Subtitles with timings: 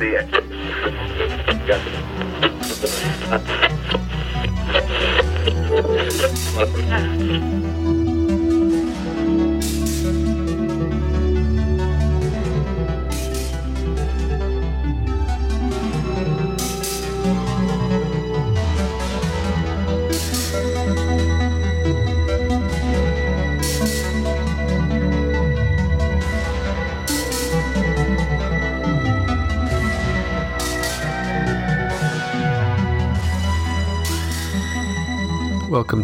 [0.00, 0.26] see it.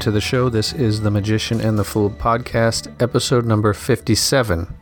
[0.07, 0.49] To the show.
[0.49, 4.73] This is the Magician and the Fool podcast, episode number 57.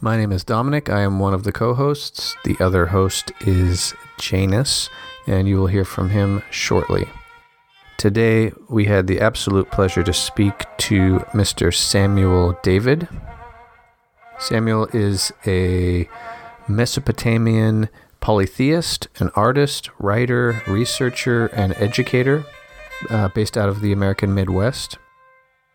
[0.00, 0.88] My name is Dominic.
[0.88, 2.36] I am one of the co hosts.
[2.44, 4.88] The other host is Janus,
[5.26, 7.08] and you will hear from him shortly.
[7.96, 11.74] Today, we had the absolute pleasure to speak to Mr.
[11.74, 13.08] Samuel David.
[14.38, 16.08] Samuel is a
[16.68, 17.88] Mesopotamian
[18.20, 22.44] polytheist, an artist, writer, researcher, and educator
[23.10, 24.98] uh, based out of the American Midwest.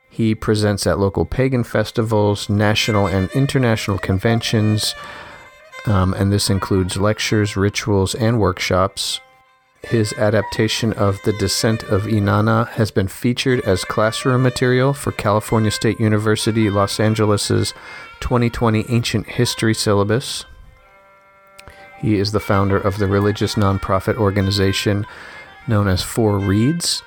[0.10, 4.96] He presents at local pagan festivals, national and international conventions,
[5.86, 9.20] um, and this includes lectures, rituals, and workshops.
[9.84, 15.72] His adaptation of The Descent of Inanna has been featured as classroom material for California
[15.72, 17.74] State University Los Angeles'
[18.20, 20.46] 2020 Ancient History syllabus.
[22.00, 25.06] He is the founder of the religious nonprofit organization
[25.68, 27.04] known as Four Reeds,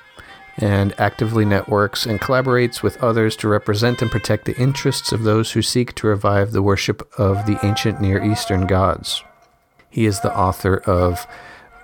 [0.61, 5.51] and actively networks and collaborates with others to represent and protect the interests of those
[5.51, 9.23] who seek to revive the worship of the ancient Near Eastern gods.
[9.89, 11.25] He is the author of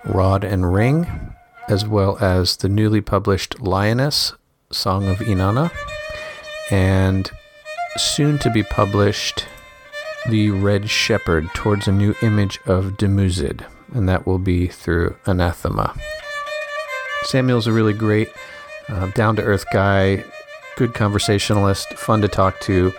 [0.04, 1.34] Rod and Ring,
[1.68, 4.32] as well as the newly published Lioness,
[4.70, 5.70] Song of Inanna,
[6.70, 7.30] and
[7.96, 9.46] soon to be published
[10.30, 15.94] The Red Shepherd Towards a New Image of Dumuzid, and that will be through Anathema.
[17.24, 18.28] Samuel's a really great
[18.88, 20.24] uh, down to earth guy,
[20.76, 22.92] good conversationalist, fun to talk to,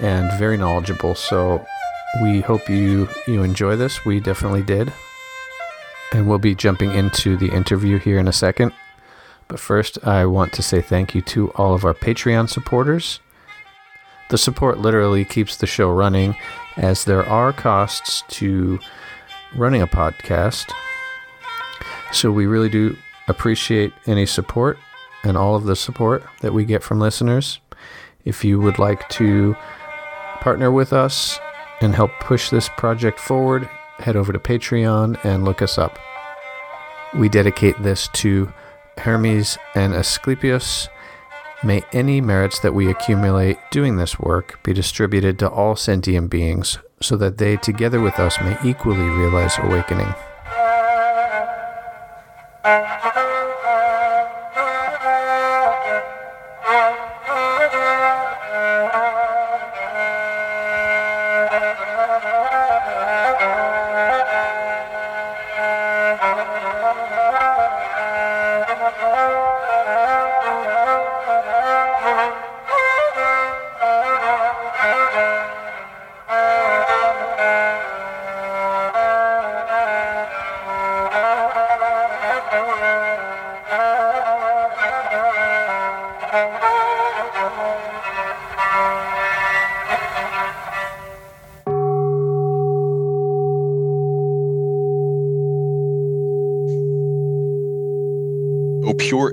[0.00, 1.14] and very knowledgeable.
[1.14, 1.64] So
[2.22, 4.04] we hope you you enjoy this.
[4.04, 4.92] We definitely did.
[6.12, 8.72] And we'll be jumping into the interview here in a second.
[9.46, 13.20] But first, I want to say thank you to all of our Patreon supporters.
[14.30, 16.36] The support literally keeps the show running,
[16.76, 18.78] as there are costs to
[19.56, 20.70] running a podcast.
[22.12, 22.96] So we really do
[23.26, 24.78] appreciate any support
[25.22, 27.60] and all of the support that we get from listeners.
[28.24, 29.56] If you would like to
[30.40, 31.38] partner with us
[31.80, 33.68] and help push this project forward,
[33.98, 35.98] head over to Patreon and look us up.
[37.14, 38.52] We dedicate this to
[38.98, 40.88] Hermes and Asclepius.
[41.64, 46.78] May any merits that we accumulate doing this work be distributed to all sentient beings
[47.00, 50.14] so that they, together with us, may equally realize awakening.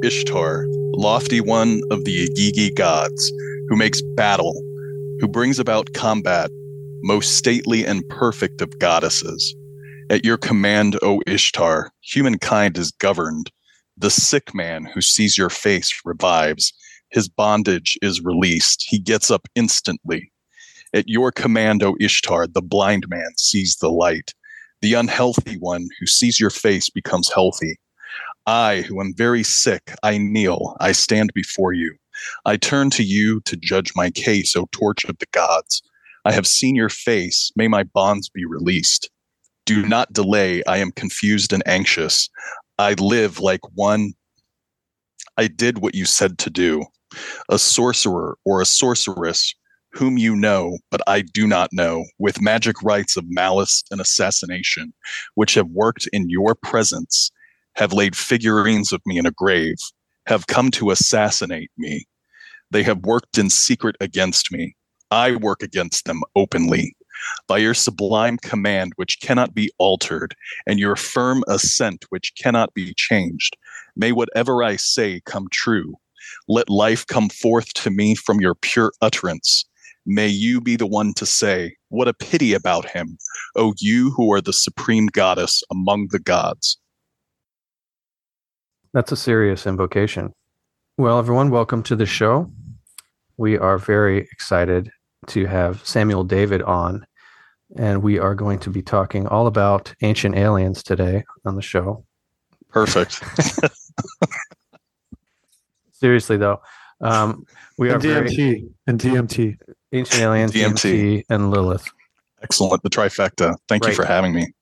[0.05, 3.33] Ishtar, lofty one of the Igigi gods,
[3.67, 4.53] who makes battle,
[5.19, 6.51] who brings about combat,
[7.01, 9.55] most stately and perfect of goddesses.
[10.11, 13.49] At your command, O Ishtar, humankind is governed.
[13.97, 16.72] The sick man who sees your face revives.
[17.09, 18.85] His bondage is released.
[18.87, 20.31] He gets up instantly.
[20.93, 24.35] At your command, O Ishtar, the blind man sees the light.
[24.84, 27.79] The unhealthy one who sees your face becomes healthy.
[28.47, 31.96] I, who am very sick, I kneel, I stand before you.
[32.46, 35.82] I turn to you to judge my case, O torch of the gods.
[36.26, 39.09] I have seen your face, may my bonds be released.
[39.66, 42.30] Do not delay, I am confused and anxious.
[42.78, 44.14] I live like one.
[45.38, 46.84] I did what you said to do.
[47.50, 49.53] A sorcerer or a sorceress
[49.92, 54.94] whom you know, but I do not know, with magic rites of malice and assassination,
[55.36, 57.32] which have worked in your presence
[57.75, 59.77] have laid figurines of me in a grave,
[60.27, 62.05] have come to assassinate me.
[62.72, 64.75] They have worked in secret against me.
[65.11, 66.95] I work against them openly.
[67.47, 70.35] by your sublime command, which cannot be altered,
[70.67, 73.55] and your firm assent, which cannot be changed.
[73.95, 75.95] May whatever I say come true.
[76.47, 79.66] Let life come forth to me from your pure utterance.
[80.05, 83.17] May you be the one to say, What a pity about him,
[83.55, 86.77] O you who are the supreme goddess among the gods.
[88.96, 90.34] That's a serious invocation.
[90.97, 92.50] Well, everyone, welcome to the show.
[93.36, 94.90] We are very excited
[95.28, 97.06] to have Samuel David on,
[97.76, 102.06] and we are going to be talking all about ancient aliens today on the show.
[102.70, 103.22] Perfect.
[105.92, 106.62] Seriously, though,
[107.02, 107.46] um,
[107.78, 109.58] we are DMT very and DMT.
[109.92, 110.72] ancient aliens, DMT.
[110.72, 111.86] DMT, and Lilith.
[112.42, 112.82] Excellent.
[112.82, 113.58] The trifecta.
[113.68, 114.53] Thank you for having me.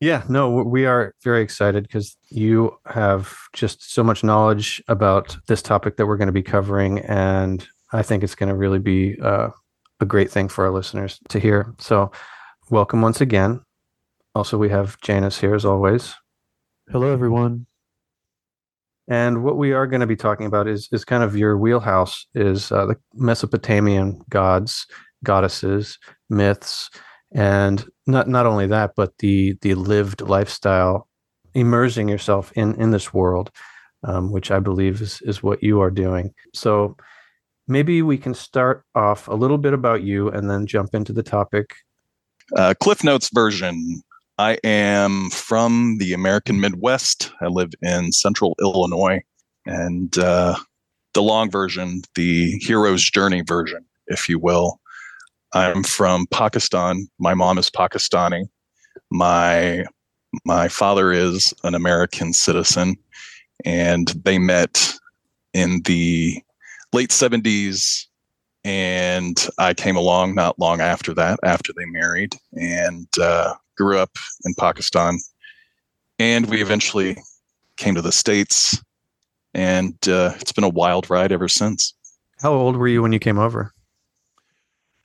[0.00, 5.62] Yeah, no, we are very excited because you have just so much knowledge about this
[5.62, 9.18] topic that we're going to be covering, and I think it's going to really be
[9.20, 9.48] uh,
[10.00, 11.74] a great thing for our listeners to hear.
[11.78, 12.10] So,
[12.70, 13.60] welcome once again.
[14.34, 16.14] Also, we have Janus here as always,
[16.90, 17.66] Hello, everyone.
[19.08, 22.26] and what we are going to be talking about is is kind of your wheelhouse
[22.34, 24.86] is uh, the Mesopotamian gods,
[25.24, 25.98] goddesses,
[26.28, 26.90] myths,
[27.32, 31.08] and not not only that, but the the lived lifestyle,
[31.54, 33.50] immersing yourself in in this world,
[34.04, 36.32] um, which I believe is is what you are doing.
[36.54, 36.96] So
[37.68, 41.22] maybe we can start off a little bit about you, and then jump into the
[41.22, 41.74] topic.
[42.56, 44.02] Uh, Cliff Notes version.
[44.38, 47.30] I am from the American Midwest.
[47.42, 49.20] I live in central Illinois.
[49.66, 50.56] And uh,
[51.12, 54.80] the long version, the hero's journey version, if you will.
[55.52, 57.06] I'm from Pakistan.
[57.18, 58.44] My mom is Pakistani.
[59.10, 59.84] My
[60.44, 62.96] my father is an American citizen,
[63.64, 64.94] and they met
[65.52, 66.42] in the
[66.92, 68.06] late 70s
[68.64, 74.10] and I came along not long after that, after they married, and uh, grew up
[74.44, 75.18] in Pakistan.
[76.18, 77.16] And we eventually
[77.76, 78.82] came to the States,
[79.54, 81.94] and uh, it's been a wild ride ever since.
[82.42, 83.72] How old were you when you came over?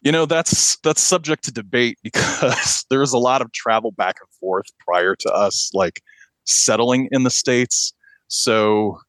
[0.05, 4.15] You know, that's that's subject to debate because there was a lot of travel back
[4.21, 6.01] and forth prior to us like
[6.45, 7.93] settling in the States.
[8.27, 8.99] So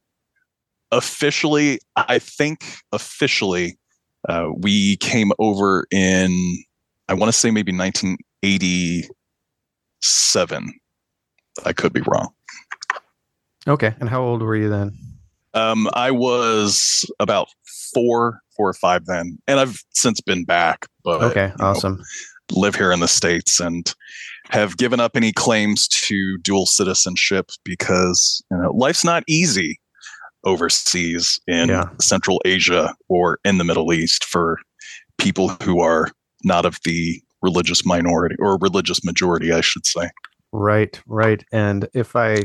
[0.90, 3.78] officially, I think officially,
[4.28, 6.64] uh, we came over in
[7.08, 10.72] I want to say maybe 1987.
[11.64, 12.30] I could be wrong.
[13.68, 14.98] Okay, and how old were you then?
[15.54, 17.48] Um, I was about
[17.92, 20.86] four, four or five then, and I've since been back.
[21.04, 22.02] But Okay, you know, awesome.
[22.52, 23.92] live here in the states and
[24.50, 29.78] have given up any claims to dual citizenship because you know life's not easy
[30.44, 31.88] overseas in Yeah.
[32.00, 34.58] Central Asia or in the Middle East for
[35.18, 36.08] people who are
[36.44, 40.08] not of the religious minority or religious majority, I should say.
[40.52, 41.44] Right, right.
[41.52, 42.44] And if I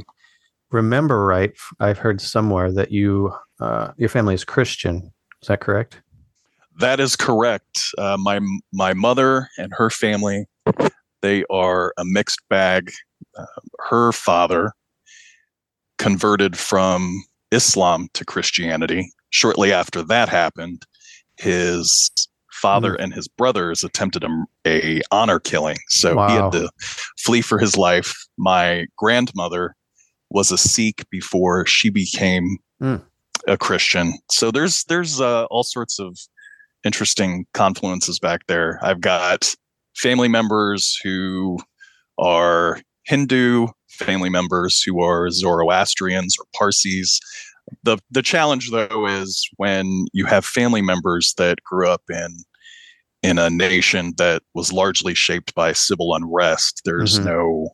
[0.71, 5.11] remember right, I've heard somewhere that you uh, your family is Christian.
[5.41, 6.01] Is that correct?
[6.79, 7.87] That is correct.
[7.97, 8.39] Uh, my
[8.71, 10.45] my mother and her family,
[11.21, 12.91] they are a mixed bag.
[13.37, 13.45] Uh,
[13.89, 14.73] her father
[15.97, 19.11] converted from Islam to Christianity.
[19.29, 20.85] Shortly after that happened,
[21.37, 22.11] his
[22.51, 26.69] father and his brothers attempted a, a honor killing, so he had to
[27.17, 28.13] flee for his life.
[28.37, 29.75] My grandmother
[30.29, 33.01] was a Sikh before she became Mm.
[33.47, 34.13] A Christian.
[34.29, 36.17] So there's there's uh, all sorts of
[36.83, 38.79] interesting confluences back there.
[38.81, 39.53] I've got
[39.95, 41.59] family members who
[42.17, 47.19] are Hindu, family members who are Zoroastrians or Parsis.
[47.83, 52.37] The the challenge though is when you have family members that grew up in
[53.23, 57.25] in a nation that was largely shaped by civil unrest, there's Mhm.
[57.25, 57.69] no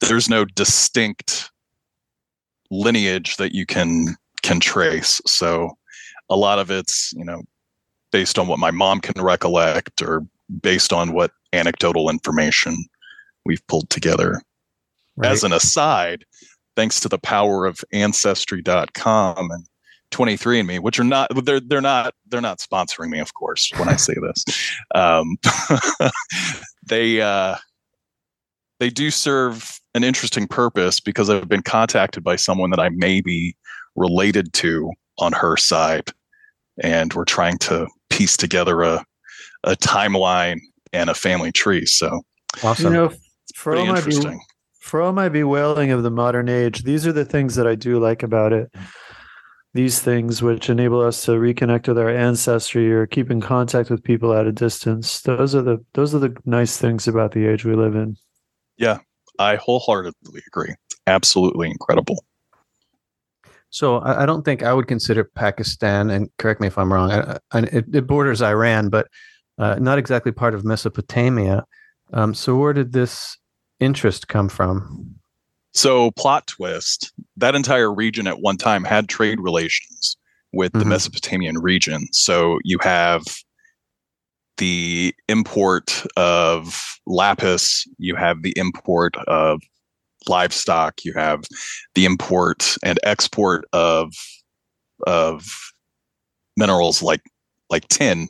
[0.00, 1.50] there's no distinct
[2.70, 5.20] lineage that you can can trace.
[5.26, 5.76] So
[6.30, 7.42] a lot of it's, you know,
[8.12, 10.26] based on what my mom can recollect or
[10.62, 12.84] based on what anecdotal information
[13.44, 14.42] we've pulled together.
[15.16, 15.32] Right.
[15.32, 16.24] As an aside,
[16.76, 19.66] thanks to the power of ancestry.com and
[20.10, 23.96] 23andme, which are not they're they're not they're not sponsoring me, of course, when I
[23.96, 24.44] say this.
[24.94, 25.36] Um,
[26.86, 27.56] they uh,
[28.80, 33.20] they do serve an interesting purpose because I've been contacted by someone that I may
[33.20, 33.54] be
[33.98, 36.10] related to on her side,
[36.82, 39.04] and we're trying to piece together a
[39.64, 40.60] a timeline
[40.92, 41.84] and a family tree.
[41.86, 42.22] So
[42.62, 42.86] awesome.
[42.86, 43.12] You know,
[43.54, 44.38] for all pretty my interesting.
[44.38, 44.44] be-
[44.80, 47.98] for all my bewailing of the modern age, these are the things that I do
[47.98, 48.70] like about it.
[49.74, 54.02] these things which enable us to reconnect with our ancestry or keep in contact with
[54.02, 55.20] people at a distance.
[55.22, 58.16] Those are the those are the nice things about the age we live in.
[58.78, 58.98] Yeah,
[59.38, 60.74] I wholeheartedly agree.
[61.06, 62.24] Absolutely incredible.
[63.70, 67.10] So I, I don't think I would consider Pakistan, and correct me if I'm wrong.
[67.10, 69.08] I, I, it, it borders Iran, but
[69.58, 71.64] uh, not exactly part of Mesopotamia.
[72.12, 73.36] Um, so where did this
[73.80, 75.14] interest come from?
[75.74, 80.16] So, plot twist that entire region at one time had trade relations
[80.52, 80.88] with the Mhm.
[80.88, 82.08] Mesopotamian region.
[82.12, 83.22] So, you have
[84.56, 89.60] the import of lapis, you have the import of
[90.28, 91.44] livestock, you have
[91.94, 94.12] the import and export of
[95.06, 95.44] of
[96.56, 97.22] minerals like
[97.70, 98.28] like tin,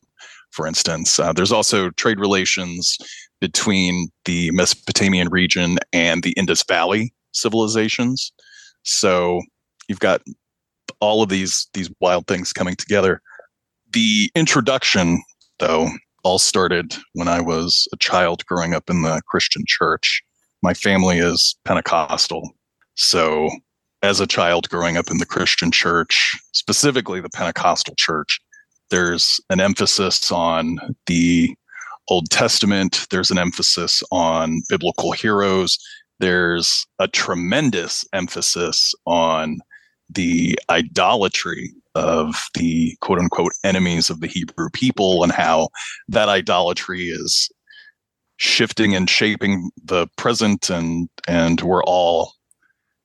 [0.50, 1.18] for instance.
[1.18, 2.98] Uh, there's also trade relations
[3.40, 8.32] between the Mesopotamian region and the Indus Valley civilizations.
[8.82, 9.40] So
[9.88, 10.22] you've got
[11.00, 13.20] all of these these wild things coming together.
[13.92, 15.22] The introduction,
[15.58, 15.88] though,
[16.24, 20.22] all started when I was a child growing up in the Christian church.
[20.62, 22.54] My family is Pentecostal.
[22.94, 23.48] So
[24.02, 28.40] as a child growing up in the Christian church, specifically the Pentecostal church,
[28.90, 31.54] there's an emphasis on the
[32.08, 35.78] Old Testament, there's an emphasis on biblical heroes,
[36.20, 39.58] there's a tremendous emphasis on
[40.10, 45.68] the idolatry of the quote unquote enemies of the Hebrew people and how
[46.08, 47.50] that idolatry is
[48.38, 52.32] shifting and shaping the present and and we're all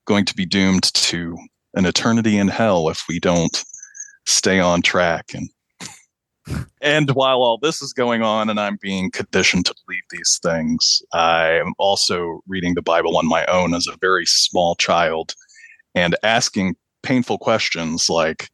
[0.06, 1.36] going to be doomed to
[1.74, 3.64] an eternity in hell if we don't
[4.26, 5.32] stay on track.
[5.34, 5.48] And
[6.80, 11.02] and while all this is going on and I'm being conditioned to believe these things,
[11.12, 15.34] I am also reading the Bible on my own as a very small child
[15.94, 18.50] and asking painful questions like,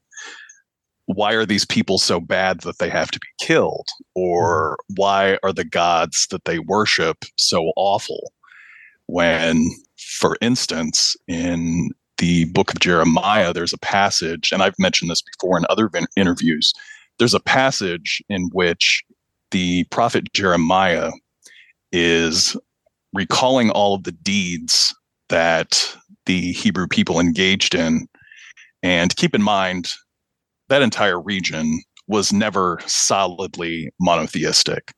[1.15, 3.89] why are these people so bad that they have to be killed?
[4.15, 8.33] Or why are the gods that they worship so awful?
[9.07, 15.23] When, for instance, in the book of Jeremiah, there's a passage, and I've mentioned this
[15.23, 16.73] before in other interviews
[17.21, 19.05] there's a passage in which
[19.51, 21.13] the prophet Jeremiah
[21.93, 22.57] is
[23.13, 24.95] recalling all of the deeds
[25.29, 28.09] that the Hebrew people engaged in.
[28.83, 29.91] And keep in mind,
[30.71, 34.93] that entire region was never solidly monotheistic.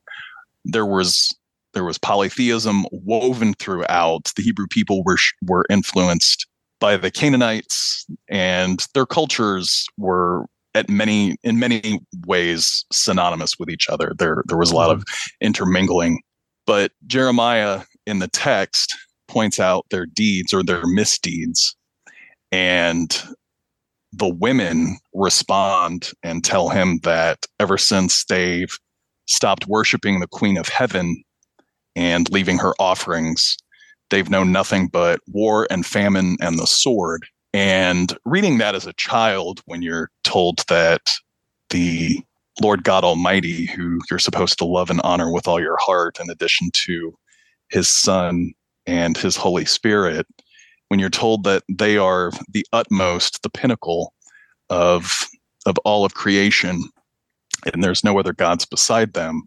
[0.64, 1.35] There was
[1.75, 4.31] there was polytheism woven throughout.
[4.37, 6.47] The Hebrew people were were influenced
[6.79, 13.88] by the Canaanites, and their cultures were at many in many ways synonymous with each
[13.88, 14.12] other.
[14.19, 15.47] There there was a lot of mm-hmm.
[15.47, 16.21] intermingling.
[16.67, 18.95] But Jeremiah in the text
[19.29, 21.75] points out their deeds or their misdeeds.
[22.52, 23.23] And
[24.12, 28.76] the women respond and tell him that ever since they've
[29.26, 31.23] stopped worshiping the Queen of Heaven
[31.97, 33.57] and leaving her offerings,
[34.11, 37.26] they've known nothing but war and famine and the sword.
[37.54, 41.11] And reading that as a child, when you're told that
[41.71, 42.21] the
[42.61, 46.28] Lord God Almighty, who you're supposed to love and honor with all your heart, in
[46.31, 47.16] addition to
[47.71, 48.52] his Son
[48.87, 50.26] and his Holy Spirit,
[50.93, 54.13] when you're told that they are the utmost, the pinnacle
[54.69, 55.11] of,
[55.65, 56.83] of all of creation,
[57.73, 59.41] and there's no other gods beside them,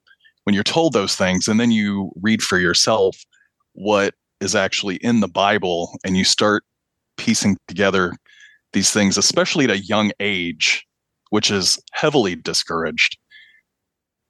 [0.46, 3.24] when you're told those things, and then you read for yourself
[3.74, 6.64] what is actually in the Bible, and you start
[7.16, 8.14] piecing together
[8.74, 10.84] these things, especially at a young age,
[11.30, 13.20] which is heavily discouraged,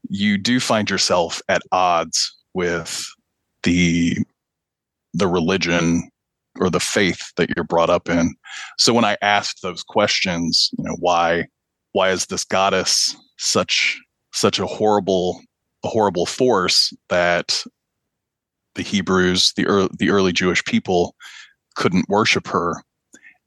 [0.10, 3.05] you do find yourself at odds with
[3.63, 4.17] the
[5.13, 6.10] the religion
[6.59, 8.33] or the faith that you're brought up in.
[8.77, 11.47] So when I asked those questions, you know, why
[11.91, 14.00] why is this goddess such
[14.33, 15.41] such a horrible
[15.83, 17.63] a horrible force that
[18.75, 21.15] the Hebrews, the early, the early Jewish people
[21.75, 22.83] couldn't worship her.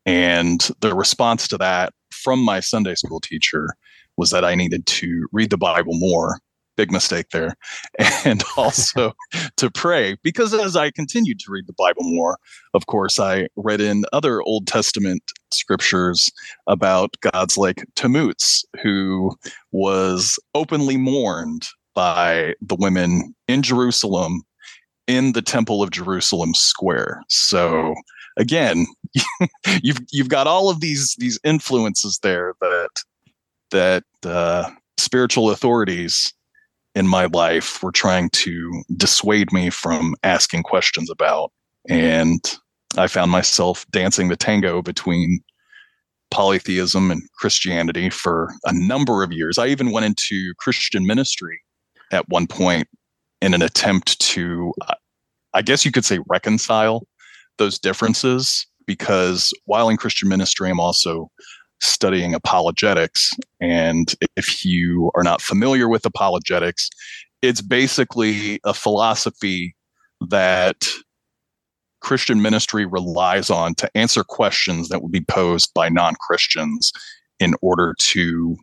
[0.06, 3.74] And the response to that from my Sunday school teacher
[4.16, 6.38] was that I needed to read the Bible more.
[6.78, 7.54] Big mistake there.
[8.24, 9.12] And also
[9.56, 12.38] to pray, because as I continued to read the Bible more,
[12.72, 16.30] of course, I read in other Old Testament scriptures
[16.66, 19.36] about gods like Tammuz, who
[19.72, 24.42] was openly mourned by the women in Jerusalem
[25.08, 27.22] in the Temple of Jerusalem Square.
[27.28, 27.94] So
[28.36, 28.86] again,
[29.82, 32.90] you've you've got all of these these influences there that
[33.72, 36.32] that uh, spiritual authorities
[36.98, 41.52] in my life were trying to dissuade me from asking questions about,
[41.88, 42.58] and
[42.96, 45.38] I found myself dancing the tango between
[46.32, 49.58] polytheism and Christianity for a number of years.
[49.58, 51.60] I even went into Christian ministry
[52.10, 52.88] at one point
[53.40, 54.74] in an attempt to,
[55.54, 57.06] I guess you could say, reconcile
[57.58, 58.66] those differences.
[58.86, 61.30] Because while in Christian ministry, I'm also
[61.80, 63.32] studying apologetics.
[63.60, 66.90] And if you are not familiar with apologetics,
[67.42, 69.74] it's basically a philosophy
[70.28, 70.86] that
[72.00, 76.92] Christian ministry relies on to answer questions that would be posed by non Christians
[77.40, 78.56] in order to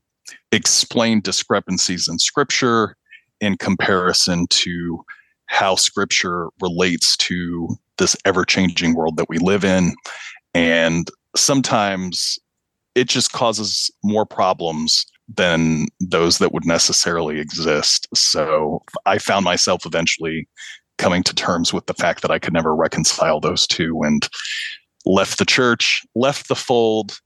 [0.52, 2.96] explain discrepancies in scripture
[3.42, 5.04] in comparison to
[5.48, 7.68] how scripture relates to
[7.98, 9.94] this ever changing world that we live in.
[10.54, 12.40] And sometimes
[12.96, 18.08] it just causes more problems than those that would necessarily exist.
[18.16, 20.48] So I found myself eventually
[20.98, 24.28] coming to terms with the fact that I could never reconcile those two and
[25.06, 27.20] left the church, left the fold,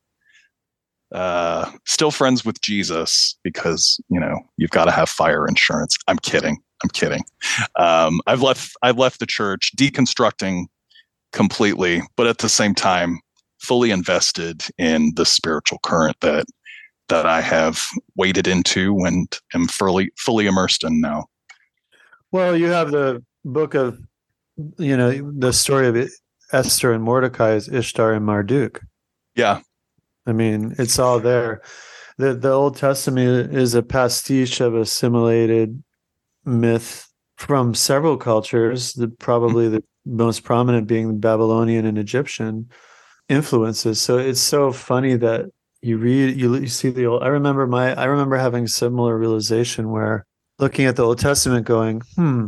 [1.14, 5.98] uh, still friends with Jesus because, you know, you've got to have fire insurance.
[6.08, 6.58] I'm kidding.
[6.84, 7.24] I'm kidding.
[7.76, 10.66] Um, I've left, I've left the church deconstructing
[11.34, 13.20] completely, but at the same time,
[13.60, 16.46] fully invested in the spiritual current that
[17.10, 17.84] that I have
[18.16, 21.26] waded into and am fully fully immersed in now.
[22.32, 24.00] Well, you have the book of
[24.78, 26.10] you know the story of
[26.52, 28.82] Esther and Mordecai is Ishtar and Marduk.
[29.36, 29.62] Yeah,
[30.26, 31.62] I mean it's all there.
[32.18, 35.84] the The Old Testament is a pastiche of assimilated
[36.46, 38.94] myth from several cultures.
[38.94, 39.76] The probably mm-hmm.
[39.76, 42.70] the most prominent being the Babylonian and Egyptian
[43.30, 44.02] influences.
[44.02, 45.46] So it's so funny that
[45.82, 47.24] you read you, you see the old.
[47.24, 50.26] I remember my I remember having similar realization where
[50.60, 52.48] looking at the Old Testament, going, hmm,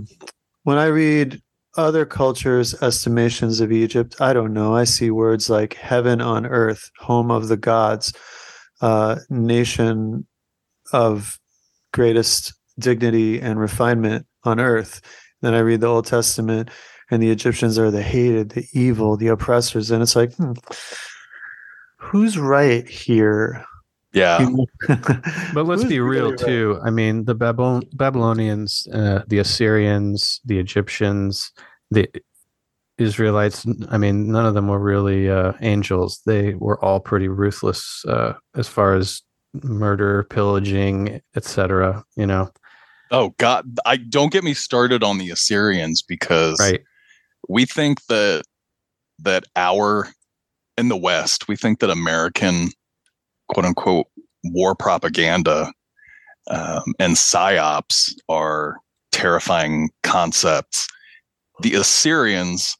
[0.64, 1.42] when I read
[1.78, 4.76] other cultures' estimations of Egypt, I don't know.
[4.76, 8.14] I see words like heaven on earth, home of the gods,
[8.82, 10.28] uh, nation
[10.92, 11.40] of
[11.94, 15.02] greatest dignity and refinement on earth.
[15.42, 16.70] Then I read the Old Testament,
[17.12, 19.92] and the Egyptians are the hated, the evil, the oppressors.
[19.92, 20.54] And it's like, hmm,
[21.98, 23.66] who's right here?
[24.14, 24.50] Yeah.
[24.88, 26.80] but let's be real too.
[26.84, 31.52] I mean, the Babylon- Babylonians, uh, the Assyrians, the Egyptians,
[31.92, 32.10] the
[32.98, 36.22] Israelites, I mean, none of them were really uh, angels.
[36.26, 39.22] They were all pretty ruthless uh, as far as
[39.64, 42.04] murder, pillaging, etc.
[42.16, 42.50] You know.
[43.12, 43.66] Oh God!
[43.86, 46.82] I don't get me started on the Assyrians because right
[47.50, 48.44] we think that
[49.20, 50.10] that our
[50.78, 52.70] in the West, we think that American
[53.50, 54.08] quote unquote
[54.44, 55.72] war propaganda
[56.50, 58.78] um, and psyops are
[59.12, 60.88] terrifying concepts.
[61.62, 62.76] The Assyrians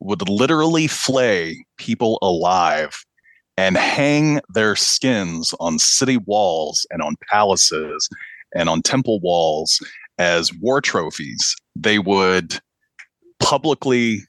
[0.00, 3.04] would literally flay people alive
[3.56, 8.08] and hang their skins on city walls and on palaces
[8.54, 9.78] and on temple walls
[10.18, 11.54] as war trophies.
[11.76, 12.60] They would
[13.40, 14.20] publicly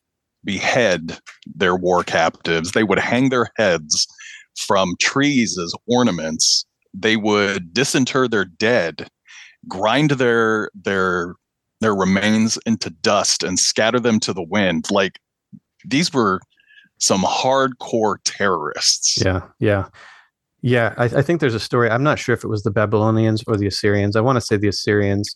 [0.43, 2.71] behead their war captives.
[2.71, 4.07] They would hang their heads
[4.55, 6.65] from trees as ornaments.
[6.93, 9.07] They would disinter their dead,
[9.67, 11.35] grind their their
[11.81, 14.85] their remains into dust and scatter them to the wind.
[14.89, 15.19] Like
[15.83, 16.39] these were
[16.99, 19.23] some hardcore terrorists.
[19.23, 19.87] Yeah, yeah.
[20.61, 21.91] Yeah, I, I, think there's a story.
[21.91, 24.15] I'm not sure if it was the Babylonians or the Assyrians.
[24.15, 25.35] I want to say the Assyrians.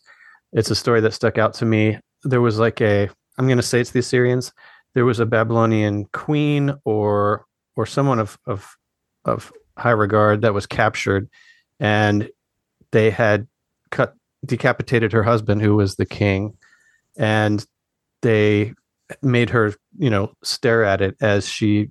[0.53, 1.99] It's a story that stuck out to me.
[2.23, 4.51] There was like a I'm going to say it's the Assyrians.
[4.93, 8.75] There was a Babylonian queen or or someone of of
[9.23, 11.29] of high regard that was captured,
[11.79, 12.29] and
[12.91, 13.47] they had
[13.91, 14.13] cut
[14.45, 16.57] decapitated her husband, who was the king,
[17.17, 17.65] and
[18.21, 18.73] they
[19.21, 21.89] made her, you know, stare at it as she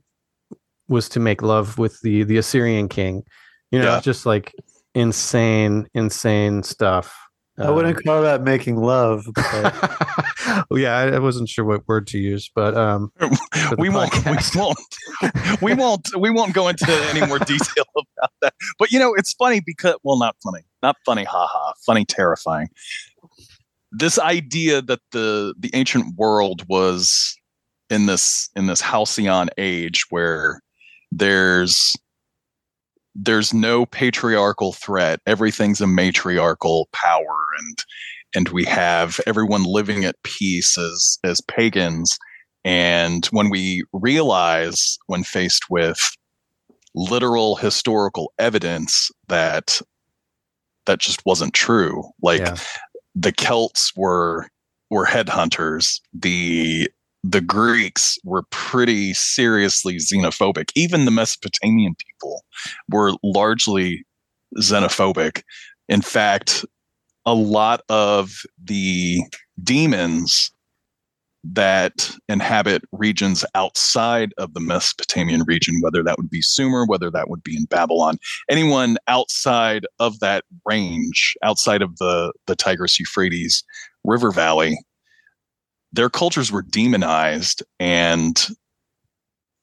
[0.88, 3.24] was to make love with the the Assyrian king.
[3.70, 4.00] You know, yeah.
[4.00, 4.54] just like
[4.94, 7.27] insane, insane stuff.
[7.60, 9.26] I wouldn't um, call that making love.
[10.70, 13.12] well, yeah, I, wasn't sure what word to use, but um,
[13.78, 14.78] we won't, we won't,
[15.62, 18.54] we won't, we won't go into any more detail about that.
[18.78, 22.68] But you know, it's funny because, well, not funny, not funny, haha, funny, terrifying.
[23.90, 27.36] This idea that the the ancient world was
[27.90, 30.60] in this in this halcyon age where
[31.10, 31.96] there's
[33.14, 35.20] there's no patriarchal threat.
[35.26, 37.84] Everything's a matriarchal power, and
[38.34, 42.18] and we have everyone living at peace as as pagans.
[42.64, 46.00] And when we realize, when faced with
[46.94, 49.80] literal historical evidence that
[50.86, 52.56] that just wasn't true, like yeah.
[53.14, 54.48] the Celts were
[54.90, 56.90] were headhunters, the
[57.24, 60.70] the Greeks were pretty seriously xenophobic.
[60.74, 62.44] Even the Mesopotamian people
[62.90, 64.04] were largely
[64.58, 65.42] xenophobic.
[65.88, 66.64] In fact,
[67.26, 69.20] a lot of the
[69.62, 70.50] demons
[71.44, 77.30] that inhabit regions outside of the Mesopotamian region, whether that would be Sumer, whether that
[77.30, 78.18] would be in Babylon,
[78.50, 83.62] anyone outside of that range, outside of the, the Tigris Euphrates
[84.04, 84.78] River Valley,
[85.92, 87.62] their cultures were demonized.
[87.80, 88.46] And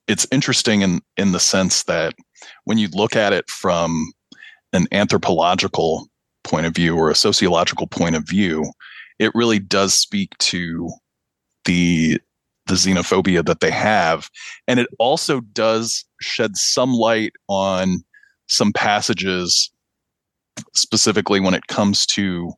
[0.08, 2.14] it's interesting in, in the sense that
[2.66, 4.12] when you look at it from
[4.74, 6.08] an anthropological
[6.44, 8.66] point of view or a sociological point of view,
[9.20, 10.90] it really does speak to
[11.66, 12.20] the
[12.68, 14.28] the xenophobia that they have
[14.68, 18.04] and it also does shed some light on
[18.48, 19.70] some passages
[20.74, 22.52] specifically when it comes to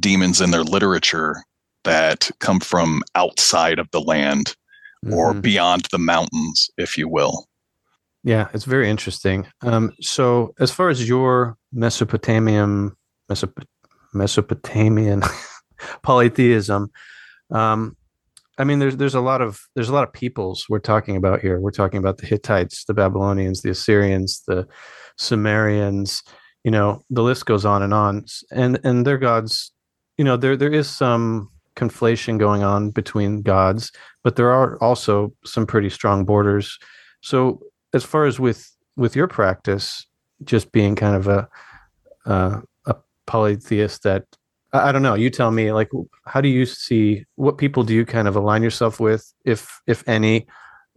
[0.00, 1.36] demons in their literature
[1.84, 4.56] that come from outside of the land
[5.04, 5.14] mm-hmm.
[5.14, 7.46] or beyond the mountains if you will
[8.22, 12.92] yeah it's very interesting um, so as far as your mesopotamian
[13.30, 13.64] Mesop-
[14.12, 15.22] mesopotamian
[16.02, 16.90] polytheism
[17.50, 17.96] um,
[18.58, 21.40] I mean, there's there's a lot of there's a lot of peoples we're talking about
[21.40, 21.58] here.
[21.58, 24.66] We're talking about the Hittites, the Babylonians, the Assyrians, the
[25.18, 26.22] Sumerians.
[26.62, 28.24] You know, the list goes on and on.
[28.52, 29.72] And and their gods,
[30.16, 35.32] you know, there there is some conflation going on between gods, but there are also
[35.44, 36.78] some pretty strong borders.
[37.20, 37.60] So
[37.92, 40.06] as far as with with your practice,
[40.44, 41.48] just being kind of a
[42.26, 44.24] uh, a polytheist that
[44.74, 45.14] I don't know.
[45.14, 45.72] You tell me.
[45.72, 45.90] Like,
[46.26, 50.06] how do you see what people do you kind of align yourself with, if if
[50.08, 50.46] any,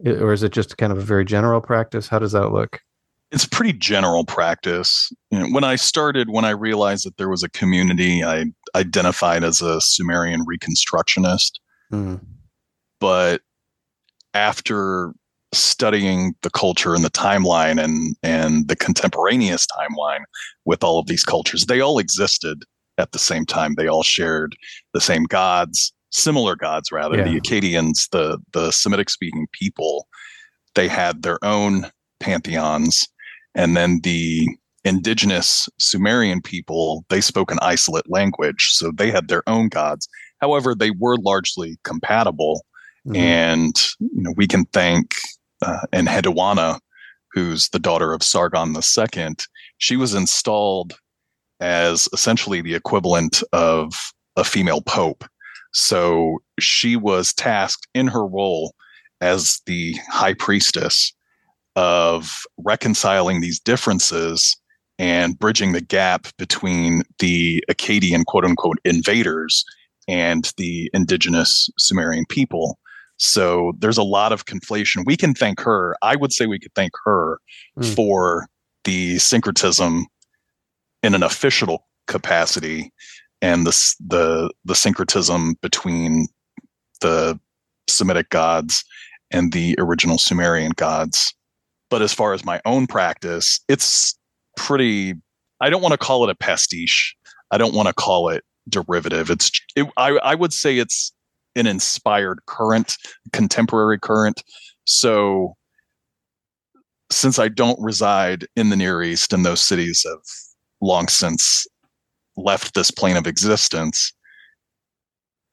[0.04, 2.08] or is it just kind of a very general practice?
[2.08, 2.80] How does that look?
[3.30, 5.12] It's pretty general practice.
[5.30, 9.44] You know, when I started, when I realized that there was a community, I identified
[9.44, 11.52] as a Sumerian Reconstructionist.
[11.92, 12.20] Mm.
[13.00, 13.42] But
[14.34, 15.12] after
[15.54, 20.24] studying the culture and the timeline and and the contemporaneous timeline
[20.64, 22.64] with all of these cultures, they all existed
[22.98, 23.74] at the same time.
[23.74, 24.56] They all shared
[24.92, 27.18] the same gods, similar gods rather.
[27.18, 27.24] Yeah.
[27.24, 30.08] The Akkadians, the the Semitic speaking people,
[30.74, 33.08] they had their own pantheons,
[33.54, 34.48] and then the
[34.88, 40.08] indigenous Sumerian people, they spoke an isolate language, so they had their own gods.
[40.40, 42.64] However, they were largely compatible,
[43.06, 43.16] mm-hmm.
[43.16, 45.12] and you know we can thank
[45.62, 46.80] uh, Enheduanna,
[47.32, 49.36] who's the daughter of Sargon II.
[49.78, 50.94] She was installed
[51.60, 53.92] as essentially the equivalent of
[54.36, 55.24] a female pope.
[55.72, 58.74] So she was tasked in her role
[59.20, 61.12] as the high priestess
[61.76, 64.56] of reconciling these differences
[64.98, 69.64] and bridging the gap between the Akkadian quote unquote invaders
[70.08, 72.78] and the indigenous Sumerian people.
[73.18, 75.04] So there's a lot of conflation.
[75.04, 75.96] We can thank her.
[76.02, 77.38] I would say we could thank her
[77.78, 77.94] mm.
[77.94, 78.46] for
[78.84, 80.06] the syncretism
[81.02, 82.92] in an official capacity
[83.42, 86.28] and the the the syncretism between
[87.00, 87.38] the
[87.88, 88.84] Semitic gods
[89.30, 91.34] and the original Sumerian gods.
[91.90, 94.17] But as far as my own practice, it's
[94.58, 95.14] pretty.
[95.60, 97.16] I don't want to call it a pastiche.
[97.50, 99.30] I don't want to call it derivative.
[99.30, 99.50] It's.
[99.76, 101.12] It, I I would say it's
[101.56, 102.96] an inspired current,
[103.32, 104.42] contemporary current.
[104.84, 105.54] So,
[107.10, 110.20] since I don't reside in the Near East and those cities have
[110.80, 111.66] long since
[112.36, 114.12] left this plane of existence,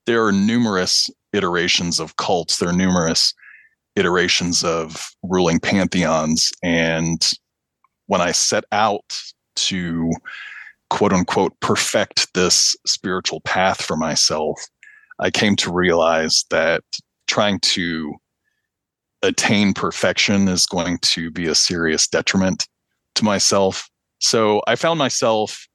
[0.05, 2.57] there are numerous iterations of cults.
[2.57, 3.33] There are numerous
[3.95, 6.51] iterations of ruling pantheons.
[6.63, 7.27] And
[8.07, 9.21] when I set out
[9.55, 10.11] to
[10.89, 14.59] quote unquote perfect this spiritual path for myself,
[15.19, 16.83] I came to realize that
[17.27, 18.13] trying to
[19.21, 22.67] attain perfection is going to be a serious detriment
[23.15, 23.89] to myself.
[24.19, 25.67] So I found myself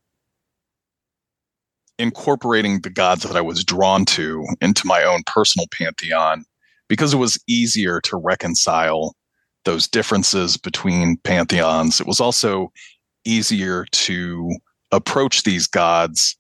[1.99, 6.45] incorporating the gods that I was drawn to into my own personal pantheon
[6.89, 9.15] because it was easier to reconcile
[9.65, 12.01] those differences between pantheons.
[12.01, 12.73] It was also
[13.25, 14.51] easier to
[14.93, 16.37] approach these gods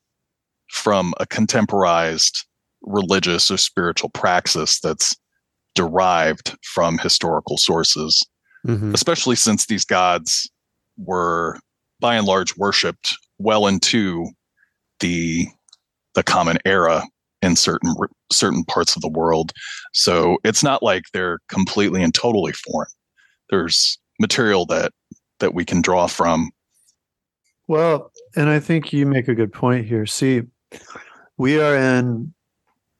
[0.70, 2.46] from a contemporized
[2.82, 5.14] religious or spiritual praxis that's
[5.74, 8.24] derived from historical sources,
[8.66, 8.94] mm-hmm.
[8.94, 10.50] especially since these gods
[10.96, 11.58] were
[12.00, 14.26] by and large worshipped well into
[15.00, 15.46] the
[16.14, 17.02] the common era
[17.42, 17.94] in certain
[18.32, 19.52] certain parts of the world.
[19.92, 22.90] So it's not like they're completely and totally foreign.
[23.50, 24.92] There's material that
[25.40, 26.50] that we can draw from.
[27.66, 30.06] Well, and I think you make a good point here.
[30.06, 30.42] See,
[31.36, 32.34] we are in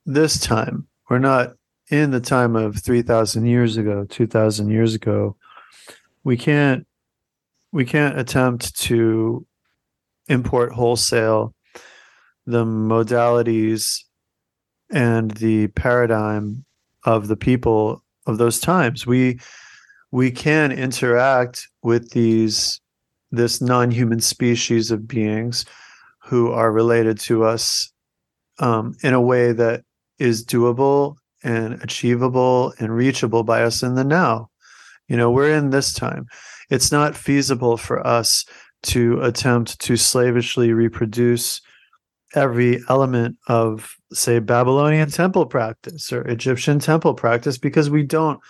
[0.06, 0.86] this time.
[1.08, 1.54] We're not
[1.90, 5.36] in the time of 3000 years ago 2000 years ago
[6.22, 6.86] we can't
[7.72, 9.44] we can't attempt to
[10.28, 11.54] import wholesale
[12.46, 14.04] the modalities
[14.92, 16.64] and the paradigm
[17.04, 19.38] of the people of those times we
[20.10, 22.80] we can interact with these
[23.32, 25.64] this non-human species of beings
[26.18, 27.92] who are related to us
[28.58, 29.84] um, in a way that
[30.18, 34.50] is doable and achievable and reachable by us in the now.
[35.08, 36.26] You know, we're in this time.
[36.70, 38.44] It's not feasible for us
[38.82, 41.60] to attempt to slavishly reproduce
[42.34, 48.40] every element of, say, Babylonian temple practice or Egyptian temple practice because we don't,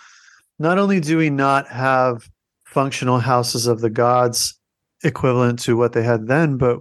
[0.59, 2.29] not only do we not have
[2.65, 4.57] functional houses of the gods
[5.03, 6.79] equivalent to what they had then, but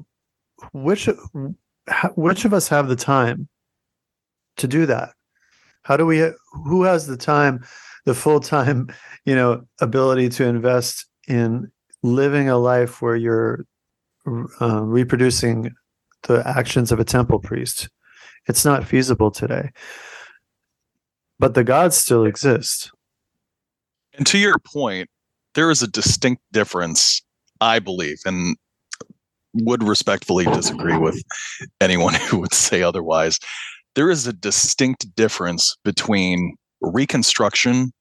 [0.73, 1.09] which
[2.15, 3.49] which of us have the time
[4.57, 5.11] to do that?
[5.83, 7.65] How do we who has the time,
[8.05, 8.89] the full time,
[9.25, 11.71] you know, ability to invest in
[12.03, 13.65] living a life where you're
[14.61, 15.73] uh, reproducing
[16.25, 17.89] the actions of a temple priest?
[18.47, 19.71] It's not feasible today.
[21.39, 22.91] But the gods still exist.
[24.21, 25.09] And to your point,
[25.55, 27.23] there is a distinct difference,
[27.63, 28.55] I believe, and
[29.55, 31.23] would respectfully disagree with
[31.81, 33.39] anyone who would say otherwise.
[33.95, 37.93] There is a distinct difference between reconstruction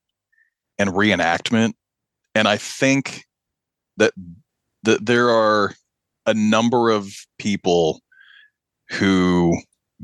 [0.78, 1.72] and reenactment.
[2.36, 3.24] And I think
[3.96, 4.12] that,
[4.84, 5.74] that there are
[6.26, 8.02] a number of people
[8.90, 9.58] who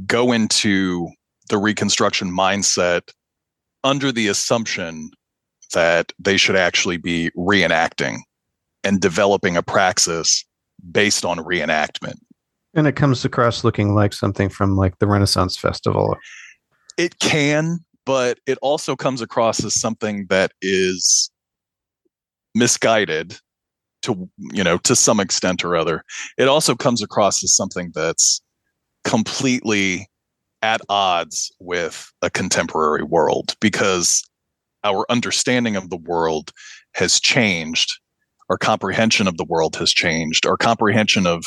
[0.05, 1.09] go into
[1.49, 3.01] the reconstruction mindset
[3.83, 5.11] under the assumption
[5.73, 8.17] that they should actually be reenacting
[8.83, 10.45] and developing a praxis
[10.91, 12.17] based on reenactment.
[12.73, 16.15] And it comes across looking like something from like the Renaissance Festival.
[16.97, 21.31] It can, but it also comes across as something that is
[22.53, 23.37] misguided
[24.01, 26.03] to you know to some extent or other.
[26.37, 28.41] It also comes across as something that's
[29.03, 30.07] completely
[30.61, 34.23] at odds with a contemporary world because
[34.85, 36.51] our understanding of the world
[36.93, 37.99] has changed
[38.49, 41.45] our comprehension of the world has changed our comprehension of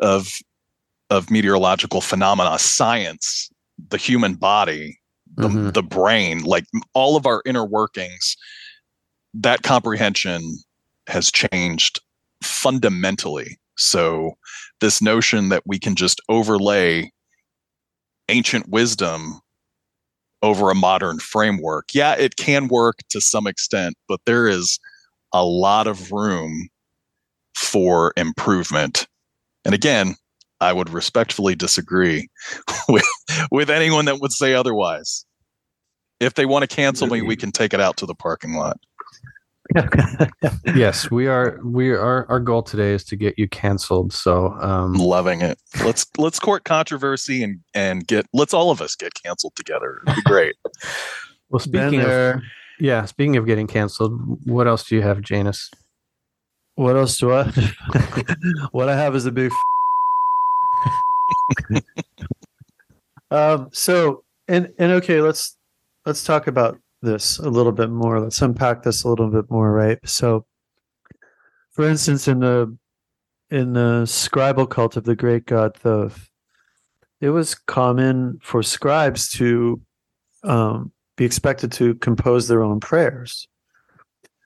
[0.00, 0.34] of
[1.10, 3.50] of meteorological phenomena science
[3.88, 4.98] the human body
[5.36, 5.70] the, mm-hmm.
[5.70, 8.36] the brain like all of our inner workings
[9.34, 10.42] that comprehension
[11.08, 12.00] has changed
[12.42, 14.32] fundamentally so
[14.80, 17.10] this notion that we can just overlay
[18.28, 19.40] ancient wisdom
[20.42, 24.78] over a modern framework yeah it can work to some extent but there is
[25.32, 26.68] a lot of room
[27.56, 29.06] for improvement.
[29.64, 30.14] And again,
[30.60, 32.28] I would respectfully disagree
[32.88, 33.04] with
[33.50, 35.24] with anyone that would say otherwise.
[36.20, 38.78] If they want to cancel me, we can take it out to the parking lot.
[40.74, 41.58] yes, we are.
[41.64, 42.26] We are.
[42.28, 44.12] Our goal today is to get you canceled.
[44.12, 45.58] So, um, loving it.
[45.84, 48.26] Let's let's court controversy and and get.
[48.32, 50.00] Let's all of us get canceled together.
[50.06, 50.54] It'd be great.
[51.50, 52.40] well, speaking of
[52.78, 53.04] yeah.
[53.04, 55.70] Speaking of getting canceled, what else do you have, Janus?
[56.74, 57.44] What else do I?
[58.72, 59.50] what I have is a big.
[63.30, 63.70] um.
[63.72, 65.56] So and and okay, let's
[66.04, 68.20] let's talk about this a little bit more.
[68.20, 69.98] Let's unpack this a little bit more, right?
[70.04, 70.46] So,
[71.72, 72.76] for instance, in the
[73.50, 76.28] in the scribal cult of the great god Thoth,
[77.20, 79.80] it was common for scribes to
[80.42, 83.46] um, be expected to compose their own prayers.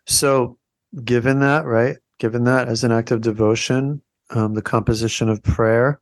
[0.06, 0.58] So,
[1.04, 6.00] given that, right, given that as an act of devotion, um, the composition of prayer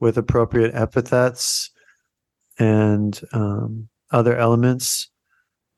[0.00, 1.70] with appropriate epithets
[2.58, 5.08] and um, other elements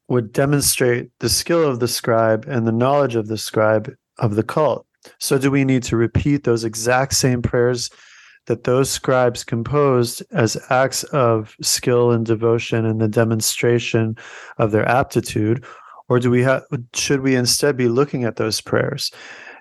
[0.08, 4.42] would demonstrate the skill of the scribe and the knowledge of the scribe of the
[4.42, 4.86] cult.
[5.18, 7.90] So, do we need to repeat those exact same prayers
[8.46, 14.16] that those scribes composed as acts of skill and devotion and the demonstration
[14.58, 15.64] of their aptitude
[16.08, 16.62] or do we have
[16.94, 19.10] should we instead be looking at those prayers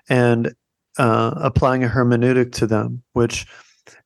[0.08, 0.54] and
[0.98, 3.46] uh, applying a hermeneutic to them which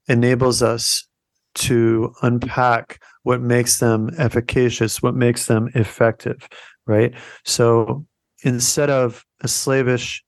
[0.08, 1.06] enables us
[1.54, 6.48] to unpack what makes them efficacious what makes them effective
[6.86, 8.04] right so
[8.42, 10.24] instead of a slavish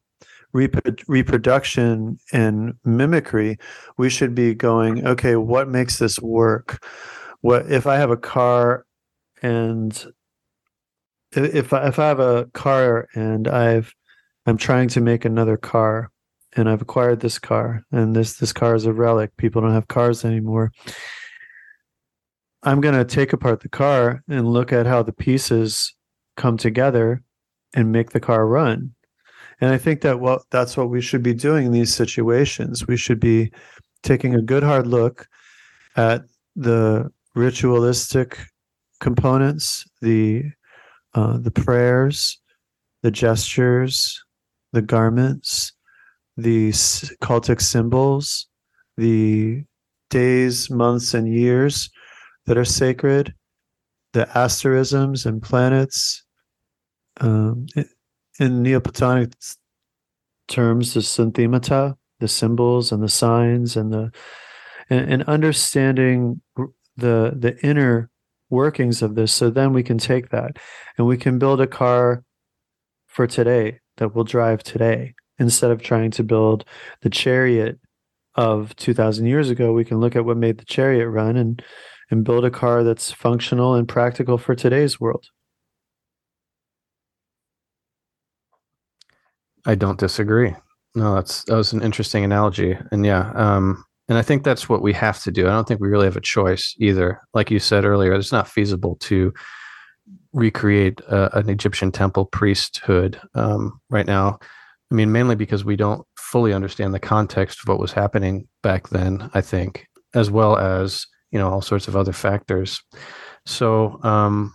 [0.52, 3.58] reproduction and mimicry,
[3.96, 6.84] we should be going, okay, what makes this work?
[7.40, 8.84] What if I have a car
[9.42, 9.92] and
[11.32, 13.94] if I, if I have a car and I've
[14.44, 16.10] I'm trying to make another car
[16.54, 19.36] and I've acquired this car and this this car is a relic.
[19.38, 20.72] People don't have cars anymore.
[22.64, 25.94] I'm going to take apart the car and look at how the pieces
[26.36, 27.22] come together
[27.74, 28.94] and make the car run.
[29.60, 32.86] And I think that what that's what we should be doing in these situations.
[32.86, 33.52] We should be
[34.02, 35.28] taking a good hard look
[35.96, 36.22] at
[36.56, 38.38] the ritualistic
[39.00, 40.44] components, the
[41.14, 42.40] uh, the prayers,
[43.02, 44.22] the gestures,
[44.72, 45.72] the garments,
[46.36, 48.48] the cultic symbols,
[48.96, 49.62] the
[50.10, 51.90] days, months, and years
[52.46, 53.34] that are sacred,
[54.12, 56.24] the asterisms and planets.
[57.20, 57.66] Um,
[58.40, 59.32] in Neoplatonic
[60.48, 64.10] terms, the synthemata, the symbols and the signs, and the
[64.88, 66.40] and, and understanding
[66.96, 68.10] the the inner
[68.50, 69.32] workings of this.
[69.32, 70.58] So then we can take that
[70.96, 72.22] and we can build a car
[73.06, 76.64] for today that will drive today instead of trying to build
[77.00, 77.78] the chariot
[78.34, 81.62] of 2000 years ago we can look at what made the chariot run and
[82.12, 85.24] and build a car that's functional and practical for today's world.
[89.64, 90.54] I don't disagree.
[90.94, 92.76] No that's that was an interesting analogy.
[92.92, 95.46] And yeah um and i think that's what we have to do.
[95.46, 97.20] I don't think we really have a choice either.
[97.32, 99.32] Like you said earlier it's not feasible to
[100.34, 104.38] recreate an egyptian temple priesthood um, right now.
[104.90, 108.90] I mean, mainly because we don't fully understand the context of what was happening back
[108.90, 112.80] then, I think, as well as, you know, all sorts of other factors.
[113.46, 114.54] So um,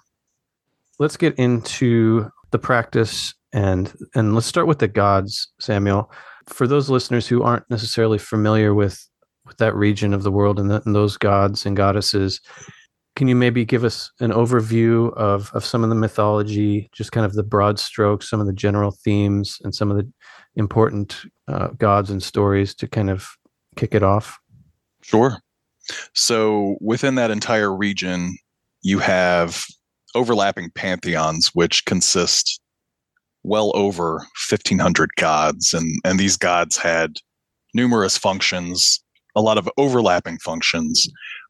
[0.99, 6.11] let's get into the practice and and let's start with the gods, Samuel.
[6.47, 9.05] For those listeners who aren't necessarily familiar with
[9.45, 12.41] with that region of the world and, the, and those gods and goddesses,
[13.15, 17.25] can you maybe give us an overview of, of some of the mythology, just kind
[17.25, 20.07] of the broad strokes, some of the general themes, and some of the
[20.55, 23.27] important uh, gods and stories to kind of
[23.77, 24.37] kick it off?
[25.01, 25.37] Sure.
[26.13, 28.37] So within that entire region,
[28.81, 29.63] you have
[30.15, 32.59] overlapping pantheons, which consist
[33.43, 37.17] well over 1,500 gods, and and these gods had
[37.73, 39.03] numerous functions,
[39.35, 41.07] a lot of overlapping functions,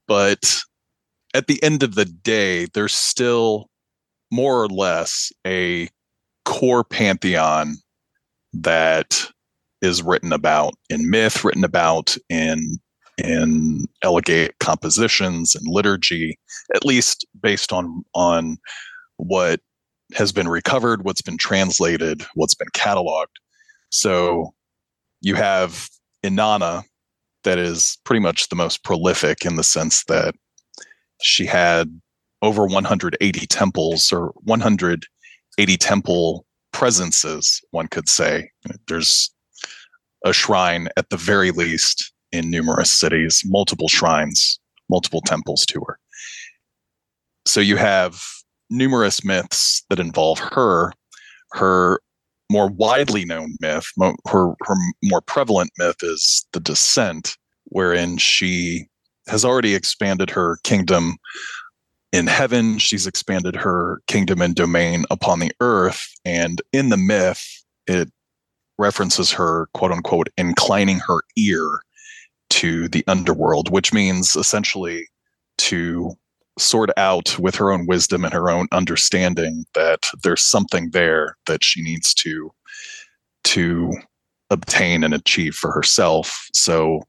[0.08, 0.62] but
[1.34, 3.70] at the end of the day, there's still
[4.32, 5.90] more or less a
[6.46, 7.78] core pantheon
[8.54, 9.26] that
[9.82, 12.80] is written about in myth, written about in
[13.18, 16.38] in elegate compositions and liturgy,
[16.76, 18.58] at least based on on
[19.18, 19.60] what
[20.14, 23.26] has been recovered, what's been translated, what's been cataloged.
[23.90, 24.54] So
[25.22, 25.90] you have
[26.24, 26.84] Inanna
[27.44, 30.36] that is pretty much the most prolific in the sense that
[31.22, 32.00] she had
[32.42, 38.52] over 180 temples or 180 temple presences, one could say.
[38.88, 39.34] There's
[40.26, 46.00] a shrine at the very least in numerous cities, multiple shrines, multiple temples to her.
[47.46, 48.22] So you have
[48.70, 50.94] numerous myths that involve her.
[51.54, 52.02] Her
[52.52, 53.88] more widely known myth,
[54.28, 58.86] her, her more prevalent myth is the descent, wherein she
[59.28, 61.18] has already expanded her kingdom
[62.14, 62.78] in heaven.
[62.78, 66.08] She's expanded her kingdom and domain upon the earth.
[66.24, 67.46] And in the myth,
[67.88, 68.10] it
[68.78, 71.82] references her, quote unquote, inclining her ear
[72.50, 75.08] to the underworld, which means essentially
[75.58, 76.14] to
[76.60, 81.64] sort out with her own wisdom and her own understanding that there's something there that
[81.64, 82.52] she needs to
[83.44, 83.94] to
[84.50, 86.48] obtain and achieve for herself.
[86.54, 87.02] So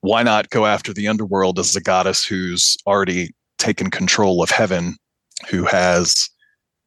[0.00, 4.96] why not go after the underworld as a goddess who's already taken control of heaven,
[5.48, 6.28] who has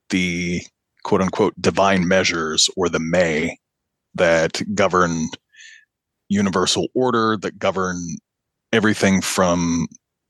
[0.09, 0.61] the
[1.03, 3.57] quote unquote divine measures or the May
[4.15, 5.29] that govern
[6.29, 8.01] universal order, that govern
[8.73, 9.87] everything from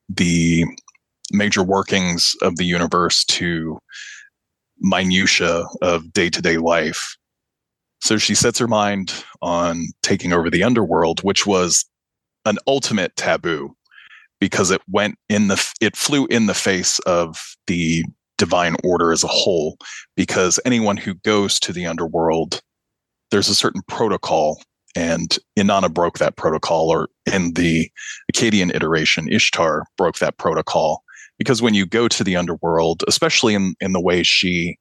[0.10, 0.66] the
[1.32, 3.80] major workings of the universe to
[4.80, 7.18] minutia of day-to-day life.
[8.00, 11.86] So she sets her mind on taking over the underworld, which was
[12.46, 13.76] an ultimate taboo
[14.40, 18.06] because it went in the it flew in the face of the
[18.38, 19.78] divine order as a whole
[20.16, 22.62] because anyone who goes to the underworld
[23.32, 24.62] there's a certain protocol
[24.98, 27.90] and inanna broke that protocol or in the
[28.34, 31.04] akkadian iteration ishtar broke that protocol.
[31.38, 34.78] Because when you go to the underworld especially in, in the way she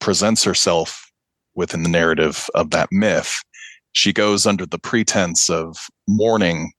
[0.00, 1.10] presents herself
[1.56, 3.34] within the narrative of that myth
[3.92, 6.72] she goes under the pretense of mourning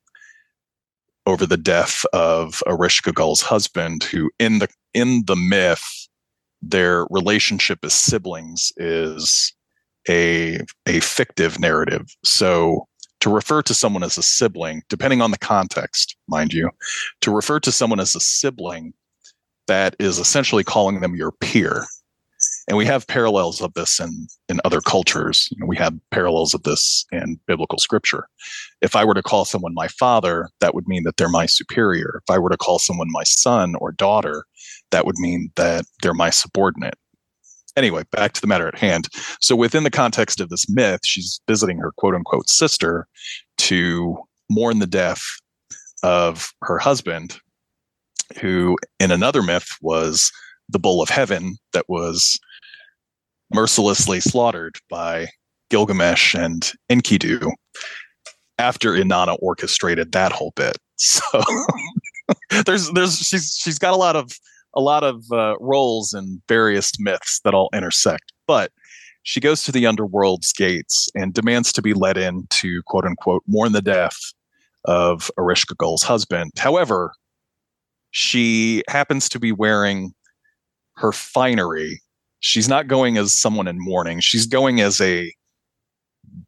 [1.26, 6.08] over the death of Ereshkigal's husband, who in the in the myth,
[6.62, 9.54] their relationship as siblings is
[10.10, 12.06] a a fictive narrative.
[12.24, 12.88] So
[13.22, 16.70] to refer to someone as a sibling, depending on the context, mind you,
[17.22, 18.94] to refer to someone as a sibling,
[19.68, 21.86] that is essentially calling them your peer.
[22.68, 25.48] And we have parallels of this in, in other cultures.
[25.52, 28.28] You know, we have parallels of this in biblical scripture.
[28.82, 32.22] If I were to call someone my father, that would mean that they're my superior.
[32.28, 34.46] If I were to call someone my son or daughter,
[34.92, 36.96] that would mean that they're my subordinate.
[37.76, 39.08] Anyway, back to the matter at hand.
[39.42, 43.08] So, within the context of this myth, she's visiting her quote unquote sister
[43.58, 44.18] to
[44.50, 45.22] mourn the death
[46.04, 47.38] of her husband,
[48.40, 50.32] who in another myth was
[50.70, 52.40] the bull of heaven that was
[53.54, 55.28] mercilessly slaughtered by
[55.70, 57.52] Gilgamesh and Enkidu
[58.58, 60.78] after Inanna orchestrated that whole bit.
[60.98, 61.22] So
[62.66, 64.32] there's there's she's she's got a lot of
[64.76, 68.32] a lot of uh, roles in various myths that all intersect.
[68.48, 68.72] But
[69.24, 73.44] she goes to the underworld's gates and demands to be let in to quote unquote
[73.48, 74.18] mourn the death
[74.86, 76.52] of Ereshkigal's husband.
[76.58, 77.12] However,
[78.12, 80.14] she happens to be wearing
[80.98, 82.02] her finery.
[82.40, 84.20] She's not going as someone in mourning.
[84.20, 85.34] She's going as a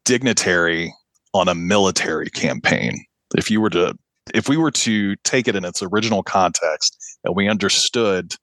[0.04, 0.94] dignitary
[1.34, 3.04] on a military campaign.
[3.36, 3.94] If you were to
[4.34, 8.34] if we were to take it in its original context and we understood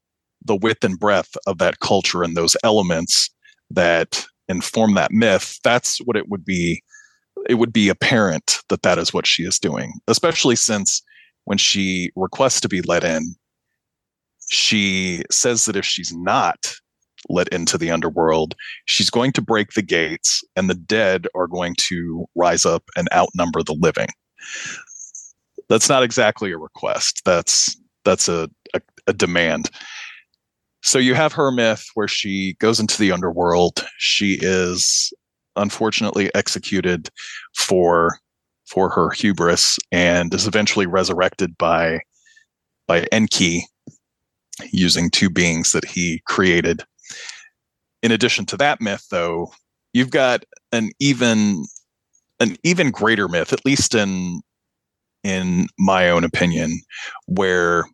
[0.44, 3.30] the width and breadth of that culture and those elements
[3.72, 6.82] that inform that myth, that's what it would be.
[7.50, 11.02] It would be apparent that that is what she is doing, especially since
[11.46, 13.36] when she requests to be let in,
[14.50, 16.76] she says that if she's not
[17.30, 18.56] let into the underworld,
[18.86, 23.08] she's going to break the gates and the dead are going to rise up and
[23.14, 24.08] outnumber the living
[25.70, 27.22] that's not exactly a request.
[27.26, 29.70] That's that's a, a, a demand.
[30.84, 33.86] So you have her myth where she goes into the underworld.
[33.98, 35.12] She is
[35.56, 37.10] unfortunately executed
[37.56, 38.20] for
[38.68, 42.02] for her hubris and is eventually resurrected by
[42.88, 43.66] by Enki
[44.72, 46.84] using two beings that he created.
[48.04, 49.52] In addition to that myth though,
[49.94, 51.66] you've got an even
[52.40, 54.42] an even greater myth at least in
[55.24, 56.80] in my own opinion,
[57.26, 57.86] where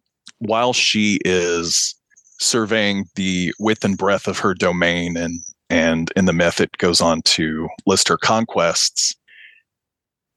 [0.41, 1.95] while she is
[2.39, 5.39] surveying the width and breadth of her domain and
[5.69, 9.15] and in the myth it goes on to list her conquests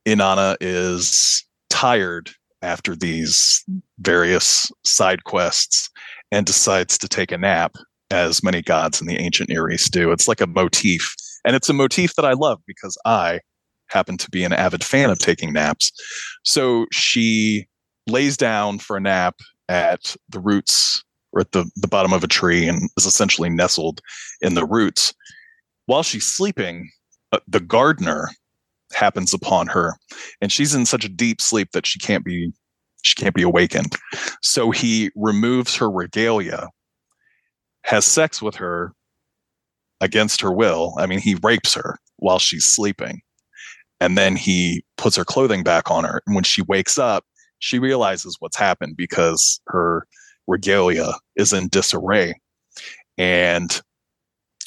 [0.07, 2.31] inanna is tired
[2.61, 3.65] after these
[3.99, 5.89] various side quests
[6.31, 7.75] and decides to take a nap
[8.11, 11.15] as many gods in the ancient near east do it's like a motif
[11.47, 13.41] and it's a motif that i love because i
[13.89, 15.93] happen to be an avid fan of taking naps.
[16.45, 17.67] So she
[18.07, 19.37] lays down for a nap
[19.69, 21.03] at the roots
[21.33, 24.01] or at the, the bottom of a tree and is essentially nestled
[24.41, 25.13] in the roots.
[25.87, 26.91] While she's sleeping,
[27.33, 28.31] uh, the gardener
[28.93, 29.95] happens upon her
[30.41, 32.53] and she's in such a deep sleep that she can't be
[33.03, 33.97] she can't be awakened.
[34.41, 36.71] So he removes her regalia,
[37.83, 38.95] has sex with her
[40.01, 40.95] against her will.
[40.99, 43.21] I mean, he rapes her while she's sleeping
[44.01, 46.23] and then he puts her clothing back on her.
[46.27, 47.25] And when she wakes up,
[47.65, 50.07] she realizes what's happened because her
[50.47, 52.35] regalia is in disarray.
[53.17, 53.81] And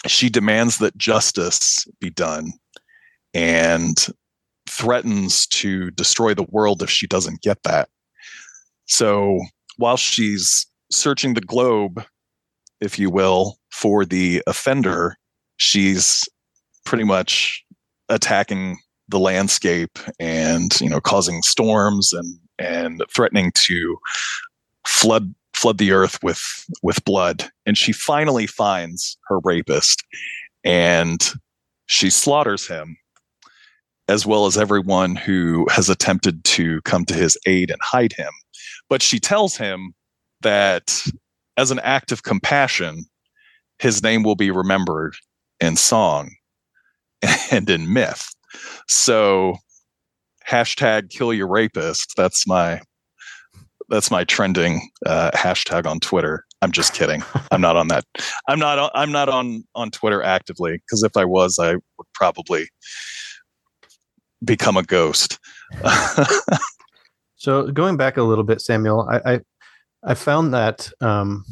[0.08, 2.54] she demands that justice be done
[3.36, 4.08] and
[4.68, 7.88] threatens to destroy the world if she doesn't get that.
[8.88, 9.42] So
[9.78, 12.04] while she's searching the globe,
[12.82, 15.18] if you will, for the offender,
[15.58, 16.28] she's
[16.84, 17.64] pretty much
[18.10, 18.80] attacking
[19.10, 23.98] the landscape and you know causing storms and and threatening to
[24.86, 27.50] flood flood the earth with with blood.
[27.66, 30.04] And she finally finds her rapist
[30.64, 31.34] and
[31.88, 32.98] she slaughters him
[34.08, 38.32] as well as everyone who has attempted to come to his aid and hide him.
[38.90, 39.94] But she tells him
[40.42, 41.04] that
[41.58, 43.06] as an act of compassion
[43.80, 45.16] his name will be remembered
[45.60, 46.32] in song
[47.52, 48.34] and in myth
[48.88, 49.56] so
[50.48, 52.14] hashtag kill your rapist.
[52.16, 52.82] That's my
[53.90, 56.44] that's my trending uh, hashtag on Twitter.
[56.62, 57.24] I'm just kidding.
[57.52, 58.04] I'm not on that.
[58.48, 58.80] I'm not.
[58.80, 62.68] On, I'm not on on Twitter actively because if I was, I would probably
[64.44, 65.40] become a ghost.
[67.36, 69.40] so going back a little bit, Samuel, I I,
[70.04, 71.46] I found that um,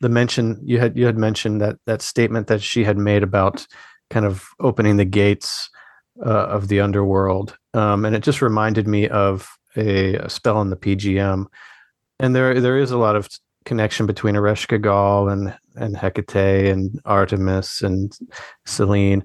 [0.00, 3.66] the mention you had you had mentioned that that statement that she had made about
[4.10, 5.69] kind of opening the gates
[6.24, 10.70] uh, of the underworld, um, and it just reminded me of a, a, spell in
[10.70, 11.46] the PGM.
[12.18, 13.28] And there there is a lot of
[13.64, 18.12] connection between Ereshkigal and and Hecate and Artemis and
[18.66, 19.24] Selene.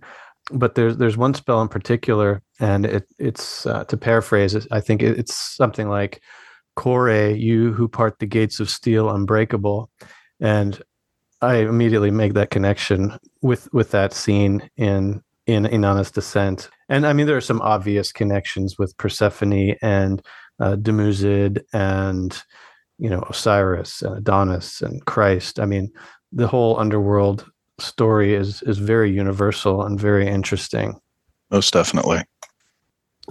[0.51, 4.67] but there's there's one spell in particular, and it it's uh, to paraphrase it.
[4.71, 6.21] I think it, it's something like
[6.75, 9.89] Kore, you who part the gates of steel, unbreakable,
[10.39, 10.81] and
[11.41, 16.69] I immediately make that connection with with that scene in in Inanna's descent.
[16.89, 20.21] And I mean, there are some obvious connections with Persephone and
[20.59, 22.41] uh, Dumuzid and
[22.97, 25.59] you know Osiris and Adonis and Christ.
[25.59, 25.91] I mean,
[26.31, 27.45] the whole underworld
[27.79, 30.99] story is is very universal and very interesting.
[31.51, 32.23] Most definitely.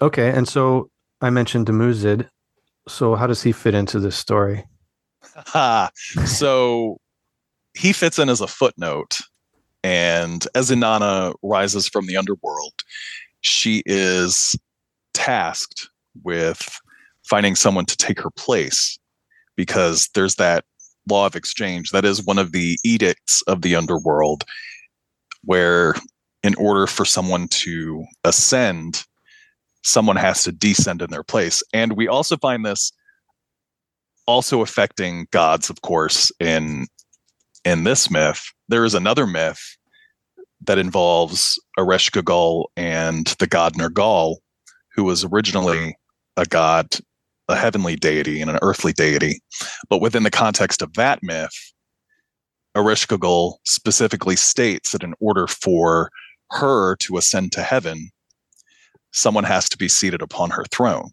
[0.02, 0.90] Okay, and so
[1.20, 2.28] I mentioned Dumuzid
[2.88, 4.64] So how does he fit into this story?
[6.26, 6.98] so
[7.76, 9.20] he fits in as a footnote.
[9.84, 12.72] And as Inanna rises from the underworld,
[13.42, 14.56] she is
[15.12, 15.90] tasked
[16.22, 16.80] with
[17.28, 18.98] finding someone to take her place
[19.56, 20.64] because there's that
[21.08, 21.90] law of exchange.
[21.90, 24.44] That is one of the edicts of the underworld,
[25.42, 25.94] where
[26.42, 29.04] in order for someone to ascend,
[29.82, 31.62] someone has to descend in their place.
[31.74, 32.90] And we also find this
[34.26, 36.86] also affecting gods, of course, in
[37.64, 38.42] in this myth.
[38.68, 39.60] There is another myth
[40.66, 44.36] that involves Ereshkigal and the god Nergal,
[44.94, 45.96] who was originally
[46.36, 46.88] a god
[47.48, 49.40] a heavenly deity and an earthly deity.
[49.90, 51.52] But within the context of that myth,
[52.76, 56.10] Ereshkigal specifically states that in order for
[56.50, 58.10] her to ascend to heaven,
[59.12, 61.10] someone has to be seated upon her throne.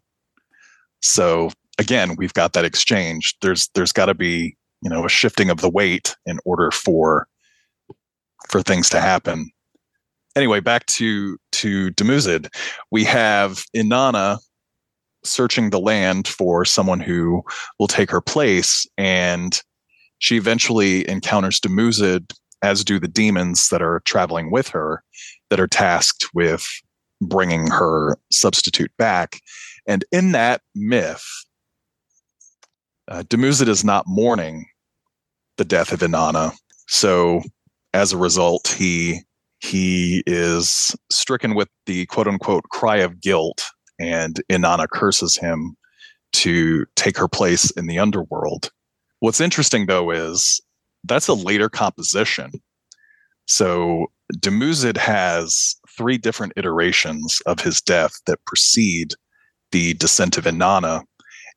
[1.00, 3.36] So again, we've got that exchange.
[3.42, 7.26] There's there's got to be you know a shifting of the weight in order for
[8.48, 9.50] for things to happen.
[10.36, 12.48] Anyway, back to to Dumuzid,
[12.90, 14.38] we have Inanna
[15.24, 17.42] searching the land for someone who
[17.78, 18.86] will take her place.
[18.98, 19.60] And
[20.18, 25.02] she eventually encounters Dumuzid as do the demons that are traveling with her,
[25.50, 26.66] that are tasked with
[27.20, 29.40] bringing her substitute back.
[29.86, 31.24] And in that myth,
[33.08, 34.66] uh, Dumuzid is not mourning
[35.56, 36.52] the death of Inanna.
[36.88, 37.42] So
[37.94, 39.20] as a result, he
[39.60, 43.64] he is stricken with the quote unquote cry of guilt
[44.00, 45.76] and Inanna curses him
[46.32, 48.70] to take her place in the underworld.
[49.20, 50.60] What's interesting though is
[51.04, 52.52] that's a later composition.
[53.46, 59.14] So Dumuzid has three different iterations of his death that precede
[59.72, 61.02] the descent of Inanna.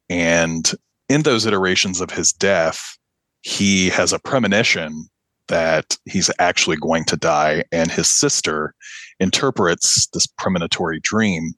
[0.10, 0.72] And
[1.10, 2.98] in those iterations of his death,
[3.46, 5.08] he has a premonition
[5.48, 8.74] that he's actually going to die, and his sister
[9.20, 11.54] interprets this premonitory dream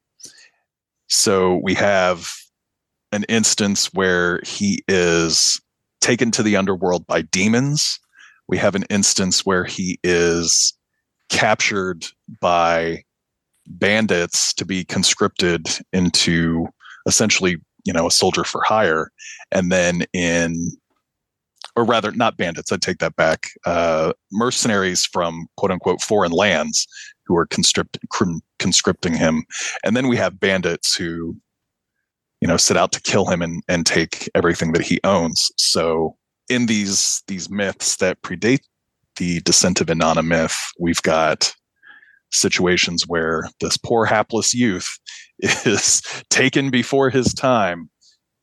[1.08, 2.30] so we have
[3.12, 5.60] an instance where he is
[6.02, 8.00] taken to the underworld by demons.
[8.48, 10.74] We have an instance where he is
[11.30, 12.06] captured
[12.42, 13.04] by
[13.68, 16.68] bandits to be conscripted into
[17.06, 19.12] essentially, you know, a soldier for hire.
[19.52, 20.72] And then in,
[21.78, 26.88] or rather, not bandits, I take that back, uh, mercenaries from quote unquote foreign lands
[27.28, 28.00] who are conscript,
[28.58, 29.46] conscripting him.
[29.84, 31.38] And then we have bandits who,
[32.42, 35.52] you know, set out to kill him and, and take everything that he owns.
[35.58, 36.18] So
[36.50, 38.64] in these these myths that predate
[39.18, 41.54] the descent of Inanna myth, we've got
[42.32, 44.98] situations where this poor hapless youth
[45.40, 46.02] is
[46.32, 47.88] taken before his time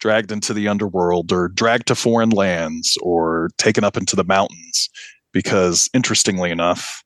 [0.04, 4.90] dragged into the underworld or dragged to foreign lands or taken up into the mountains
[5.32, 7.02] because interestingly enough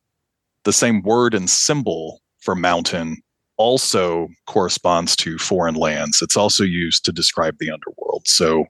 [0.64, 3.16] the same word and symbol for mountain
[3.56, 6.20] also corresponds to foreign lands.
[6.20, 8.26] It's also used to describe the underworld.
[8.26, 8.64] So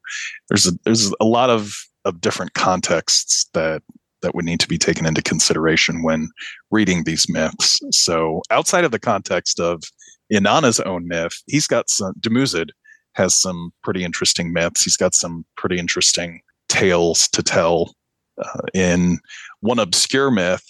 [0.51, 1.73] there's a, there's a lot of,
[2.05, 3.83] of different contexts that
[4.21, 6.29] that would need to be taken into consideration when
[6.71, 7.81] reading these myths.
[7.93, 9.85] So outside of the context of
[10.31, 12.73] Inanna's own myth, he's got some Dumuzid
[13.15, 14.85] has some pretty interesting myths.
[14.85, 17.95] He's got some pretty interesting tales to tell.
[18.41, 19.19] Uh, in
[19.61, 20.65] one obscure myth,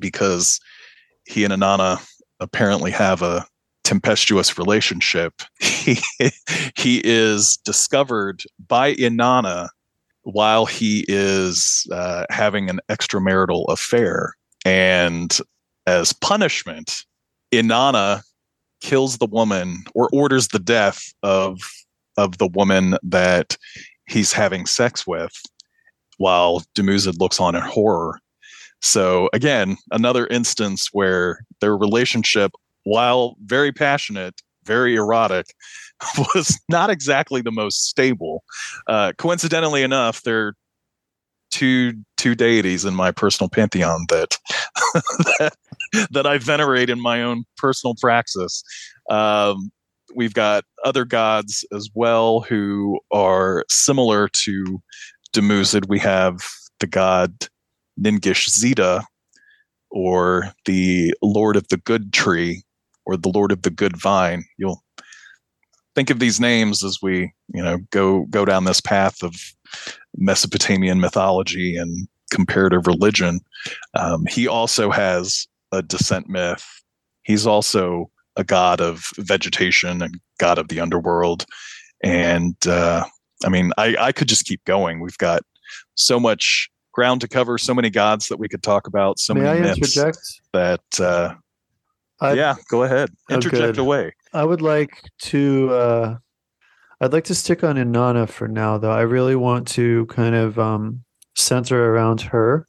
[0.00, 0.58] because
[1.26, 2.00] he and Inanna
[2.40, 3.46] apparently have a
[3.84, 5.42] tempestuous relationship.
[5.82, 5.98] He,
[6.76, 9.68] he is discovered by Inanna
[10.22, 14.34] while he is uh, having an extramarital affair.
[14.64, 15.36] And
[15.88, 17.04] as punishment,
[17.52, 18.22] Inanna
[18.82, 21.60] kills the woman or orders the death of
[22.18, 23.56] of the woman that
[24.06, 25.32] he's having sex with
[26.18, 28.20] while Dumuzid looks on in horror
[28.82, 32.50] so again, another instance where their relationship,
[32.82, 35.46] while very passionate, very erotic,
[36.18, 38.42] was not exactly the most stable.
[38.88, 40.54] Uh, coincidentally enough, they're
[41.52, 44.36] two two deities in my personal pantheon that
[45.38, 45.52] that,
[46.10, 48.62] that I venerate in my own personal praxis.
[49.10, 49.70] Um,
[50.14, 54.82] we've got other gods as well who are similar to
[55.32, 55.88] Dumuzid.
[55.88, 56.40] We have
[56.80, 57.48] the god
[58.00, 59.04] Ningishzida,
[59.90, 62.62] or the Lord of the Good Tree,
[63.04, 64.44] or the Lord of the Good Vine.
[64.58, 64.82] You'll
[65.94, 69.34] think of these names as we, you know, go go down this path of
[70.16, 73.40] Mesopotamian mythology and comparative religion.
[73.94, 76.64] Um, he also has a descent myth.
[77.22, 81.44] He's also a god of vegetation and god of the underworld.
[82.02, 83.04] And uh,
[83.44, 85.00] I mean, I, I could just keep going.
[85.00, 85.42] We've got
[85.94, 89.40] so much ground to cover, so many gods that we could talk about, so May
[89.42, 90.18] many I myths interject?
[90.52, 90.80] that.
[91.00, 91.34] Uh,
[92.20, 93.10] I- yeah, go ahead.
[93.30, 93.78] Oh, Interject good.
[93.78, 94.12] away.
[94.32, 95.70] I would like to.
[95.72, 96.16] Uh,
[97.00, 98.92] I'd like to stick on Inanna for now, though.
[98.92, 101.02] I really want to kind of um,
[101.34, 102.68] center around her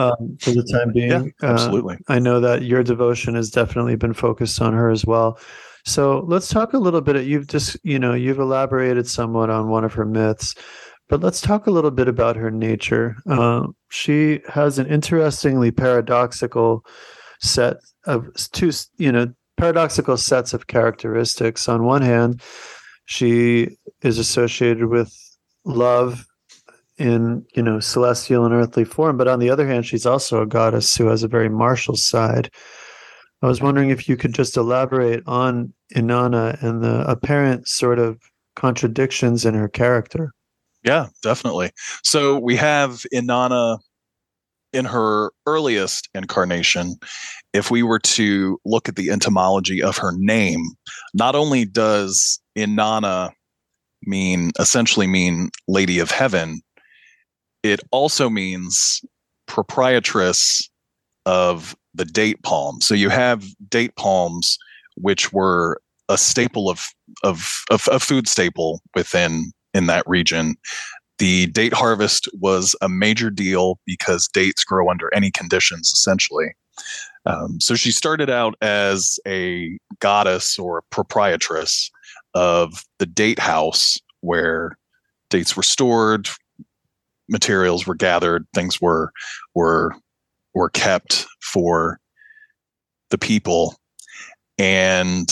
[0.00, 1.10] um, for the time being.
[1.10, 1.98] Yeah, Uh, absolutely.
[2.08, 5.38] I know that your devotion has definitely been focused on her as well.
[5.84, 7.24] So let's talk a little bit.
[7.24, 10.54] You've just, you know, you've elaborated somewhat on one of her myths,
[11.08, 13.16] but let's talk a little bit about her nature.
[13.28, 16.84] Uh, she has an interestingly paradoxical
[17.40, 21.68] set of two, you know, paradoxical sets of characteristics.
[21.68, 22.42] On one hand,
[23.06, 25.12] she is associated with
[25.64, 26.26] love
[27.00, 30.46] in you know celestial and earthly form but on the other hand she's also a
[30.46, 32.50] goddess who has a very martial side
[33.42, 38.18] i was wondering if you could just elaborate on inanna and the apparent sort of
[38.54, 40.32] contradictions in her character
[40.84, 41.72] Yeah, definitely.
[42.02, 43.78] So we have Inanna
[44.72, 46.96] in her earliest incarnation.
[47.52, 50.62] If we were to look at the etymology of her name,
[51.12, 53.30] not only does Inanna
[54.02, 56.62] mean essentially mean Lady of Heaven,
[57.62, 59.00] it also means
[59.46, 60.68] proprietress
[61.26, 62.80] of the date palm.
[62.80, 64.58] So you have date palms,
[64.96, 66.84] which were a staple of
[67.22, 70.56] of, a food staple within in that region.
[71.18, 76.54] The date harvest was a major deal because dates grow under any conditions, essentially.
[77.26, 81.90] Um, so she started out as a goddess or proprietress
[82.34, 84.78] of the date house where
[85.28, 86.28] dates were stored,
[87.30, 89.12] materials were gathered, things were
[89.54, 89.94] were
[90.54, 91.98] were kept for
[93.10, 93.76] the people.
[94.58, 95.28] And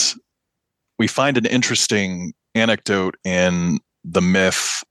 [0.97, 4.83] we find an interesting anecdote in the myth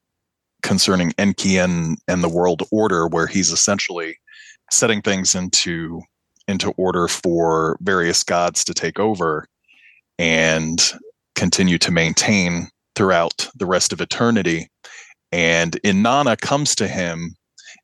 [0.62, 4.18] concerning Enki and, and the world order, where he's essentially
[4.70, 6.02] setting things into
[6.46, 9.46] into order for various gods to take over
[10.18, 10.94] and
[11.34, 14.68] continue to maintain throughout the rest of eternity.
[15.32, 17.36] And Inanna comes to him,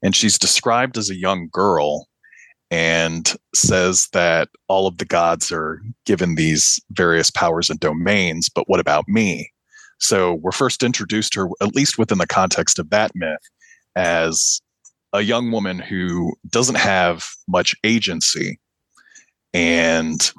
[0.02, 2.08] and she's described as a young girl,
[2.70, 8.68] and says that all of the gods are given these various powers and domains, but
[8.68, 9.50] what about me?
[9.98, 13.38] So we're first introduced her, at least within the context of that myth,
[13.94, 14.60] as
[15.12, 18.58] a young woman who doesn't have much agency.
[19.52, 20.32] And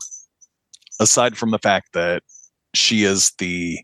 [0.99, 2.23] aside from the fact that
[2.73, 3.79] she is the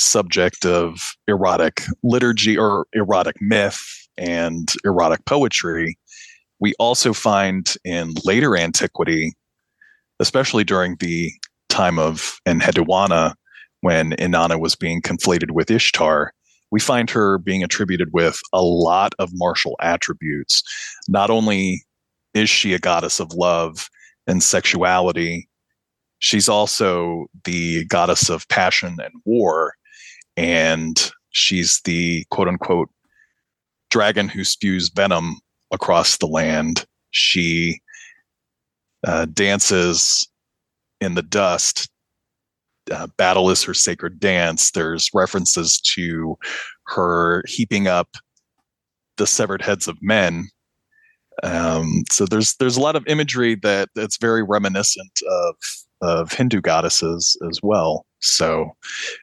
[0.00, 5.98] subject of erotic liturgy or erotic myth and erotic poetry,
[6.58, 9.32] we also find in later antiquity,
[10.18, 11.30] especially during the
[11.68, 13.34] time of Enheduanna,
[13.82, 16.32] when Inanna was being conflated with Ishtar,
[16.70, 20.62] we find her being attributed with a lot of martial attributes.
[21.08, 21.84] Not only
[22.34, 23.88] is she a goddess of love
[24.26, 25.48] and sexuality,
[26.18, 29.74] she's also the goddess of passion and war.
[30.40, 32.88] And she's the quote unquote
[33.90, 35.38] dragon who spews venom
[35.70, 36.86] across the land.
[37.10, 37.80] She
[39.06, 40.26] uh, dances
[41.00, 41.90] in the dust
[42.90, 44.70] uh, battle is her sacred dance.
[44.70, 46.36] There's references to
[46.86, 48.16] her heaping up
[49.16, 50.48] the severed heads of men.
[51.42, 55.54] Um, so there's there's a lot of imagery that that's very reminiscent of
[56.02, 58.06] of Hindu goddesses as well.
[58.20, 58.70] So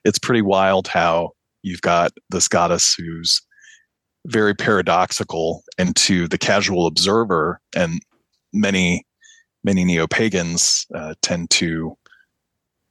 [0.03, 1.31] it's pretty wild how
[1.63, 3.41] you've got this goddess who's
[4.25, 8.01] very paradoxical and to the casual observer and
[8.53, 9.05] many
[9.63, 11.97] many neo-pagans uh, tend to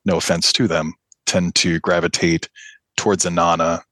[0.05, 0.93] no offense to them,
[1.25, 2.49] tend to gravitate
[2.97, 3.83] towards Inanna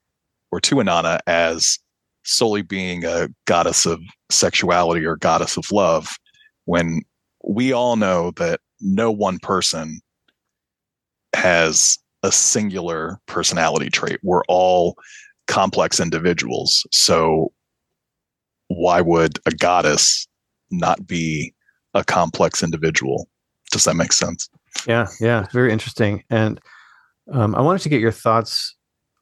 [0.51, 1.79] or to Inanna as
[2.25, 4.01] solely being a goddess of
[4.31, 6.09] sexuality or goddess of love,
[6.65, 7.03] when
[7.43, 10.01] we all know that no one person
[11.35, 14.18] has a singular personality trait.
[14.22, 14.97] We're all
[15.47, 16.87] complex individuals.
[16.91, 17.53] So
[18.68, 20.27] why would a goddess
[20.70, 21.55] not be
[21.93, 23.29] a complex individual?
[23.70, 24.49] Does that make sense?
[24.89, 26.25] Yeah, yeah, very interesting.
[26.31, 26.61] And
[27.31, 28.75] um, I wanted to get your thoughts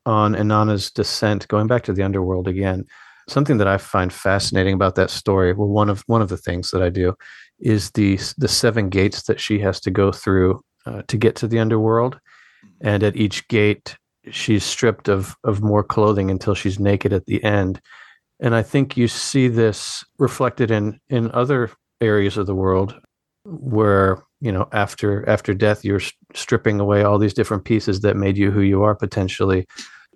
[0.07, 2.85] on Inanna's descent, going back to the underworld again.
[3.29, 6.71] Something that I find fascinating about that story, well, one of one of the things
[6.71, 7.15] that I do
[7.59, 11.49] is the the seven gates that she has to go through uh, to get to
[11.49, 12.19] the underworld,
[12.81, 13.97] and at each gate
[14.31, 17.81] she's stripped of of more clothing until she's naked at the end.
[18.41, 22.99] And I think you see this reflected in in other areas of the world
[23.45, 26.01] where you know after after death you're
[26.35, 29.67] stripping away all these different pieces that made you who you are potentially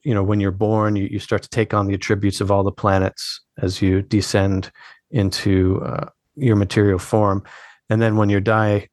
[0.04, 2.62] you know when you're born you, you start to take on the attributes of all
[2.62, 4.70] the planets as you descend
[5.10, 7.42] into uh, your material form
[7.90, 8.86] and then when you die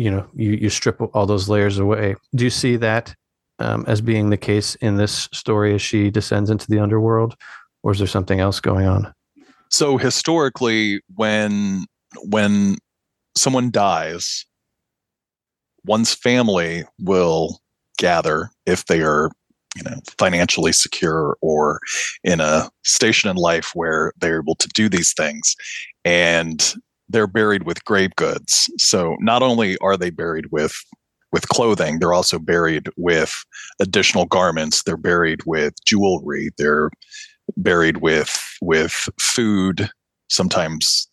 [0.00, 2.14] you know you you strip all those layers away.
[2.34, 3.14] Do you see that
[3.58, 7.36] um, as being the case in this story as she descends into the underworld
[7.82, 9.12] or is there something else going on?
[9.68, 11.84] So historically when
[12.22, 12.76] when
[13.36, 14.46] someone dies
[15.84, 17.60] one's family will
[17.98, 19.30] gather if they are
[19.76, 21.78] you know financially secure or
[22.24, 25.54] in a station in life where they're able to do these things.
[26.06, 26.74] And
[27.10, 28.70] they're buried with grave goods.
[28.78, 30.74] So not only are they buried with
[31.32, 33.44] with clothing they're also buried with
[33.80, 34.82] additional garments.
[34.82, 36.50] They're buried with jewelry.
[36.58, 36.90] They're
[37.56, 39.90] buried with with food
[40.28, 41.08] sometimes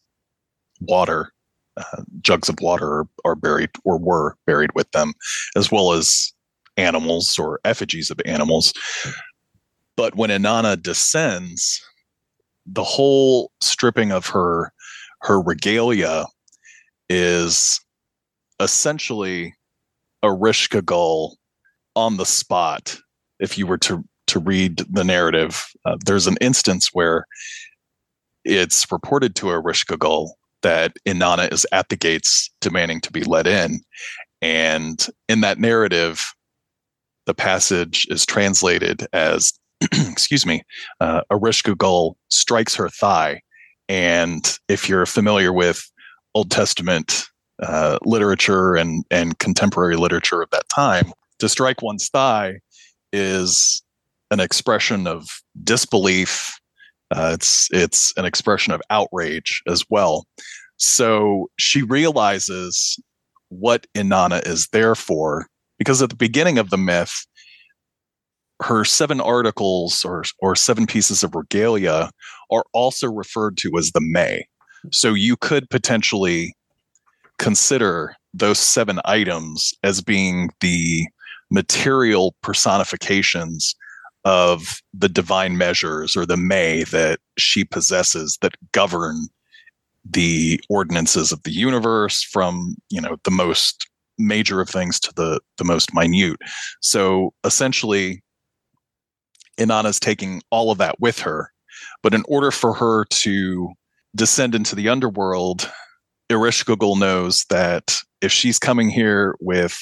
[0.81, 1.31] water
[1.77, 5.13] uh, jugs of water are, are buried or were buried with them,
[5.55, 6.33] as well as
[6.75, 8.73] animals or effigies of animals.
[9.95, 11.81] But when Inanna descends,
[12.65, 14.71] the whole stripping of her
[15.21, 16.25] her regalia
[17.09, 17.79] is
[18.59, 19.53] essentially
[20.23, 21.35] Ereshkigal
[21.95, 22.97] on the spot.
[23.39, 27.25] If you were to to read the narrative, uh, there's an instance where
[28.43, 30.29] it's reported to Ereshkigal
[30.63, 33.79] that Inanna is at the gates demanding to be let in.
[34.41, 36.33] And in that narrative,
[37.25, 40.63] the passage is translated as, excuse me,
[40.99, 43.41] uh, Ereshkigal strikes her thigh.
[43.89, 45.89] And if you're familiar with
[46.35, 47.25] Old Testament
[47.61, 52.59] uh, literature and, and contemporary literature of that time, to strike one's thigh
[53.13, 53.81] is
[54.31, 55.27] an expression of
[55.63, 56.57] disbelief
[57.11, 60.25] uh, it's it's an expression of outrage as well.
[60.77, 62.99] So she realizes
[63.49, 67.25] what Inanna is there for, because at the beginning of the myth,
[68.61, 72.09] her seven articles or or seven pieces of regalia
[72.51, 74.47] are also referred to as the May.
[74.91, 76.55] So you could potentially
[77.37, 81.07] consider those seven items as being the
[81.49, 83.75] material personifications
[84.25, 89.27] of the divine measures or the may that she possesses that govern
[90.03, 93.87] the ordinances of the universe from you know the most
[94.17, 96.37] major of things to the the most minute
[96.81, 98.21] so essentially
[99.57, 101.51] inanna's taking all of that with her
[102.03, 103.69] but in order for her to
[104.15, 105.69] descend into the underworld
[106.29, 109.79] Ereshkigal knows that if she's coming here with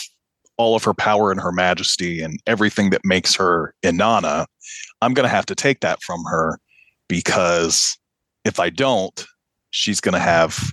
[0.58, 4.46] all of her power and her majesty and everything that makes her Inanna,
[5.02, 6.60] I'm going to have to take that from her
[7.08, 7.98] because
[8.46, 9.26] if I don't,
[9.72, 10.72] she's going to have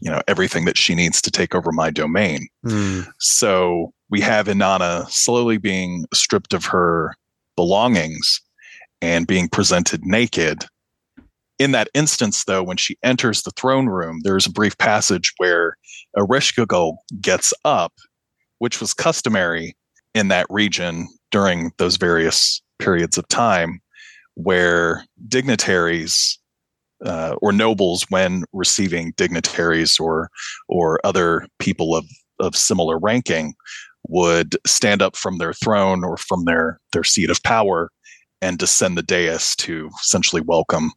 [0.00, 2.48] you know everything that she needs to take over my domain.
[2.66, 3.06] Mm.
[3.18, 7.14] So we have Inanna slowly being stripped of her
[7.56, 8.40] belongings
[9.02, 10.64] and being presented naked.
[11.58, 15.76] In that instance, though, when she enters the throne room, there's a brief passage where
[16.16, 17.92] Ereshkigal gets up
[18.60, 19.74] which was customary
[20.14, 23.80] in that region during those various periods of time
[24.34, 26.38] where dignitaries
[27.04, 30.30] uh, or nobles when receiving dignitaries or
[30.68, 32.04] or other people of
[32.38, 33.54] of similar ranking
[34.08, 37.90] would stand up from their throne or from their their seat of power
[38.42, 40.90] and descend the dais to essentially welcome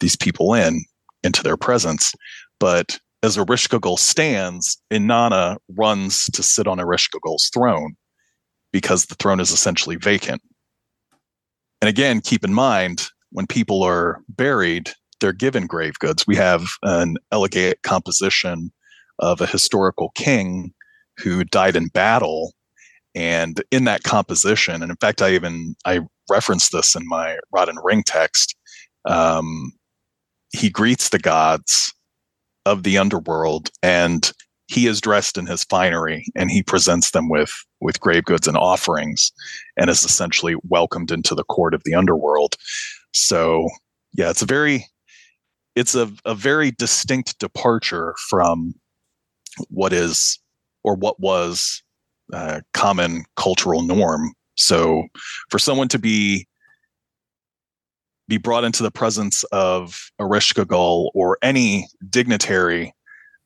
[0.00, 0.84] these people in
[1.22, 2.12] into their presence
[2.58, 7.94] but as Ereshkigal stands, Inanna runs to sit on Ereshkigal's throne
[8.72, 10.42] because the throne is essentially vacant.
[11.82, 14.90] And again, keep in mind when people are buried,
[15.20, 16.26] they're given grave goods.
[16.26, 18.72] We have an elegant composition
[19.18, 20.72] of a historical king
[21.22, 22.54] who died in battle.
[23.14, 26.00] And in that composition, and in fact, I even I
[26.30, 28.54] referenced this in my rod and ring text.
[29.04, 29.72] Um,
[30.52, 31.92] he greets the gods
[32.66, 34.32] of the underworld and
[34.66, 37.50] he is dressed in his finery and he presents them with
[37.80, 39.32] with grave goods and offerings
[39.76, 42.56] and is essentially welcomed into the court of the underworld
[43.12, 43.68] so
[44.12, 44.86] yeah it's a very
[45.74, 48.74] it's a, a very distinct departure from
[49.68, 50.38] what is
[50.84, 51.82] or what was
[52.32, 54.32] uh, common cultural norm.
[54.56, 55.04] So
[55.48, 56.46] for someone to be
[58.28, 62.94] be brought into the presence of Ereshkigal or any dignitary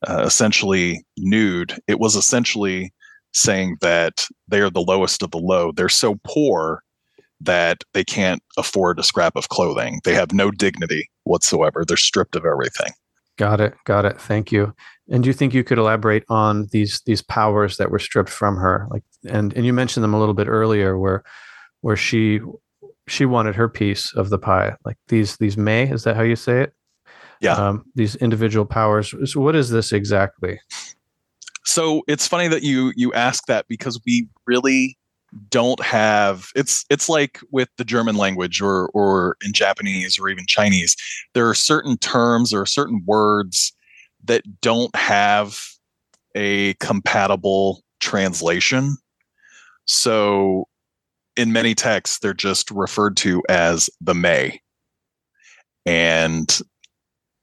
[0.07, 2.93] uh, essentially nude, it was essentially
[3.33, 5.73] saying that they are the lowest of the low.
[5.73, 6.83] They're so poor
[7.41, 10.01] that they can't afford a scrap of clothing.
[10.05, 11.85] They have no dignity whatsoever.
[11.87, 12.93] They're stripped of everything.
[13.37, 13.75] Got it.
[13.85, 14.21] Got it.
[14.21, 14.75] Thank you.
[15.11, 18.57] And do you think you could elaborate on these these powers that were stripped from
[18.57, 18.87] her?
[18.91, 21.23] Like and and you mentioned them a little bit earlier where
[21.83, 22.41] where she
[23.07, 24.77] she wanted her piece of the pie.
[24.85, 26.73] Like these these may, is that how you say it?
[27.41, 27.55] Yeah.
[27.55, 29.15] Um, these individual powers.
[29.31, 30.59] So what is this exactly?
[31.65, 34.97] So it's funny that you you ask that because we really
[35.51, 40.47] don't have it's it's like with the German language or or in Japanese or even
[40.47, 40.97] Chinese.
[41.35, 43.73] There are certain terms or certain words
[44.25, 45.59] that don't have
[46.35, 48.97] a compatible translation.
[49.87, 50.67] So
[51.37, 54.61] in many texts, they're just referred to as the may.
[55.87, 56.61] And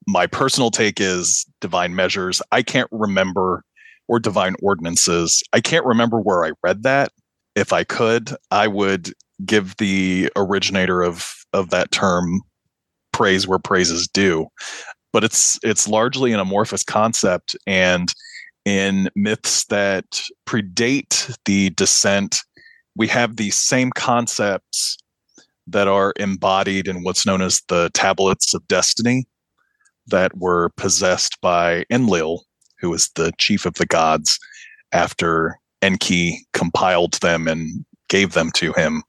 [0.06, 2.42] my personal take is divine measures.
[2.50, 3.62] I can't remember,
[4.08, 5.42] or divine ordinances.
[5.52, 7.12] I can't remember where I read that.
[7.54, 9.12] If I could, I would
[9.44, 12.40] give the originator of of that term
[13.12, 14.46] praise where praise is due.
[15.12, 18.12] But it's it's largely an amorphous concept, and
[18.64, 22.38] in myths that predate the descent,
[22.96, 24.96] we have these same concepts
[25.66, 29.26] that are embodied in what's known as the tablets of destiny
[30.06, 32.44] that were possessed by Enlil,
[32.80, 34.38] who was the chief of the gods,
[34.92, 39.02] after Enki compiled them and gave them to him.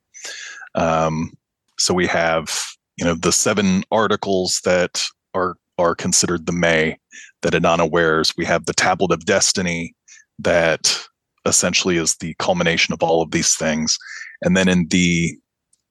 [0.76, 1.34] Um,
[1.78, 2.64] so we have,
[2.98, 6.98] you know, the seven articles that are are considered the May
[7.42, 8.34] that Inanna wears.
[8.38, 9.96] We have the Tablet of Destiny
[10.40, 11.00] that
[11.46, 13.98] essentially is the culmination of all of these things.
[14.42, 15.36] And then in the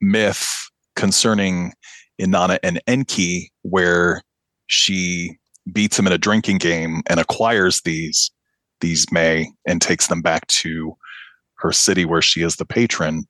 [0.00, 0.48] myth
[0.96, 1.72] concerning
[2.20, 4.22] Inanna and Enki, where
[4.66, 5.36] she
[5.72, 8.30] beats him in a drinking game and acquires these
[8.80, 10.96] these May and takes them back to
[11.58, 13.24] her city where she is the patron.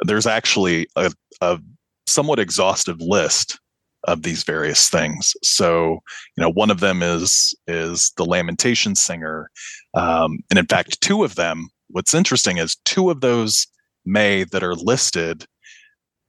[0.00, 1.60] There's actually a, a
[2.06, 3.60] somewhat exhaustive list
[4.06, 5.34] of these various things.
[5.42, 5.98] So,
[6.36, 9.50] you know, one of them is is the lamentation singer,
[9.94, 11.68] um, and in fact, two of them.
[11.88, 13.66] What's interesting is two of those
[14.04, 15.46] May that are listed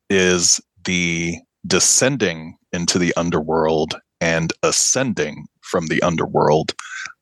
[0.09, 6.73] is the descending into the underworld and ascending from the underworld.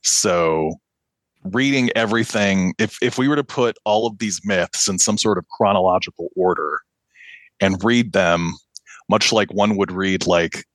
[0.04, 0.76] So
[1.44, 5.38] reading everything, if if we were to put all of these myths in some sort
[5.38, 6.80] of chronological order
[7.60, 8.54] and read them,
[9.10, 10.66] much like one would read like,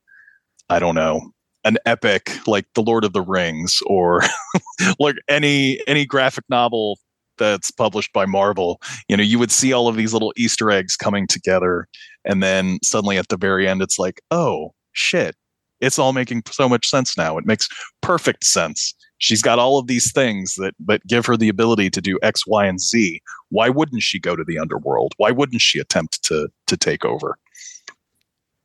[0.68, 1.33] I don't know,
[1.64, 4.22] an epic like The Lord of the Rings or
[4.99, 6.99] like any any graphic novel
[7.39, 10.97] that's published by Marvel, you know, you would see all of these little Easter eggs
[10.97, 11.89] coming together.
[12.24, 15.35] And then suddenly at the very end, it's like, oh shit,
[15.81, 17.39] it's all making so much sense now.
[17.39, 17.68] It makes
[18.03, 18.95] perfect sense.
[19.18, 22.47] She's got all of these things that that give her the ability to do X,
[22.47, 23.20] Y, and Z.
[23.49, 25.14] Why wouldn't she go to the underworld?
[25.16, 27.37] Why wouldn't she attempt to to take over?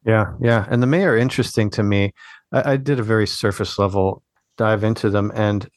[0.06, 0.66] Yeah, yeah.
[0.70, 2.12] And the May are interesting to me.
[2.52, 4.22] I, I did a very surface level
[4.58, 5.68] dive into them and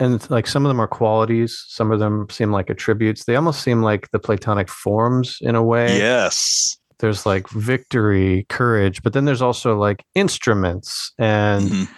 [0.00, 3.62] and like some of them are qualities some of them seem like attributes they almost
[3.62, 6.76] seem like the platonic forms in a way Yes.
[6.98, 11.88] there's like victory courage but then there's also like instruments and Mhm.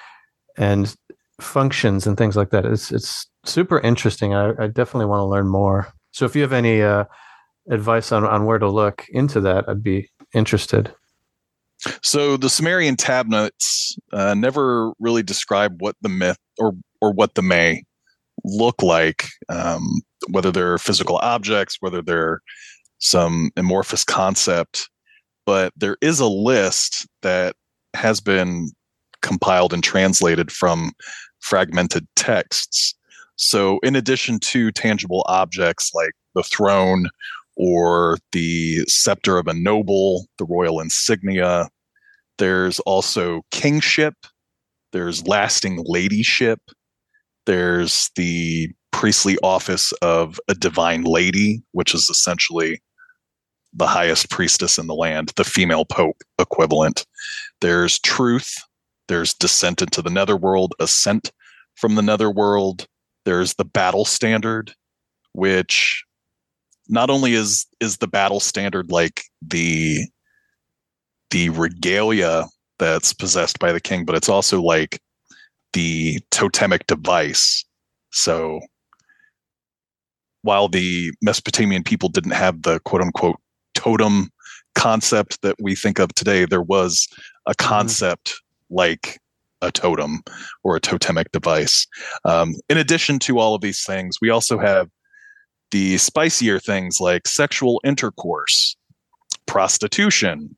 [0.59, 0.95] and
[1.41, 5.49] functions and things like that it's it's super interesting i, I definitely want to learn
[5.49, 7.05] more so if you have any uh
[7.70, 10.93] advice on on where to look into that i'd be interested
[12.03, 17.43] So the Sumerian tablets uh, never really describe what the myth or or what the
[17.43, 17.85] May
[18.45, 20.01] look like, um,
[20.31, 22.41] whether they're physical objects, whether they're
[22.99, 24.89] some amorphous concept.
[25.47, 27.55] But there is a list that
[27.95, 28.70] has been
[29.22, 30.93] compiled and translated from
[31.41, 32.95] fragmented texts.
[33.37, 37.09] So, in addition to tangible objects like the throne
[37.59, 41.68] or the scepter of a noble, the royal insignia,
[42.38, 44.14] there's also kingship,
[44.92, 46.61] there's lasting ladyship,
[47.46, 52.80] there's the priestly office of a divine lady, which is essentially
[53.72, 57.06] the highest priestess in the land, the female pope equivalent.
[57.61, 58.54] There's truth,
[59.09, 61.32] there's descent into the netherworld, ascent
[61.74, 62.86] from the netherworld.
[63.24, 64.72] There's the battle standard,
[65.32, 66.04] which
[66.89, 70.07] not only is is the battle standard like the
[71.30, 72.47] the regalia
[72.78, 75.01] that's possessed by the king, but it's also like
[75.72, 77.64] the totemic device.
[78.11, 78.61] So
[80.43, 83.36] while the Mesopotamian people didn't have the quote unquote
[83.74, 84.30] totem
[84.74, 87.07] concept that we think of today, there was
[87.47, 88.76] a concept mm-hmm.
[88.76, 89.18] like
[89.61, 90.22] a totem
[90.62, 91.86] or a totemic device.
[92.24, 94.89] Um, in addition to all of these things, we also have
[95.71, 98.77] the spicier things like sexual intercourse,
[99.47, 100.57] prostitution.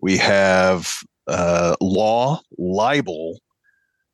[0.00, 0.92] We have
[1.26, 3.40] uh, law, libel.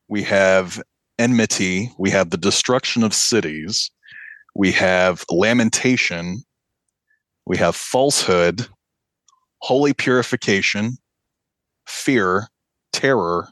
[0.08, 0.82] We have
[1.18, 1.90] enmity.
[1.98, 3.90] We have the destruction of cities.
[4.54, 6.42] We have lamentation.
[7.46, 8.66] We have falsehood,
[9.58, 10.96] holy purification,
[11.86, 12.48] fear,
[12.92, 13.48] terror.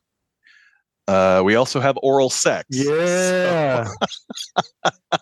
[1.08, 2.66] Uh, we also have oral sex.
[2.70, 3.84] Yeah.
[3.84, 4.92] So.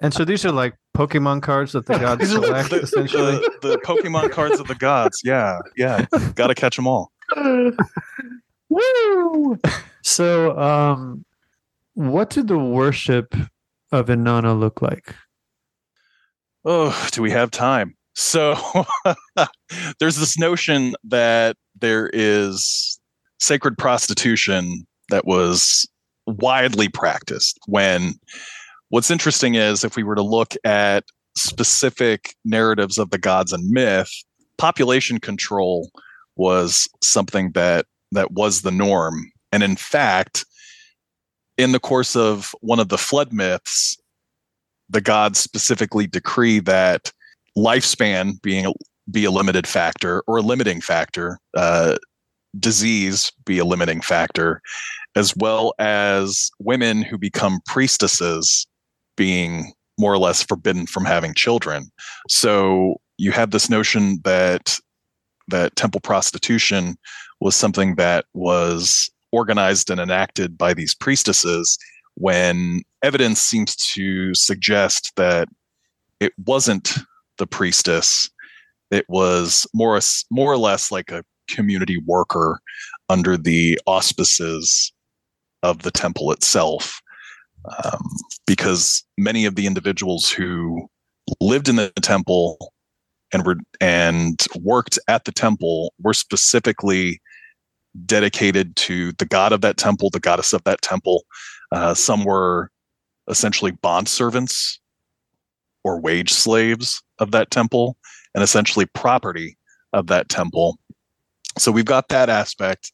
[0.00, 3.32] and so these are like Pokemon cards that the gods select, the, essentially.
[3.32, 5.20] The, the Pokemon cards of the gods.
[5.24, 6.06] Yeah, yeah.
[6.34, 7.12] Got to catch them all.
[8.68, 9.58] Woo!
[10.02, 11.24] So, um,
[11.94, 13.34] what did the worship
[13.92, 15.14] of Inanna look like?
[16.64, 17.96] Oh, do we have time?
[18.14, 18.56] So,
[20.00, 23.00] there's this notion that there is
[23.38, 25.88] sacred prostitution that was
[26.26, 28.14] widely practiced when
[28.90, 31.04] what's interesting is if we were to look at
[31.36, 34.10] specific narratives of the gods and myth
[34.56, 35.90] population control
[36.36, 39.30] was something that that was the norm.
[39.52, 40.44] And in fact
[41.56, 43.96] in the course of one of the flood myths
[44.88, 47.12] the gods specifically decree that
[47.56, 48.72] lifespan being a,
[49.10, 51.96] be a limited factor or a limiting factor uh,
[52.58, 54.60] disease be a limiting factor,
[55.16, 58.66] as well as women who become priestesses
[59.18, 61.90] being more or less forbidden from having children.
[62.28, 64.78] So you have this notion that
[65.48, 66.96] that temple prostitution
[67.40, 71.76] was something that was organized and enacted by these priestesses
[72.14, 75.48] when evidence seems to suggest that
[76.20, 76.94] it wasn't
[77.36, 78.30] the priestess
[78.90, 80.00] it was more
[80.30, 82.60] more or less like a community worker
[83.08, 84.92] under the auspices
[85.62, 87.00] of the temple itself.
[87.64, 88.02] Um,
[88.46, 90.88] because many of the individuals who
[91.40, 92.72] lived in the temple
[93.32, 97.20] and were and worked at the temple were specifically
[98.06, 101.24] dedicated to the god of that temple, the goddess of that temple.
[101.72, 102.70] Uh, some were
[103.28, 104.80] essentially bond servants
[105.84, 107.96] or wage slaves of that temple,
[108.34, 109.56] and essentially property
[109.92, 110.78] of that temple.
[111.58, 112.92] So we've got that aspect.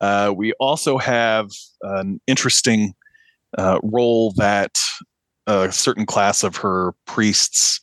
[0.00, 1.50] Uh, we also have
[1.82, 2.94] an interesting
[3.58, 4.78] uh, role that
[5.46, 7.80] a certain class of her priests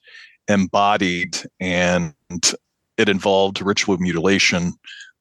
[0.47, 2.13] embodied, and
[2.97, 4.73] it involved ritual mutilation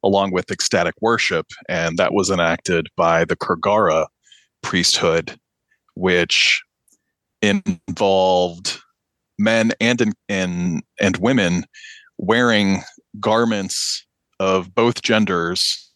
[0.05, 1.47] along with ecstatic worship.
[1.69, 4.07] And that was enacted by the Kurgarra
[4.63, 5.39] priesthood,
[5.95, 6.63] which
[7.41, 8.81] involved
[9.39, 11.65] men and, and, and women
[12.19, 12.83] wearing
[13.21, 14.05] garments
[14.41, 15.91] of both genders.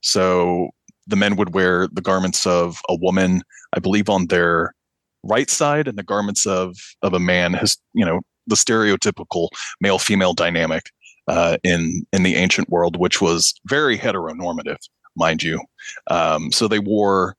[0.00, 0.70] So
[1.06, 3.42] the men would wear the garments of a woman,
[3.74, 4.74] I believe, on their
[5.22, 7.54] right side, and the garments of of a man.
[7.54, 9.48] Has you know, the stereotypical
[9.80, 10.90] male female dynamic
[11.28, 14.78] uh, in in the ancient world, which was very heteronormative,
[15.16, 15.60] mind you.
[16.08, 17.36] Um, so they wore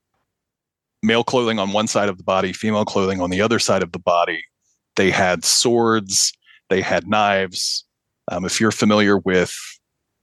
[1.04, 3.92] male clothing on one side of the body, female clothing on the other side of
[3.92, 4.44] the body.
[4.96, 6.34] They had swords,
[6.70, 7.86] they had knives.
[8.30, 9.56] Um, if you're familiar with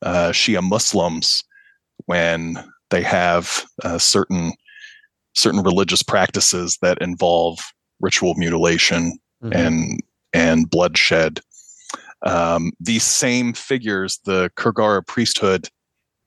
[0.02, 1.42] uh, Shia Muslims
[2.06, 2.62] when
[2.94, 4.52] they have uh, certain
[5.34, 7.58] certain religious practices that involve
[7.98, 9.52] ritual mutilation mm-hmm.
[9.52, 10.00] and
[10.32, 11.40] and bloodshed.
[12.24, 15.68] Um, these same figures, the Kurgarra priesthood,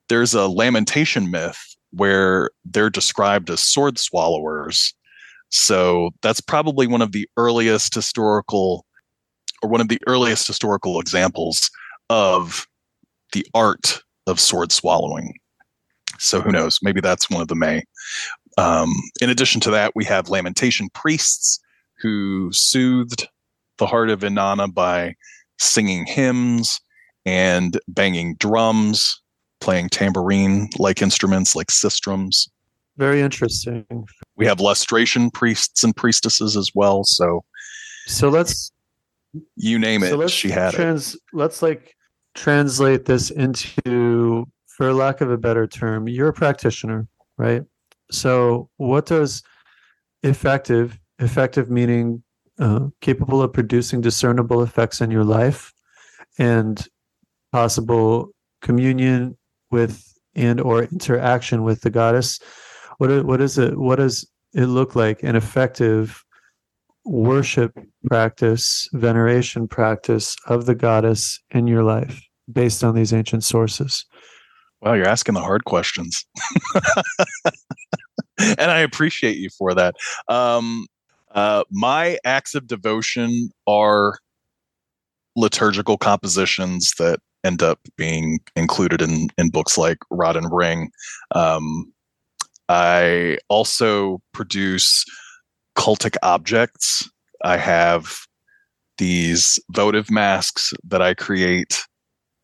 [0.09, 1.57] there's a lamentation myth
[1.91, 4.93] where they're described as sword swallowers.
[5.49, 8.85] So that's probably one of the earliest historical,
[9.63, 11.71] or one of the earliest historical examples
[12.09, 12.67] of
[13.31, 15.33] the art of sword swallowing.
[16.19, 16.79] So who knows?
[16.81, 17.83] Maybe that's one of the May.
[18.57, 21.59] Um, in addition to that, we have lamentation priests
[21.99, 23.27] who soothed
[23.77, 25.15] the heart of Inanna by
[25.59, 26.79] singing hymns
[27.25, 29.21] and banging drums,
[29.59, 32.49] playing tambourine like instruments like sistrums.
[32.97, 33.85] Very interesting.
[34.35, 37.03] We have lustration priests and priestesses as well.
[37.03, 37.43] So,
[38.07, 38.71] so let's
[39.55, 40.29] you name so it.
[40.29, 41.21] she had trans, it.
[41.33, 41.95] Let's like
[42.33, 44.47] translate this into,
[44.77, 47.07] for lack of a better term, you're a practitioner,
[47.37, 47.63] right?
[48.11, 49.41] So, what does
[50.21, 52.23] effective, effective meaning
[52.59, 55.73] uh, capable of producing discernible effects in your life
[56.37, 56.87] and
[57.51, 58.29] possible
[58.61, 59.35] communion
[59.71, 60.03] with
[60.35, 62.39] and or interaction with the goddess
[62.97, 66.23] what what is it what does it look like an effective
[67.07, 72.21] worship practice, veneration practice of the goddess in your life
[72.51, 74.05] based on these ancient sources?
[74.81, 76.25] Well, you're asking the hard questions.
[78.37, 79.95] and I appreciate you for that.
[80.27, 80.85] Um,
[81.31, 84.19] uh, my acts of devotion are
[85.35, 90.91] liturgical compositions that end up being included in, in books like Rod and Ring.
[91.33, 91.91] Um,
[92.69, 95.05] I also produce
[95.77, 97.09] cultic objects.
[97.43, 98.17] I have
[98.97, 101.86] these votive masks that I create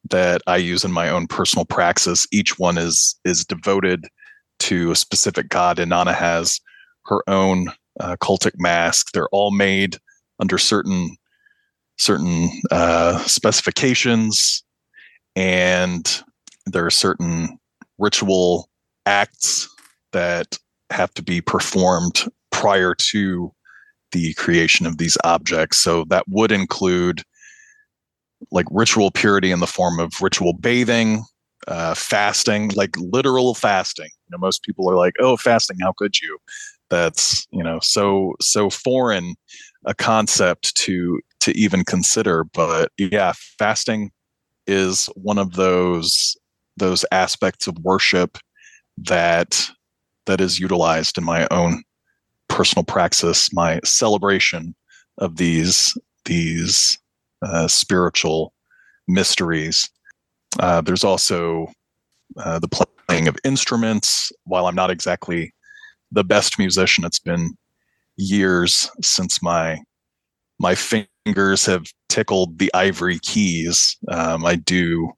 [0.10, 2.28] that I use in my own personal praxis.
[2.32, 4.08] Each one is is devoted
[4.60, 5.78] to a specific god.
[5.78, 6.60] Inanna has
[7.06, 7.68] her own
[8.00, 9.12] uh, cultic mask.
[9.12, 9.98] They're all made
[10.40, 11.16] under certain
[11.98, 14.64] certain uh, specifications,
[15.36, 16.24] and
[16.66, 17.58] there are certain
[17.98, 18.70] ritual
[19.06, 19.70] acts
[20.12, 20.58] that
[20.90, 23.52] have to be performed prior to
[24.12, 25.80] the creation of these objects.
[25.80, 27.24] So that would include
[28.52, 31.24] like ritual purity in the form of ritual bathing,
[31.68, 34.10] uh, fasting, like literal fasting.
[34.28, 36.38] You know, most people are like, "Oh, fasting, how could you?"
[36.90, 39.36] That's you know so so foreign
[39.86, 42.44] a concept to to even consider.
[42.44, 44.12] But yeah, fasting
[44.68, 46.36] is one of those
[46.78, 48.38] those aspects of worship
[48.98, 49.70] that
[50.26, 51.84] that is utilized in my own
[52.48, 54.76] personal praxis, my celebration
[55.18, 56.98] of these these
[57.46, 58.54] uh, spiritual
[59.08, 59.90] mysteries.
[60.60, 61.68] Uh, there's also
[62.38, 62.68] uh, the
[63.08, 64.32] playing of instruments.
[64.46, 65.54] While I'm not exactly
[66.12, 67.56] the best musician, it's been
[68.18, 69.80] years since my
[70.60, 73.98] my fingers have tickled the ivory keys.
[74.10, 75.12] Um, I do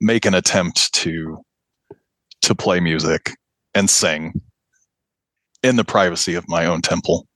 [0.00, 1.42] make an attempt to
[2.42, 3.32] to play music
[3.74, 4.40] and sing
[5.62, 7.26] in the privacy of my own temple.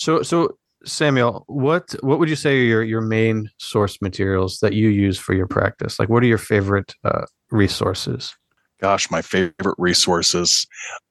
[0.00, 4.74] So, so Samuel, what what would you say are your your main source materials that
[4.74, 5.98] you use for your practice?
[5.98, 8.34] Like, what are your favorite uh, resources?
[8.80, 10.66] Gosh, my favorite resources.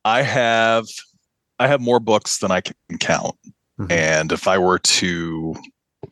[0.05, 0.85] I have
[1.59, 3.35] I have more books than I can count,
[3.79, 3.91] mm-hmm.
[3.91, 5.55] and if I were to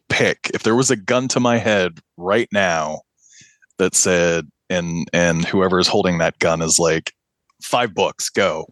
[0.09, 3.01] pick, if there was a gun to my head right now
[3.77, 7.13] that said, and and whoever is holding that gun is like,
[7.61, 8.65] five books, go.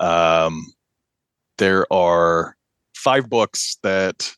[0.00, 0.72] Um,
[1.58, 2.56] there are
[3.00, 4.32] five books that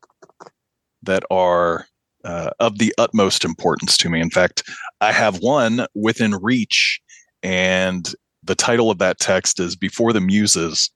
[1.02, 1.86] that are
[2.24, 4.20] uh, of the utmost importance to me.
[4.20, 4.62] In fact,
[5.00, 7.00] I have one within reach,
[7.42, 10.90] and the title of that text is "Before the Muses,"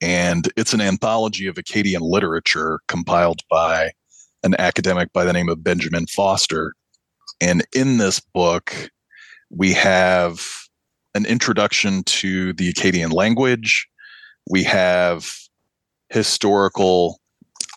[0.00, 3.90] and it's an anthology of Akkadian literature compiled by
[4.44, 6.74] an academic by the name of Benjamin Foster.
[7.40, 8.90] And in this book,
[9.50, 10.40] we have
[11.14, 13.88] an introduction to the Akkadian language.
[14.48, 15.28] We have
[16.10, 17.20] historical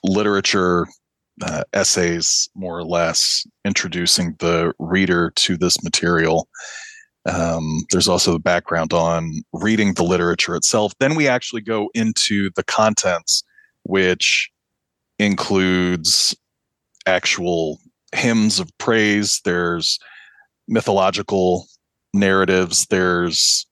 [0.03, 0.87] literature
[1.41, 6.47] uh, essays, more or less, introducing the reader to this material.
[7.25, 10.93] Um, there's also the background on reading the literature itself.
[10.99, 13.43] Then we actually go into the contents,
[13.83, 14.49] which
[15.19, 16.35] includes
[17.05, 17.79] actual
[18.13, 19.39] hymns of praise.
[19.45, 19.99] There's
[20.67, 21.67] mythological
[22.13, 22.87] narratives.
[22.87, 23.65] There's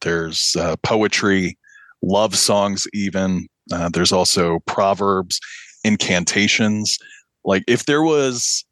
[0.00, 1.58] there's uh, poetry,
[2.02, 3.48] love songs, even.
[3.72, 5.40] Uh, there's also proverbs,
[5.84, 6.98] incantations.
[7.44, 8.64] Like if there was,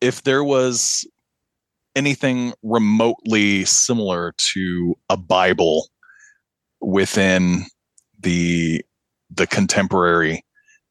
[0.00, 1.06] if there was
[1.96, 5.88] anything remotely similar to a Bible
[6.80, 7.64] within
[8.18, 8.84] the
[9.32, 10.44] the contemporary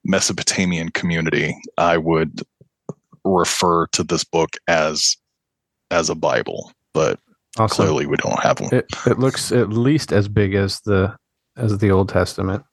[0.04, 2.42] Mesopotamian community, I would
[3.24, 5.18] refer to this book as
[5.92, 6.72] as a Bible.
[6.94, 7.20] But
[7.58, 7.84] Awesome.
[7.84, 8.74] Clearly, we don't have one.
[8.74, 11.16] It, it looks at least as big as the
[11.58, 12.64] as the Old Testament.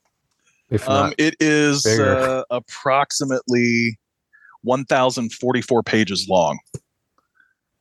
[0.71, 3.99] If um, it is uh, approximately
[4.63, 6.59] one thousand forty four pages long.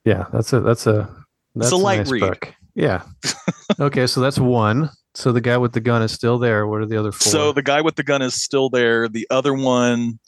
[0.03, 1.09] Yeah, that's a that's a
[1.55, 2.21] that's it's a, a light nice read.
[2.21, 2.53] Book.
[2.75, 3.03] Yeah.
[3.79, 4.89] okay, so that's one.
[5.15, 6.67] So the guy with the gun is still there.
[6.67, 7.31] What are the other four?
[7.31, 9.07] So the guy with the gun is still there.
[9.07, 10.19] The other one,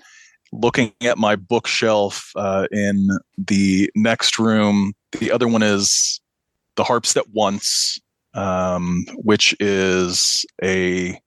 [0.54, 6.22] looking at my bookshelf uh, in the next room, the other one is
[6.76, 8.00] the harps that once,
[8.34, 11.20] um, which is a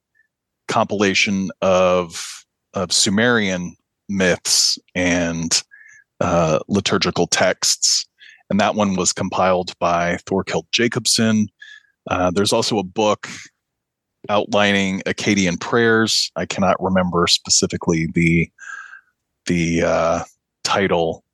[0.70, 2.44] compilation of
[2.74, 3.74] of Sumerian
[4.08, 5.62] myths and
[6.20, 8.06] uh, liturgical texts,
[8.48, 11.48] and that one was compiled by Thorkild Jacobsen.
[12.08, 13.28] Uh, there's also a book
[14.28, 16.30] outlining Akkadian prayers.
[16.36, 18.48] I cannot remember specifically the
[19.46, 20.24] the uh,
[20.64, 21.24] title.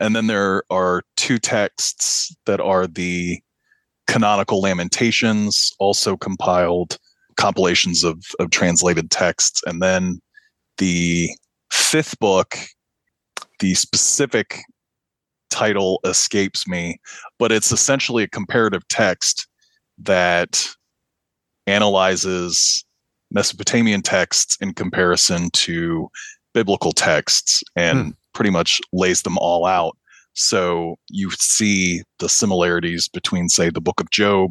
[0.00, 3.40] And then there are two texts that are the
[4.06, 6.98] canonical lamentations, also compiled
[7.36, 9.62] compilations of, of translated texts.
[9.66, 10.20] And then
[10.78, 11.30] the
[11.70, 12.56] fifth book,
[13.60, 14.60] the specific
[15.50, 16.98] title escapes me,
[17.38, 19.46] but it's essentially a comparative text
[19.98, 20.68] that
[21.66, 22.84] analyzes
[23.30, 26.08] Mesopotamian texts in comparison to
[26.52, 28.10] biblical texts and hmm.
[28.32, 29.96] pretty much lays them all out.
[30.34, 34.50] So you see the similarities between, say, the book of Job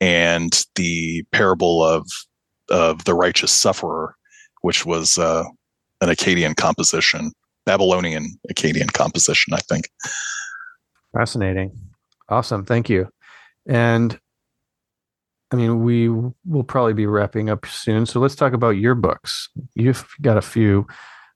[0.00, 2.06] and the parable of
[2.70, 4.14] of the righteous sufferer,
[4.62, 5.44] which was uh,
[6.00, 7.32] an Akkadian composition,
[7.66, 9.88] Babylonian Akkadian composition, I think.
[11.12, 11.72] Fascinating.
[12.28, 12.64] Awesome.
[12.64, 13.08] Thank you.
[13.66, 14.18] And
[15.52, 18.06] I mean, we will probably be wrapping up soon.
[18.06, 19.48] So let's talk about your books.
[19.74, 20.86] You've got a few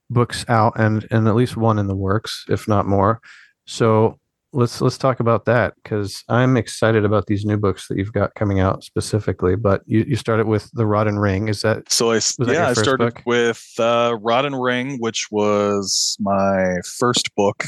[0.09, 3.19] books out and and at least one in the works, if not more.
[3.65, 4.19] So
[4.55, 8.33] let's let's talk about that because I'm excited about these new books that you've got
[8.35, 9.55] coming out specifically.
[9.55, 11.49] But you, you started with the Rod and Ring.
[11.49, 12.11] Is that so?
[12.11, 13.23] I yeah, I started book?
[13.25, 17.65] with uh, Rod and Ring, which was my first book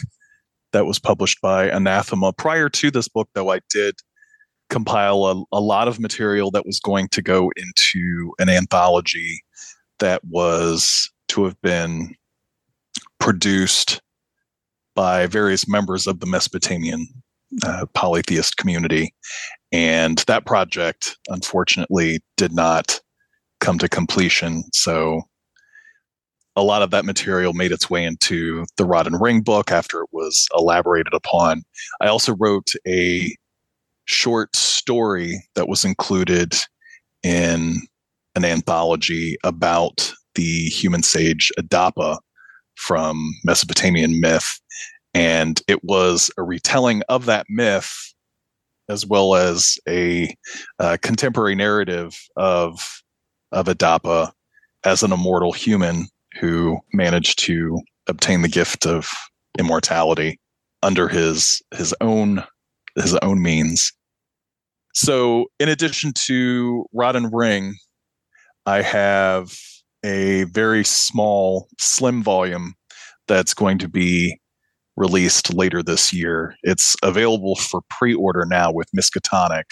[0.72, 2.34] that was published by Anathema.
[2.34, 3.96] Prior to this book, though, I did
[4.70, 9.42] compile a, a lot of material that was going to go into an anthology
[10.00, 12.16] that was to have been
[13.20, 14.02] produced
[14.98, 17.08] by various members of the Mesopotamian
[17.64, 19.14] uh, polytheist community.
[19.72, 23.00] And that project, unfortunately, did not
[23.60, 24.64] come to completion.
[24.74, 25.22] So
[26.56, 30.02] a lot of that material made its way into the Rod and Ring book after
[30.02, 31.62] it was elaborated upon.
[32.02, 33.36] I also wrote a
[34.06, 36.56] short story that was included
[37.22, 37.82] in
[38.36, 42.18] an anthology about the human sage Adapa
[42.78, 44.60] from Mesopotamian myth.
[45.18, 48.14] And it was a retelling of that myth
[48.88, 50.34] as well as a
[50.80, 53.02] uh, contemporary narrative of,
[53.52, 54.32] of Adapa
[54.86, 56.08] as an immortal human
[56.40, 59.10] who managed to obtain the gift of
[59.58, 60.40] immortality
[60.84, 62.44] under his his own
[62.96, 63.92] his own means.
[64.94, 67.76] So, in addition to Rod and Ring,
[68.68, 69.52] I have
[70.06, 72.76] a very small, slim volume
[73.28, 74.40] that's going to be
[74.98, 76.56] released later this year.
[76.64, 79.64] It's available for pre order now with Miskatonic.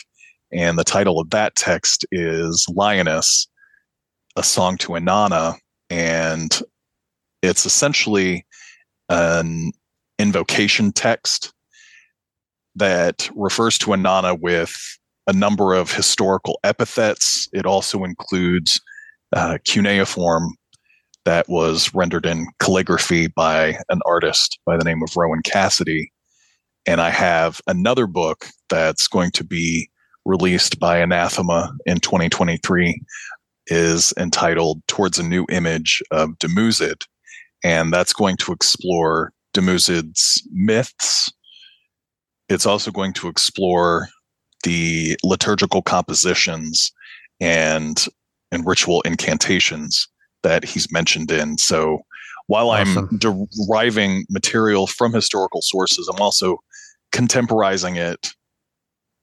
[0.53, 3.47] And the title of that text is Lioness,
[4.37, 5.55] a song to Inanna.
[5.89, 6.61] And
[7.41, 8.45] it's essentially
[9.09, 9.71] an
[10.19, 11.51] invocation text
[12.75, 14.75] that refers to Inanna with
[15.27, 17.49] a number of historical epithets.
[17.51, 18.79] It also includes
[19.35, 20.55] uh, cuneiform
[21.25, 26.11] that was rendered in calligraphy by an artist by the name of Rowan Cassidy.
[26.87, 29.89] And I have another book that's going to be
[30.23, 33.01] released by Anathema in 2023
[33.67, 37.03] is entitled Towards a New Image of Dumuzid.
[37.63, 41.31] And that's going to explore Dumuzid's myths.
[42.49, 44.09] It's also going to explore
[44.63, 46.91] the liturgical compositions
[47.39, 48.05] and
[48.51, 50.07] and ritual incantations
[50.45, 51.57] that he's mentioned in.
[51.57, 52.01] So
[52.47, 53.09] while awesome.
[53.11, 56.59] I'm deriving material from historical sources, I'm also
[57.11, 58.33] contemporizing it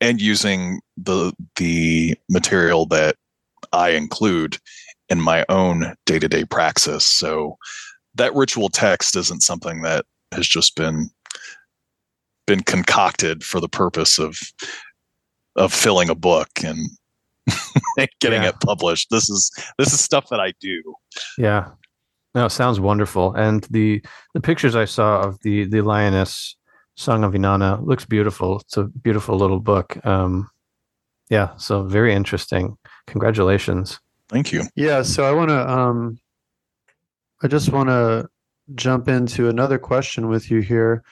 [0.00, 3.14] and using the the material that
[3.72, 4.58] I include
[5.08, 7.04] in my own day-to-day praxis.
[7.04, 7.56] So
[8.16, 11.08] that ritual text isn't something that has just been
[12.48, 14.36] been concocted for the purpose of
[15.54, 16.78] of filling a book and
[18.20, 18.48] getting yeah.
[18.48, 19.08] it published.
[19.10, 20.82] This is this is stuff that I do.
[21.38, 21.70] Yeah.
[22.34, 23.34] No, sounds wonderful.
[23.34, 24.02] And the
[24.34, 26.56] the pictures I saw of the the lioness
[26.96, 28.60] song of Inanna looks beautiful.
[28.60, 30.04] It's a beautiful little book.
[30.06, 30.48] Um
[31.30, 32.76] yeah, so very interesting.
[33.06, 34.00] Congratulations.
[34.28, 34.64] Thank you.
[34.74, 36.18] Yeah, so I want to um
[37.42, 38.28] I just want to
[38.74, 41.02] jump into another question with you here.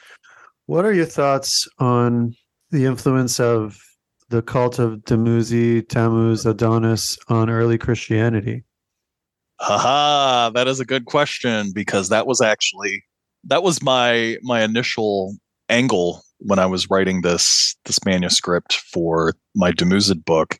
[0.66, 2.34] What are your thoughts on
[2.70, 3.76] the influence of
[4.28, 8.62] the cult of Dumuzi, Tammuz, Adonis on early Christianity?
[9.60, 13.04] Haha, that is a good question because that was actually
[13.44, 15.36] that was my my initial
[15.68, 20.58] angle when I was writing this this manuscript for my Dumuzid book,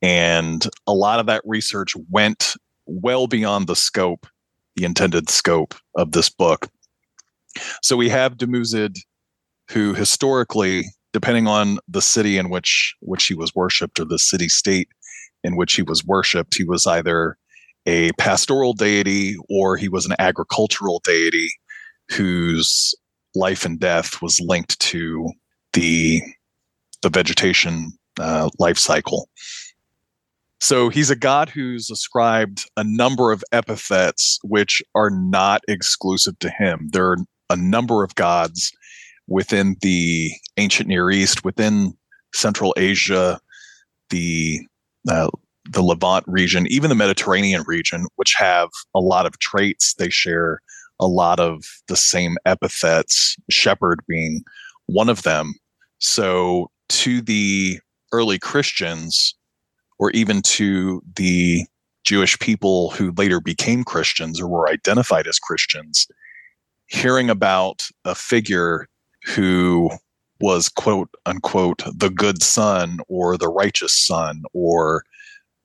[0.00, 2.54] and a lot of that research went
[2.86, 4.26] well beyond the scope,
[4.74, 6.68] the intended scope of this book.
[7.82, 8.96] So we have Dumuzid,
[9.70, 14.48] who historically depending on the city in which which he was worshipped or the city
[14.48, 14.88] state
[15.44, 17.36] in which he was worshipped, he was either
[17.86, 21.50] a pastoral deity or he was an agricultural deity
[22.10, 22.94] whose
[23.34, 25.30] life and death was linked to
[25.72, 26.20] the
[27.02, 29.28] the vegetation uh, life cycle.
[30.60, 36.50] So he's a god who's ascribed a number of epithets which are not exclusive to
[36.50, 36.90] him.
[36.92, 37.16] There are
[37.48, 38.70] a number of gods
[39.26, 41.96] within the ancient Near East, within
[42.34, 43.40] Central Asia,
[44.10, 44.60] the
[45.08, 45.30] uh,
[45.68, 49.94] the Levant region, even the Mediterranean region, which have a lot of traits.
[49.94, 50.60] They share
[50.98, 54.42] a lot of the same epithets, shepherd being
[54.86, 55.54] one of them.
[55.98, 57.78] So, to the
[58.12, 59.34] early Christians,
[59.98, 61.64] or even to the
[62.04, 66.06] Jewish people who later became Christians or were identified as Christians,
[66.86, 68.88] hearing about a figure
[69.24, 69.90] who
[70.40, 75.04] was quote unquote the good son or the righteous son or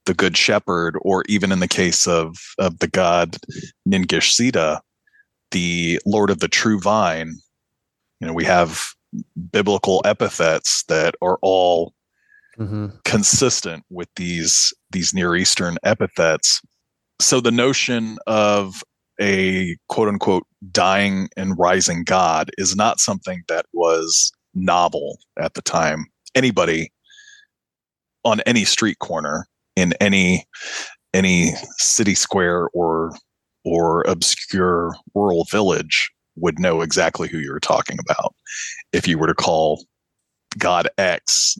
[0.06, 3.38] the good shepherd or even in the case of of the god
[3.88, 4.80] Ningishzida
[5.52, 7.36] the lord of the true vine
[8.20, 8.82] you know we have
[9.52, 11.94] biblical epithets that are all
[12.58, 12.88] mm-hmm.
[13.04, 16.62] consistent with these these near eastern epithets
[17.20, 18.84] so the notion of
[19.22, 25.62] a quote unquote dying and rising god is not something that was novel at the
[25.62, 26.08] time.
[26.34, 26.92] Anybody
[28.24, 29.46] on any street corner
[29.76, 30.46] in any
[31.14, 33.16] any city square or
[33.64, 38.36] or obscure rural village would know exactly who you're talking about.
[38.92, 39.86] If you were to call
[40.58, 41.58] God X,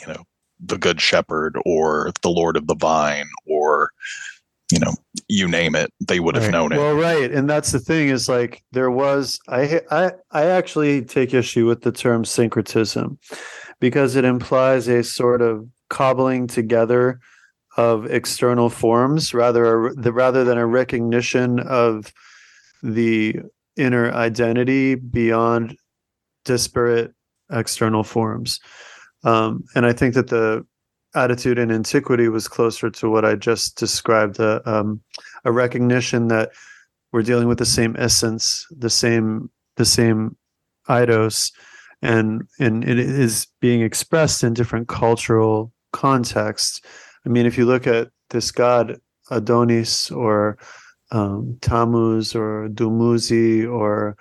[0.00, 0.24] you know,
[0.60, 3.92] the Good Shepherd or the Lord of the Vine or
[4.72, 4.92] you know
[5.28, 6.52] you name it they would have right.
[6.52, 10.44] known it well right and that's the thing is like there was i i i
[10.44, 13.18] actually take issue with the term syncretism
[13.80, 17.18] because it implies a sort of cobbling together
[17.78, 22.12] of external forms rather the rather than a recognition of
[22.82, 23.36] the
[23.76, 25.74] inner identity beyond
[26.44, 27.14] disparate
[27.50, 28.60] external forms
[29.24, 30.62] um, and i think that the
[31.14, 35.00] attitude in antiquity was closer to what I just described a, um,
[35.44, 36.50] a recognition that
[37.12, 40.36] we're dealing with the same essence, the same the same
[40.88, 41.52] eidos,
[42.02, 46.80] and and it is being expressed in different cultural contexts.
[47.28, 48.98] I mean, if you look at this god
[49.30, 50.56] Adonis or
[51.10, 54.16] um, Tammuz or Dumuzi or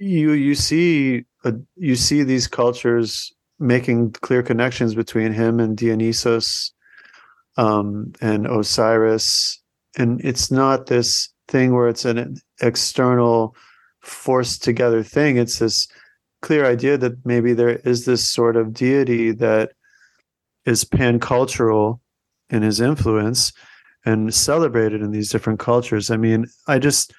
[0.00, 6.72] you you see uh, you see these cultures making clear connections between him and Dionysos
[7.56, 9.62] um, and Osiris.
[9.96, 13.54] And it's not this thing where it's an external
[14.00, 15.36] forced together thing.
[15.36, 15.86] It's this
[16.42, 19.70] clear idea that maybe there is this sort of deity that
[20.66, 22.00] is pan-cultural
[22.50, 23.52] in his influence
[24.04, 26.10] and celebrated in these different cultures.
[26.10, 27.12] I mean, I just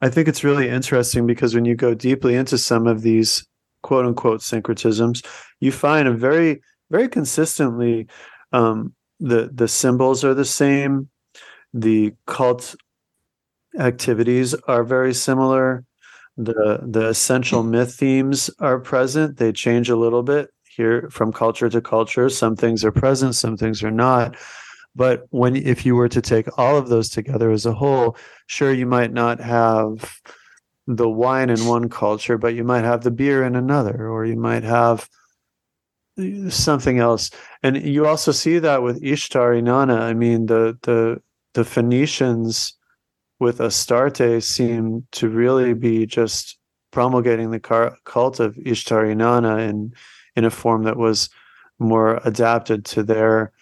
[0.00, 3.46] I think it's really interesting because when you go deeply into some of these
[3.82, 5.24] quote unquote syncretisms,
[5.60, 8.06] you find a very, very consistently
[8.52, 11.08] um, the the symbols are the same,
[11.74, 12.74] the cult
[13.78, 15.84] activities are very similar,
[16.36, 19.36] the the essential myth themes are present.
[19.36, 22.28] They change a little bit here from culture to culture.
[22.28, 24.36] Some things are present, some things are not.
[24.94, 28.16] But when if you were to take all of those together as a whole,
[28.46, 30.20] sure you might not have
[30.86, 34.36] the wine in one culture, but you might have the beer in another, or you
[34.36, 35.08] might have
[36.48, 37.30] something else.
[37.62, 40.00] And you also see that with Ishtar Inanna.
[40.00, 41.22] I mean, the the
[41.54, 42.74] the Phoenicians
[43.38, 46.58] with Astarte seem to really be just
[46.90, 49.94] promulgating the cult of Ishtar Inanna in
[50.36, 51.28] in a form that was
[51.78, 53.52] more adapted to their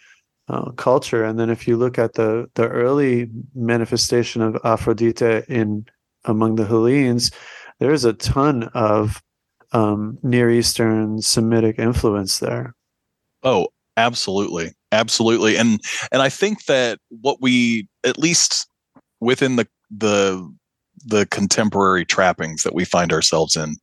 [0.49, 1.25] uh, culture.
[1.25, 5.87] And then if you look at the the early manifestation of Aphrodite in
[6.25, 7.31] among the Hellenes,
[7.79, 9.23] there's a ton of
[9.73, 12.75] um, Near Eastern Semitic influence there.
[13.43, 15.81] Oh, absolutely, absolutely, and
[16.11, 18.67] and I think that what we at least
[19.21, 20.51] within the the
[21.05, 23.77] the contemporary trappings that we find ourselves in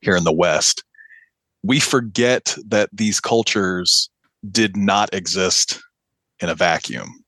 [0.00, 0.82] here in the West,
[1.62, 4.10] we forget that these cultures
[4.50, 5.80] did not exist
[6.40, 7.22] in a vacuum.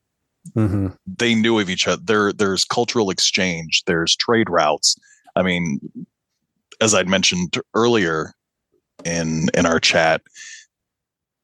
[0.56, 0.88] Mm-hmm.
[1.06, 2.02] They knew of each other.
[2.04, 3.82] There, there's cultural exchange.
[3.86, 4.96] There's trade routes.
[5.36, 5.80] I mean,
[6.80, 8.32] as I'd mentioned earlier
[9.04, 10.20] in in our chat,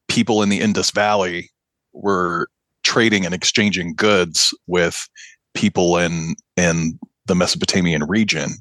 [0.07, 1.49] people in the Indus Valley
[1.93, 2.47] were
[2.83, 5.07] trading and exchanging goods with
[5.53, 8.51] people in in the Mesopotamian region.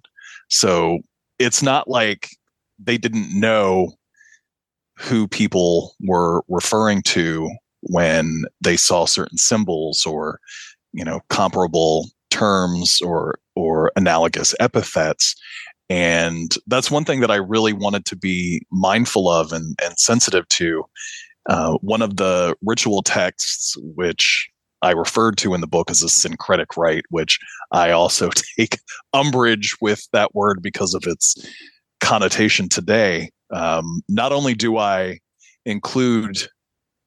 [0.48, 1.00] So
[1.38, 2.28] it's not like
[2.78, 3.92] they didn't know
[5.00, 7.50] who people were referring to
[7.82, 10.38] when they saw certain symbols or
[10.92, 15.34] you know comparable terms or or analogous epithets
[15.88, 20.46] and that's one thing that i really wanted to be mindful of and, and sensitive
[20.48, 20.84] to
[21.48, 24.48] Uh, one of the ritual texts, which
[24.82, 27.38] I referred to in the book as a syncretic rite, which
[27.72, 28.78] I also take
[29.14, 31.34] umbrage with that word because of its
[32.00, 33.30] connotation today.
[33.52, 35.18] Um, not only do I
[35.64, 36.48] include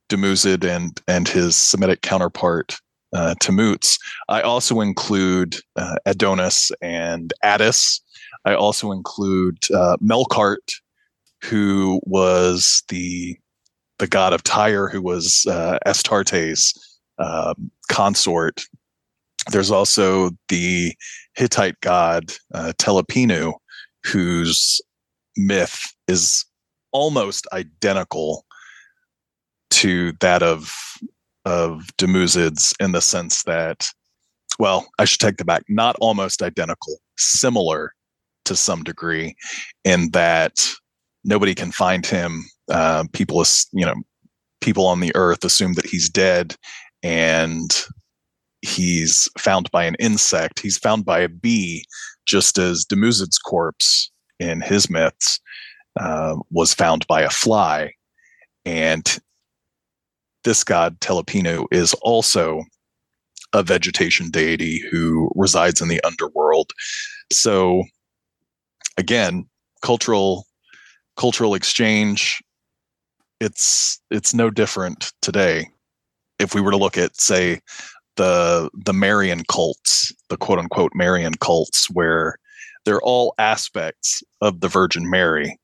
[0.09, 2.75] Dumuzid and and his Semitic counterpart
[3.13, 3.35] uh,
[4.27, 8.01] I also include uh, Adonis and Attis.
[8.45, 10.73] I also include uh, Melkart,
[11.43, 13.37] who was the
[13.99, 16.73] the god of Tyre, who was uh, Astarte's
[17.19, 18.63] um, consort.
[19.51, 20.93] There's also the
[21.35, 23.53] Hittite god uh, Telepinu,
[24.03, 24.81] whose
[25.37, 26.45] myth is
[26.91, 28.45] almost identical
[29.71, 30.73] to that of
[31.45, 33.89] of Dumuzid's in the sense that,
[34.59, 37.93] well, I should take the back, not almost identical, similar
[38.45, 39.35] to some degree,
[39.83, 40.65] in that
[41.25, 42.45] nobody can find him.
[42.69, 43.43] Uh, people,
[43.73, 43.95] you know,
[44.61, 46.55] people on the earth assume that he's dead,
[47.01, 47.83] and
[48.61, 50.61] he's found by an insect.
[50.61, 51.83] He's found by a bee,
[52.25, 55.39] just as Dumuzid's corpse in his myths
[55.99, 57.91] uh, was found by a fly,
[58.65, 59.19] and
[60.43, 62.63] this god Telepinu is also
[63.53, 66.71] a vegetation deity who resides in the underworld.
[67.31, 67.83] So
[68.97, 69.45] again,
[69.81, 70.45] cultural
[71.15, 72.41] cultural exchange
[73.39, 75.67] it's it's no different today
[76.39, 77.59] if we were to look at say
[78.15, 82.37] the the Marian cults, the quote unquote Marian cults where
[82.85, 85.57] they're all aspects of the Virgin Mary.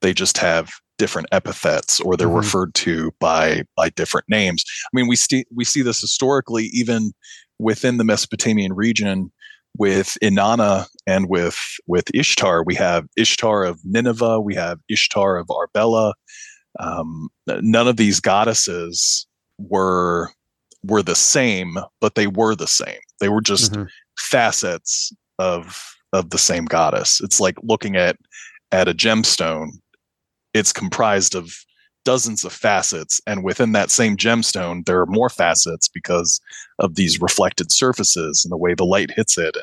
[0.00, 2.36] They just have different epithets or they're mm-hmm.
[2.36, 4.64] referred to by by different names.
[4.84, 7.12] I mean, we see we see this historically even
[7.58, 9.30] within the Mesopotamian region
[9.78, 12.62] with Inanna and with with Ishtar.
[12.64, 14.40] We have Ishtar of Nineveh.
[14.40, 16.12] We have Ishtar of Arbela.
[16.80, 19.26] Um, none of these goddesses
[19.58, 20.30] were
[20.84, 22.98] were the same, but they were the same.
[23.20, 23.84] They were just mm-hmm.
[24.18, 27.20] facets of of the same goddess.
[27.20, 28.16] It's like looking at
[28.70, 29.72] at a gemstone.
[30.54, 31.54] It's comprised of
[32.04, 36.40] dozens of facets and within that same gemstone there are more facets because
[36.80, 39.56] of these reflected surfaces and the way the light hits it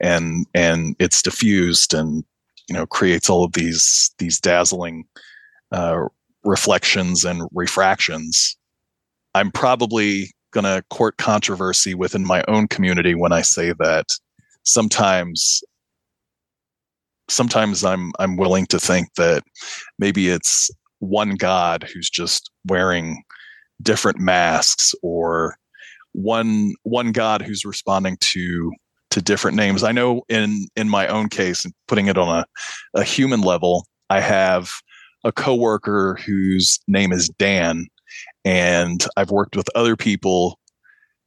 [0.00, 2.24] and and, it's diffused and
[2.70, 5.04] you know creates all of these these dazzling
[5.72, 6.00] uh,
[6.42, 8.56] reflections and refractions
[9.34, 14.06] i'm probably going to court controversy within my own community when I say that
[14.68, 15.62] sometimes
[17.28, 19.42] sometimes I'm I'm willing to think that
[19.98, 20.70] maybe it's
[21.00, 23.22] one god who's just wearing
[23.82, 25.56] different masks or
[26.12, 28.72] one one god who's responding to
[29.10, 29.82] to different names.
[29.82, 32.44] I know in in my own case and putting it on a,
[33.00, 34.70] a human level, I have
[35.24, 37.86] a coworker whose name is Dan
[38.44, 40.57] and I've worked with other people.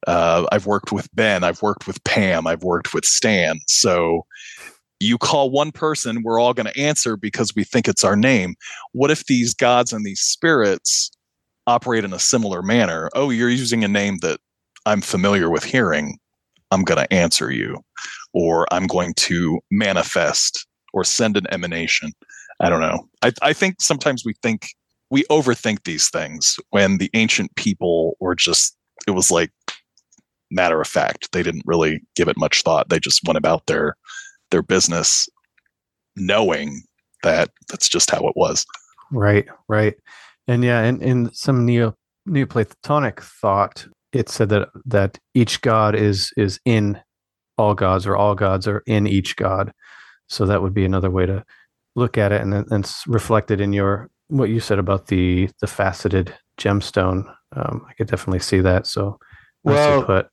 [0.08, 1.44] Uh, I've worked with Ben.
[1.44, 2.48] I've worked with Pam.
[2.48, 3.60] I've worked with Stan.
[3.68, 4.26] So
[5.00, 8.56] you call one person, we're all going to answer because we think it's our name.
[8.92, 11.12] What if these gods and these spirits
[11.66, 13.10] operate in a similar manner?
[13.16, 14.40] Oh, you're using a name that
[14.86, 16.18] I'm familiar with hearing.
[16.70, 17.84] I'm going to answer you,
[18.34, 22.12] or I'm going to manifest or send an emanation.
[22.60, 23.10] I don't know.
[23.24, 24.70] I, I think sometimes we think
[25.10, 29.52] we overthink these things when the ancient people were just it was like
[30.52, 31.32] matter of fact.
[31.32, 32.90] They didn't really give it much thought.
[32.90, 33.96] They just went about their
[34.52, 35.30] their business
[36.16, 36.82] knowing
[37.24, 38.66] that that's just how it was.
[39.12, 39.96] Right right.
[40.48, 41.96] And yeah in, in some neo
[42.26, 47.00] neoplatonic thought it said that that each god is is in
[47.58, 49.72] all gods or all gods are in each god.
[50.28, 51.44] So that would be another way to
[51.96, 55.68] look at it and then it's reflected in your what you said about the the
[55.68, 57.24] faceted gemstone,
[57.56, 58.88] um, I could definitely see that.
[58.88, 59.20] So,
[59.64, 60.28] well, put.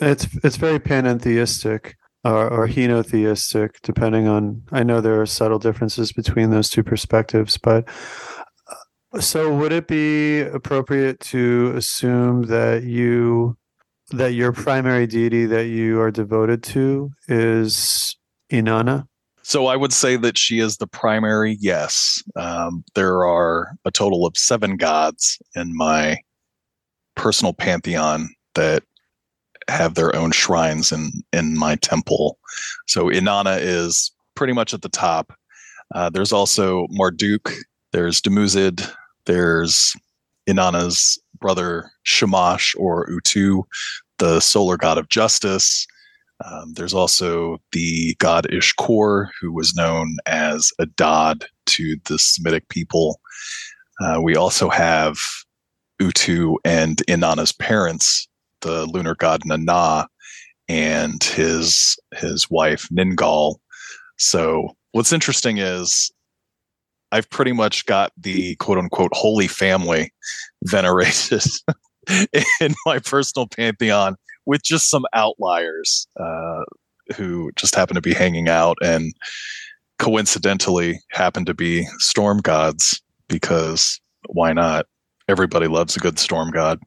[0.00, 1.94] It's it's very panentheistic
[2.24, 4.62] or, or henotheistic, depending on.
[4.72, 7.88] I know there are subtle differences between those two perspectives, but
[9.12, 13.56] uh, so would it be appropriate to assume that you
[14.10, 18.16] that your primary deity that you are devoted to is
[18.50, 19.06] Inanna?
[19.42, 21.56] So I would say that she is the primary.
[21.58, 26.18] Yes, um, there are a total of seven gods in my
[27.16, 28.82] personal pantheon that
[29.68, 32.38] have their own shrines in in my temple.
[32.86, 35.32] So Inanna is pretty much at the top.
[35.94, 37.52] Uh, there's also Marduk.
[37.92, 38.90] There's Dumuzid.
[39.26, 39.94] There's
[40.48, 43.62] Inanna's brother Shamash or Utu,
[44.18, 45.86] the solar god of justice.
[46.44, 53.20] Um, there's also the god Ishkur, who was known as Adad to the Semitic people.
[54.00, 55.18] Uh, we also have
[56.00, 58.27] Utu and Inanna's parents,
[58.62, 60.08] the lunar god Nanna,
[60.68, 63.56] and his his wife Ningal.
[64.16, 66.10] So what's interesting is
[67.12, 70.12] I've pretty much got the quote unquote holy family
[70.64, 71.44] venerated
[72.60, 74.16] in my personal pantheon
[74.46, 76.62] with just some outliers uh,
[77.16, 79.12] who just happen to be hanging out and
[79.98, 84.86] coincidentally happen to be storm gods because why not?
[85.28, 86.80] Everybody loves a good storm god.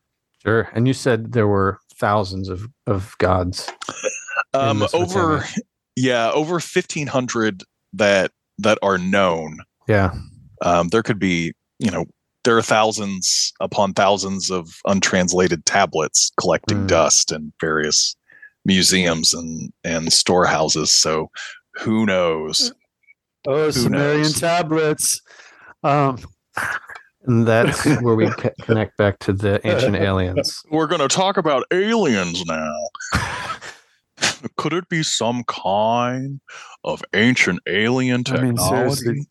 [0.44, 0.70] Sure.
[0.74, 3.70] And you said there were thousands of, of gods.
[4.54, 5.46] Um, over,
[5.96, 7.64] yeah, over 1500
[7.94, 9.60] that, that are known.
[9.88, 10.14] Yeah.
[10.64, 12.06] Um, there could be, you know,
[12.44, 16.88] there are thousands upon thousands of untranslated tablets collecting mm.
[16.88, 18.16] dust in various
[18.66, 20.92] museums and, and storehouses.
[20.92, 21.30] So
[21.76, 22.74] who knows?
[23.48, 24.40] Oh, who Sumerian knows?
[24.40, 25.22] tablets.
[25.84, 26.18] Um,
[27.26, 28.30] and that's where we
[28.62, 30.64] connect back to the ancient aliens.
[30.72, 32.74] We're going to talk about aliens now.
[34.58, 36.42] Could it be some kind
[36.84, 39.10] of ancient alien technology?
[39.10, 39.26] I mean,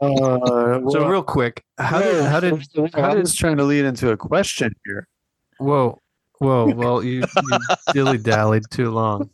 [0.00, 4.10] uh, well, so real quick, how did how did how did trying to lead into
[4.10, 5.08] a question here?
[5.58, 6.00] Whoa,
[6.38, 6.72] whoa!
[6.74, 7.58] Well, you, you
[7.92, 9.30] dilly dallied too long.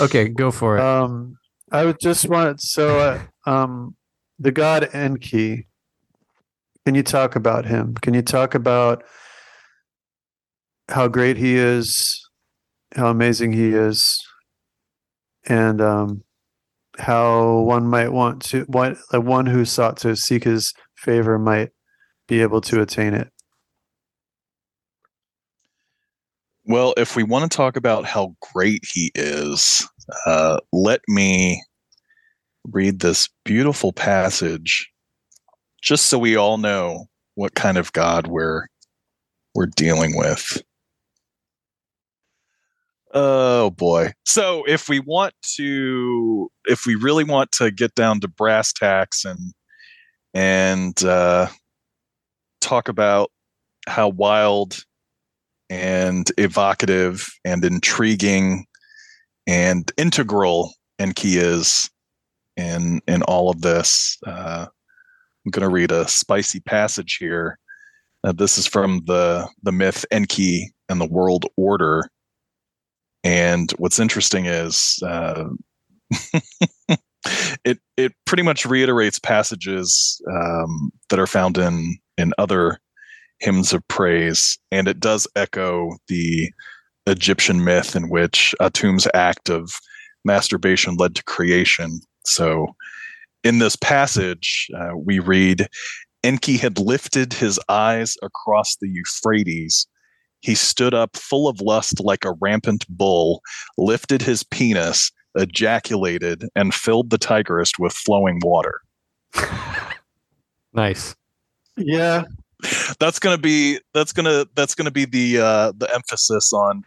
[0.00, 0.82] Okay, go for it.
[0.82, 1.36] Um,
[1.70, 3.96] I would just want so uh, um,
[4.44, 5.66] the god Enki.
[6.84, 7.94] Can you talk about him?
[7.94, 9.02] Can you talk about
[10.90, 12.28] how great he is,
[12.94, 14.22] how amazing he is,
[15.46, 16.22] and um,
[16.98, 21.70] how one might want to what one who sought to seek his favor might
[22.28, 23.30] be able to attain it.
[26.66, 29.86] Well, if we want to talk about how great he is,
[30.26, 31.62] uh, let me
[32.70, 34.90] read this beautiful passage
[35.82, 38.66] just so we all know what kind of God we're
[39.54, 40.62] we're dealing with.
[43.12, 44.12] Oh boy.
[44.24, 49.24] So if we want to if we really want to get down to brass tacks
[49.24, 49.52] and
[50.32, 51.48] and uh
[52.60, 53.30] talk about
[53.86, 54.84] how wild
[55.70, 58.66] and evocative and intriguing
[59.46, 61.90] and integral Enki is
[62.56, 64.18] in in all of this.
[64.26, 64.66] Uh,
[65.44, 67.58] I'm going to read a spicy passage here.
[68.24, 72.08] Uh, this is from the the myth Enki and the World Order.
[73.22, 75.44] And what's interesting is uh,
[77.64, 82.78] it it pretty much reiterates passages um, that are found in in other
[83.40, 86.50] hymns of praise, and it does echo the
[87.06, 89.72] Egyptian myth in which Atum's act of
[90.24, 92.00] masturbation led to creation.
[92.24, 92.74] So,
[93.42, 95.68] in this passage, uh, we read
[96.24, 99.86] Enki had lifted his eyes across the Euphrates.
[100.40, 103.42] He stood up full of lust like a rampant bull,
[103.76, 108.80] lifted his penis, ejaculated, and filled the Tigris with flowing water.
[110.72, 111.14] nice.
[111.76, 112.24] Yeah.
[112.98, 116.82] That's gonna be that's gonna that's gonna be the uh, the emphasis on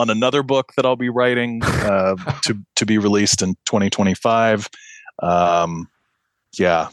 [0.00, 4.68] on another book that I'll be writing uh, to to be released in 2025.
[5.22, 5.88] Um,
[6.58, 6.88] yeah,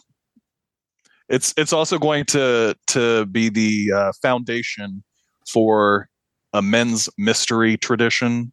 [1.30, 5.04] it's it's also going to to be the uh, foundation
[5.48, 6.10] for
[6.54, 8.52] a men's mystery tradition.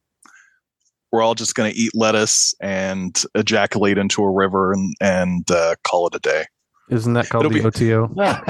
[1.10, 5.74] We're all just going to eat lettuce and ejaculate into a river and and uh,
[5.82, 6.44] call it a day.
[6.90, 8.04] Isn't that called it'll the be, OTO?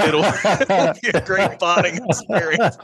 [0.05, 0.23] It'll,
[0.61, 2.77] it'll be a great bonding experience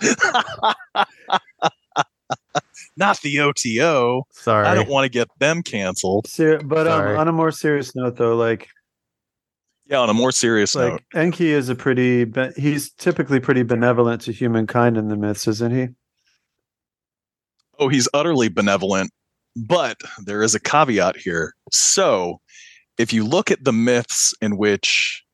[2.97, 4.23] not the OTO.
[4.31, 6.27] Sorry, I don't want to get them canceled.
[6.27, 8.69] Ser- but um, on a more serious note, though, like
[9.91, 12.23] yeah, on a more serious like, note, Enki is a pretty.
[12.23, 15.89] Be- he's typically pretty benevolent to humankind in the myths, isn't he?
[17.77, 19.11] Oh, he's utterly benevolent,
[19.55, 21.53] but there is a caveat here.
[21.71, 22.39] So,
[22.97, 25.25] if you look at the myths in which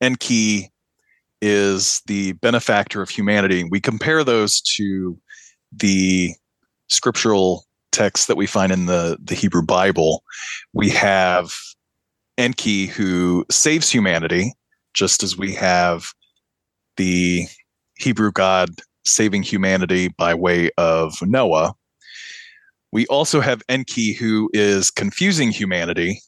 [0.00, 0.72] Enki
[1.42, 5.18] is the benefactor of humanity, we compare those to
[5.70, 6.32] the
[6.88, 10.22] scriptural texts that we find in the, the Hebrew Bible,
[10.72, 11.52] we have
[12.36, 14.52] Enki who saves humanity,
[14.94, 16.12] just as we have
[16.96, 17.46] the
[17.96, 18.70] Hebrew God
[19.04, 21.74] saving humanity by way of Noah.
[22.92, 26.20] We also have Enki who is confusing humanity,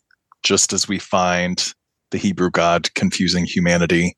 [0.43, 1.73] just as we find
[2.11, 4.17] the Hebrew God confusing humanity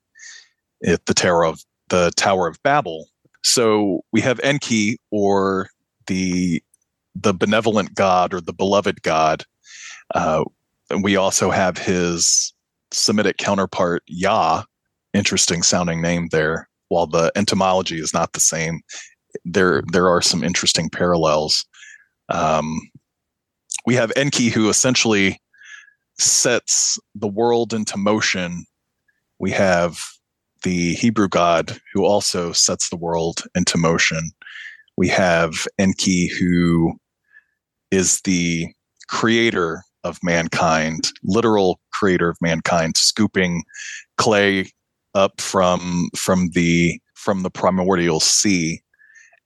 [0.85, 3.07] at the Tower of the Tower of Babel.
[3.43, 5.69] So we have Enki or
[6.07, 6.63] the
[7.15, 9.45] the benevolent God or the beloved God.
[10.15, 10.43] Uh,
[10.89, 12.53] and we also have his
[12.91, 14.63] Semitic counterpart Yah,
[15.13, 16.69] interesting sounding name there.
[16.89, 18.81] While the etymology is not the same,
[19.45, 21.65] there there are some interesting parallels.
[22.29, 22.79] Um,
[23.85, 25.41] we have Enki, who essentially
[26.19, 28.65] sets the world into motion.
[29.39, 29.99] We have
[30.63, 34.31] the Hebrew god, who also sets the world into motion.
[34.97, 36.93] We have Enki, who
[37.91, 38.67] is the
[39.07, 43.63] creator of mankind, literal creator of mankind, scooping
[44.17, 44.71] clay
[45.15, 48.81] up from from the from the primordial sea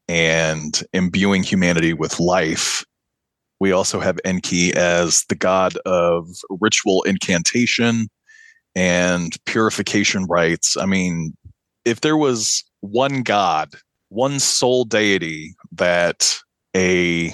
[0.07, 2.83] and imbuing humanity with life.
[3.59, 6.27] We also have Enki as the god of
[6.61, 8.07] ritual incantation
[8.75, 10.77] and purification rites.
[10.77, 11.35] I mean,
[11.83, 13.69] if there was one god,
[14.09, 16.37] one sole deity that
[16.75, 17.33] a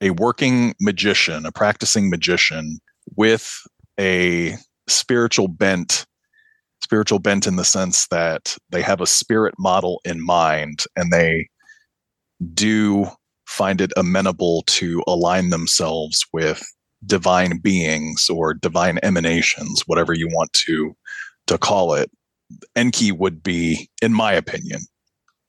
[0.00, 2.78] a working magician, a practicing magician
[3.16, 3.62] with
[3.98, 4.54] a
[4.88, 6.06] spiritual bent,
[6.82, 11.48] spiritual bent in the sense that they have a spirit model in mind and they
[12.52, 13.06] do
[13.46, 16.62] find it amenable to align themselves with
[17.06, 20.94] divine beings or divine emanations, whatever you want to
[21.46, 22.10] to call it.
[22.74, 24.80] Enki would be, in my opinion,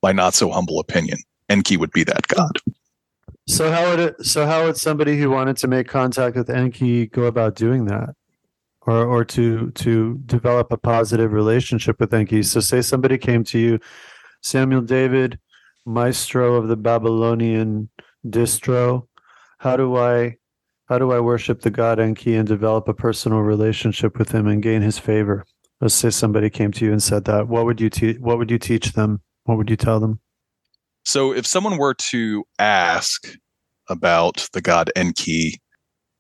[0.07, 1.17] my not so humble opinion,
[1.49, 2.59] Enki would be that god.
[3.45, 7.07] So how would it, so how would somebody who wanted to make contact with Enki
[7.07, 8.15] go about doing that?
[8.81, 12.41] Or or to to develop a positive relationship with Enki.
[12.43, 13.79] So say somebody came to you,
[14.41, 15.39] Samuel David,
[15.85, 17.89] maestro of the Babylonian
[18.25, 19.07] distro,
[19.57, 20.38] how do I
[20.85, 24.63] how do I worship the god Enki and develop a personal relationship with him and
[24.63, 25.45] gain his favor?
[25.81, 27.49] Let's say somebody came to you and said that.
[27.49, 29.21] What would you te- what would you teach them?
[29.48, 30.19] What would you tell them?
[31.06, 33.30] So if someone were to ask
[33.90, 35.61] about the god Enki,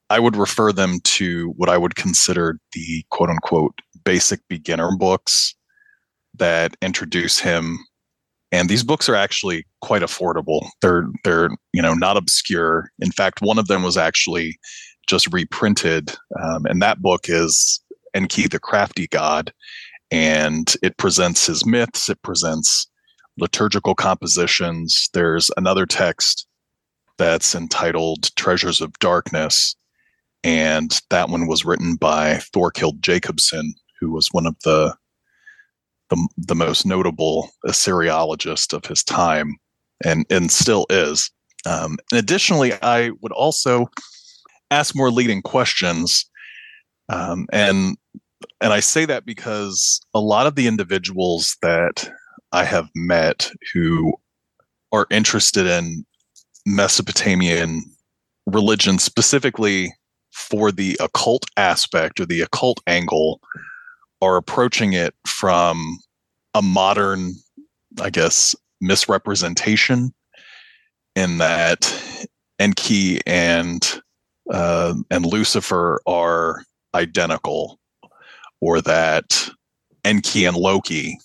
[0.09, 5.53] I would refer them to what I would consider the quote unquote basic beginner books
[6.39, 7.79] that introduce him.
[8.53, 10.69] And these books are actually quite affordable.
[10.81, 12.89] They're they're you know not obscure.
[12.99, 14.57] In fact, one of them was actually
[15.09, 17.81] just reprinted, um, and that book is
[18.13, 19.51] Enki the Crafty God,
[20.11, 22.07] and it presents his myths.
[22.07, 22.87] It presents
[23.37, 25.09] liturgical compositions.
[25.13, 26.47] There's another text
[27.17, 29.75] that's entitled Treasures of Darkness.
[30.43, 34.95] And that one was written by Thorkild Jacobsen, who was one of the,
[36.09, 39.57] the, the most notable Assyriologists of his time
[40.03, 41.31] and, and still is.
[41.65, 43.89] Um, and additionally, I would also
[44.71, 46.25] ask more leading questions.
[47.09, 47.97] Um, and
[48.61, 52.09] and I say that because a lot of the individuals that
[52.51, 54.13] I have met who
[54.91, 56.05] are interested in
[56.65, 57.83] Mesopotamian
[58.45, 59.93] religion, specifically
[60.31, 63.41] for the occult aspect or the occult angle,
[64.21, 65.97] are approaching it from
[66.53, 67.33] a modern,
[68.01, 70.13] I guess, misrepresentation
[71.15, 71.93] in that
[72.59, 74.01] Enki and
[74.51, 76.63] uh, and Lucifer are
[76.95, 77.79] identical,
[78.61, 79.49] or that
[80.05, 81.17] Enki and Loki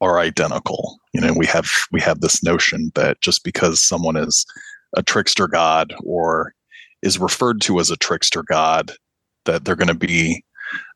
[0.00, 0.98] are identical.
[1.12, 4.44] You know, we have we have this notion that just because someone is
[4.96, 6.52] a trickster god or
[7.02, 8.92] is referred to as a trickster god,
[9.44, 10.44] that they're going to be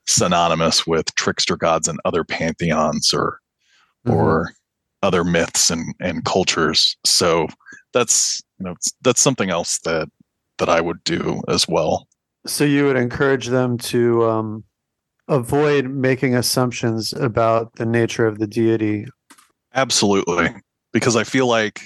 [0.06, 3.38] synonymous with trickster gods and other pantheons or
[4.06, 4.16] mm-hmm.
[4.16, 4.52] or
[5.02, 6.96] other myths and, and cultures.
[7.04, 7.46] So
[7.92, 10.08] that's you know that's something else that
[10.58, 12.06] that I would do as well.
[12.46, 14.64] So you would encourage them to um,
[15.30, 19.06] avoid making assumptions about the nature of the deity.
[19.74, 20.50] Absolutely.
[20.92, 21.80] Because I feel like,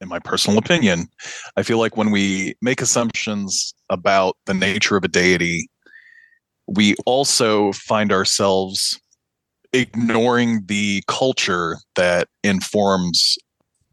[0.00, 1.08] in my personal opinion,
[1.56, 5.68] I feel like when we make assumptions about the nature of a deity,
[6.68, 9.00] we also find ourselves
[9.72, 13.38] ignoring the culture that informs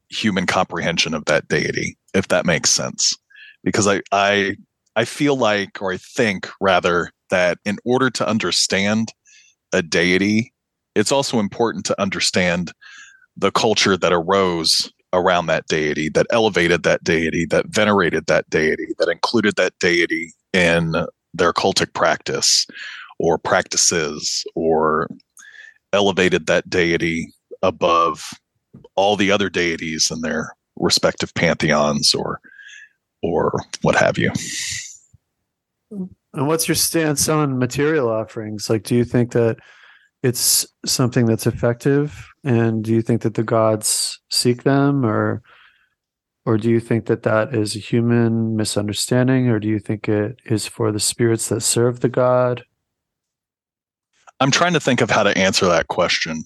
[0.10, 3.18] human comprehension of that deity, if that makes sense.
[3.64, 4.58] Because I, I,
[4.96, 9.14] I feel like, or I think rather, that in order to understand
[9.74, 10.54] a deity,
[10.96, 12.72] it's also important to understand
[13.38, 18.88] the culture that arose around that deity, that elevated that deity, that venerated that deity,
[19.00, 20.94] that included that deity in
[21.34, 22.66] their cultic practice
[23.20, 25.08] or practices, or
[25.94, 27.32] elevated that deity
[27.62, 28.32] above
[28.96, 32.40] all the other deities in their respective pantheons or
[33.24, 34.32] or what have you.
[36.36, 38.70] And what's your stance on material offerings?
[38.70, 39.58] Like, do you think that
[40.22, 42.28] it's something that's effective?
[42.44, 45.42] And do you think that the gods seek them or
[46.48, 50.40] or do you think that that is a human misunderstanding or do you think it
[50.46, 52.64] is for the spirits that serve the god
[54.40, 56.46] i'm trying to think of how to answer that question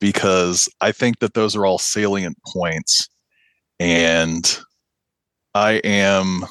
[0.00, 3.08] because I think that those are all salient points.
[3.78, 4.58] And
[5.54, 6.44] I am,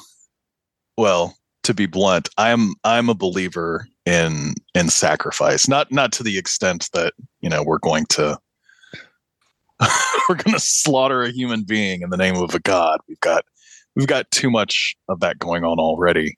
[0.96, 1.36] well,
[1.70, 5.68] to be blunt, I'm I'm a believer in in sacrifice.
[5.68, 8.38] Not not to the extent that you know we're going to
[10.28, 13.00] we're going to slaughter a human being in the name of a god.
[13.08, 13.44] We've got
[13.94, 16.36] we've got too much of that going on already.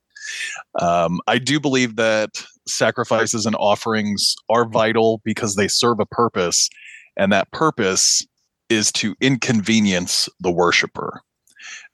[0.81, 6.69] Um, I do believe that sacrifices and offerings are vital because they serve a purpose,
[7.17, 8.25] and that purpose
[8.69, 11.23] is to inconvenience the worshiper.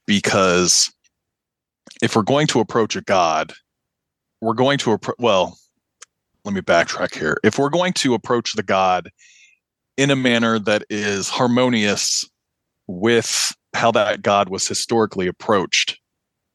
[0.07, 0.91] Because
[2.03, 3.53] if we're going to approach a god,
[4.41, 5.59] we're going to approach, well,
[6.45, 7.39] let me backtrack here.
[7.43, 9.11] If we're going to approach the god
[9.97, 12.25] in a manner that is harmonious
[12.87, 15.99] with how that god was historically approached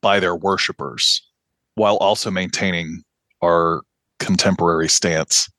[0.02, 1.22] by their worshipers,
[1.76, 3.03] while also maintaining
[3.41, 3.82] our
[4.20, 5.49] contemporary stance.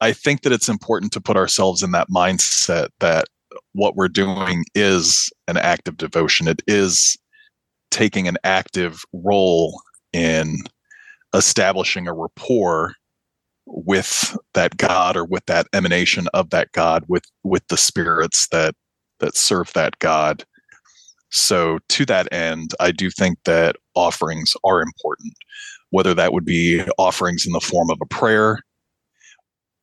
[0.00, 3.26] I think that it's important to put ourselves in that mindset that
[3.72, 6.48] what we're doing is an act of devotion.
[6.48, 7.16] It is
[7.94, 9.80] taking an active role
[10.12, 10.58] in
[11.32, 12.92] establishing a rapport
[13.66, 18.74] with that god or with that emanation of that god with with the spirits that
[19.20, 20.44] that serve that god.
[21.30, 25.34] So to that end i do think that offerings are important
[25.90, 28.58] whether that would be offerings in the form of a prayer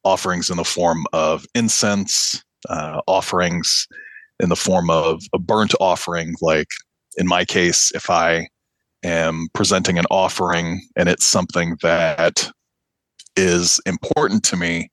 [0.04, 3.88] offerings in the form of incense uh, offerings
[4.42, 6.68] in the form of a burnt offering like
[7.18, 8.48] in my case if i
[9.04, 12.52] am presenting an offering and it's something that
[13.36, 14.92] is important to me,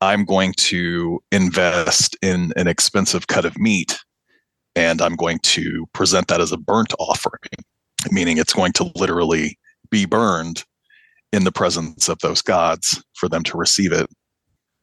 [0.00, 3.98] I'm going to invest in an expensive cut of meat
[4.74, 7.38] and I'm going to present that as a burnt offering,
[8.10, 9.58] meaning it's going to literally
[9.90, 10.64] be burned
[11.32, 14.06] in the presence of those gods for them to receive it.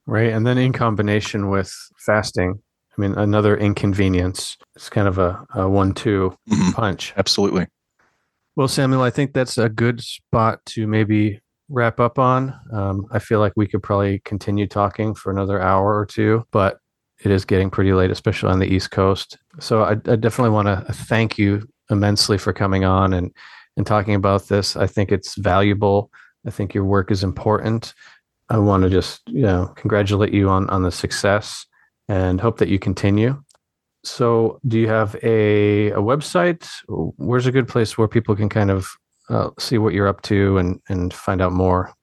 [0.06, 0.32] Right.
[0.32, 2.62] And then in combination with fasting,
[3.00, 4.58] I mean, another inconvenience.
[4.76, 6.72] It's kind of a, a one two mm-hmm.
[6.72, 7.14] punch.
[7.16, 7.68] Absolutely.
[8.58, 11.40] Well, Samuel, I think that's a good spot to maybe
[11.70, 12.54] wrap up on.
[12.74, 16.80] Um, I feel like we could probably continue talking for another hour or two, but
[17.24, 19.38] it is getting pretty late, especially on the East Coast.
[19.62, 23.34] So I, I definitely want to thank you immensely for coming on and
[23.78, 24.76] and talking about this.
[24.76, 26.12] I think it's valuable.
[26.46, 27.94] I think your work is important.
[28.50, 31.66] I want to just you know congratulate you on on the success
[32.10, 33.42] and hope that you continue.
[34.04, 36.68] So, do you have a a website?
[36.88, 38.90] Where's a good place where people can kind of
[39.30, 41.94] uh, see what you're up to and and find out more?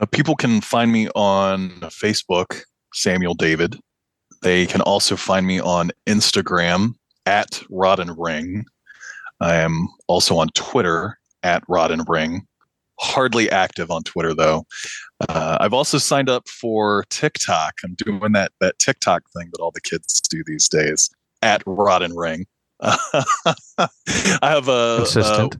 [0.00, 1.70] Uh, people can find me on
[2.02, 2.62] Facebook,
[2.94, 3.78] Samuel David.
[4.42, 6.94] They can also find me on Instagram
[7.26, 8.64] at Rod and Ring.
[9.40, 12.46] I am also on Twitter at Rod and Ring.
[13.00, 14.66] Hardly active on Twitter though.
[15.28, 17.74] Uh, I've also signed up for TikTok.
[17.84, 21.10] I'm doing that that TikTok thing that all the kids do these days
[21.42, 22.46] at Rod and Ring.
[22.82, 23.24] I
[24.42, 25.50] have a, a,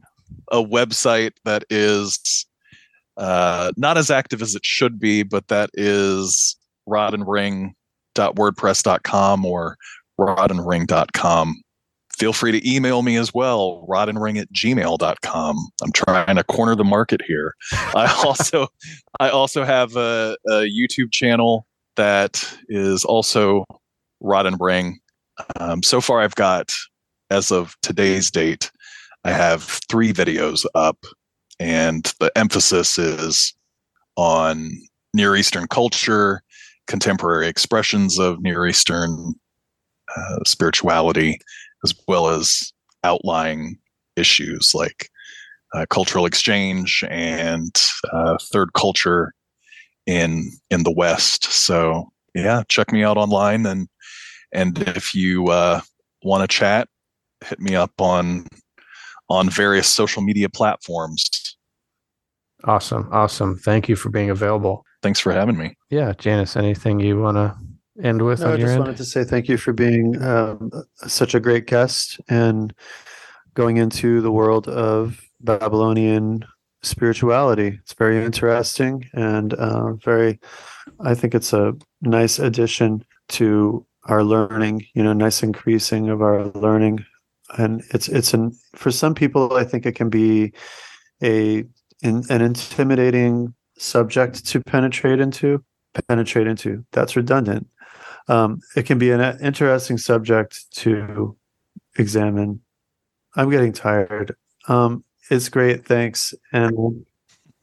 [0.53, 2.47] a website that is
[3.17, 6.57] uh, not as active as it should be, but that is
[6.89, 9.77] rodandring.wordpress.com or
[10.19, 11.63] rodandring.com.
[12.21, 15.57] Feel free to email me as well, rodandring at gmail.com.
[15.83, 17.55] I'm trying to corner the market here.
[17.73, 18.69] I also
[19.19, 21.67] I also have a, a, YouTube channel
[21.97, 23.65] that is also
[24.21, 24.99] Rod and Ring.
[25.59, 26.71] Um, so far, I've got,
[27.31, 28.71] as of today's date,
[29.25, 30.99] I have three videos up,
[31.59, 33.55] and the emphasis is
[34.17, 34.73] on
[35.15, 36.43] Near Eastern culture,
[36.87, 39.33] contemporary expressions of Near Eastern
[40.15, 41.39] uh, spirituality,
[41.85, 42.73] as well as
[43.05, 43.79] outlying
[44.17, 45.09] issues like
[45.75, 47.75] uh, cultural exchange and
[48.13, 49.33] uh, third culture
[50.07, 51.45] in in the West.
[51.45, 53.89] So yeah, check me out online and
[54.53, 55.81] and if you uh,
[56.23, 56.89] want to chat,
[57.45, 58.47] hit me up on
[59.29, 61.57] on various social media platforms.
[62.65, 63.09] Awesome.
[63.13, 63.57] Awesome.
[63.57, 64.85] Thank you for being available.
[65.03, 65.77] Thanks for having me.
[65.89, 66.13] Yeah.
[66.19, 67.57] Janus, anything you want to
[68.03, 68.41] end with?
[68.41, 68.81] No, I just end?
[68.81, 70.71] wanted to say thank you for being um,
[71.07, 72.75] such a great guest and
[73.55, 76.45] going into the world of Babylonian
[76.83, 77.79] spirituality.
[77.83, 80.41] It's very interesting and uh, very,
[81.01, 86.47] I think it's a nice addition to our learning, you know, nice increasing of our
[86.47, 87.05] learning
[87.59, 90.53] and it's it's an for some people i think it can be
[91.23, 91.65] a
[92.03, 95.63] in, an intimidating subject to penetrate into
[96.09, 97.67] penetrate into that's redundant
[98.31, 101.37] um, it can be an interesting subject to
[101.99, 102.61] examine
[103.37, 104.35] i'm getting tired
[104.69, 107.05] um, it's great thanks and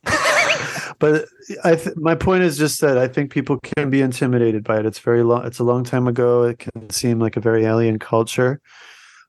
[1.00, 1.26] but
[1.64, 4.86] I th- my point is just that I think people can be intimidated by it.
[4.86, 5.46] It's very long.
[5.46, 6.44] It's a long time ago.
[6.44, 8.62] It can seem like a very alien culture.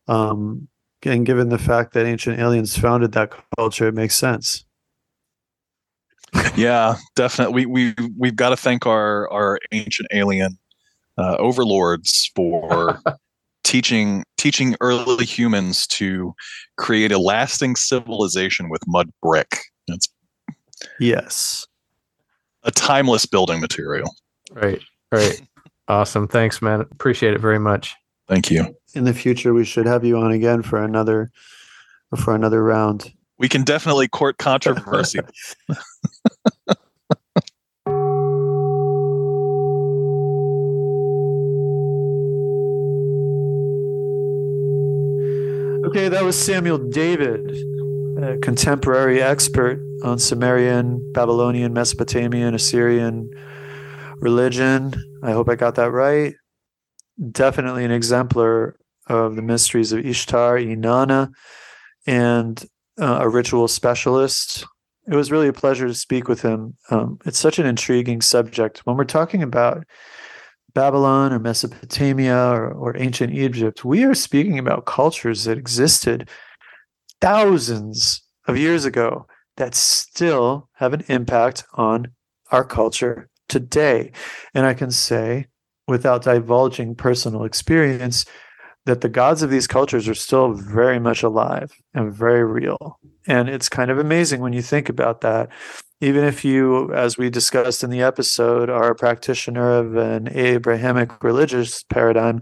[0.06, 0.68] Um,
[1.04, 4.64] and given the fact that ancient aliens founded that culture, it makes sense.
[6.56, 7.66] Yeah, definitely.
[7.66, 10.58] We we we've got to thank our our ancient alien
[11.18, 13.00] uh, overlords for
[13.64, 16.34] teaching teaching early humans to
[16.76, 19.58] create a lasting civilization with mud brick.
[19.88, 20.08] It's
[21.00, 21.66] Yes.
[22.62, 24.14] a timeless building material.
[24.52, 24.80] Right.
[25.10, 25.40] Right.
[25.88, 26.28] awesome.
[26.28, 26.82] Thanks, man.
[26.82, 27.94] Appreciate it very much.
[28.28, 28.76] Thank you.
[28.94, 31.30] In the future, we should have you on again for another
[32.14, 33.10] for another round.
[33.38, 35.20] We can definitely court controversy.
[45.88, 47.50] Okay, that was Samuel David,
[48.22, 53.30] a contemporary expert on Sumerian, Babylonian, Mesopotamian, Assyrian
[54.18, 54.92] religion.
[55.22, 56.34] I hope I got that right.
[57.32, 61.30] Definitely an exemplar of the mysteries of Ishtar, Inanna,
[62.06, 62.62] and
[63.00, 64.66] uh, a ritual specialist.
[65.10, 66.76] It was really a pleasure to speak with him.
[66.90, 68.80] Um, it's such an intriguing subject.
[68.84, 69.84] When we're talking about
[70.78, 76.28] Babylon or Mesopotamia or, or ancient Egypt, we are speaking about cultures that existed
[77.20, 79.26] thousands of years ago
[79.56, 82.06] that still have an impact on
[82.52, 84.12] our culture today.
[84.54, 85.46] And I can say,
[85.88, 88.24] without divulging personal experience,
[88.86, 93.00] that the gods of these cultures are still very much alive and very real.
[93.26, 95.48] And it's kind of amazing when you think about that.
[96.00, 101.24] Even if you, as we discussed in the episode, are a practitioner of an Abrahamic
[101.24, 102.40] religious paradigm,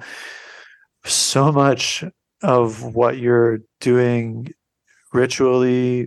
[1.05, 2.05] so much
[2.43, 4.53] of what you're doing
[5.13, 6.07] ritually,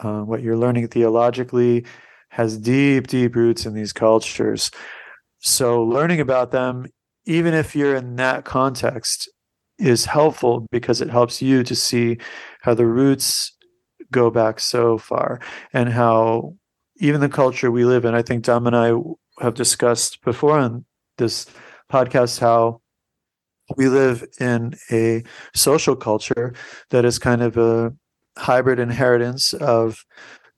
[0.00, 1.84] uh, what you're learning theologically,
[2.28, 4.70] has deep, deep roots in these cultures.
[5.40, 6.86] So, learning about them,
[7.26, 9.28] even if you're in that context,
[9.78, 12.18] is helpful because it helps you to see
[12.62, 13.56] how the roots
[14.12, 15.40] go back so far
[15.72, 16.54] and how
[16.96, 18.14] even the culture we live in.
[18.14, 18.94] I think Dom and I
[19.40, 20.84] have discussed before on
[21.18, 21.46] this
[21.90, 22.80] podcast how
[23.76, 25.22] we live in a
[25.54, 26.54] social culture
[26.90, 27.92] that is kind of a
[28.36, 30.04] hybrid inheritance of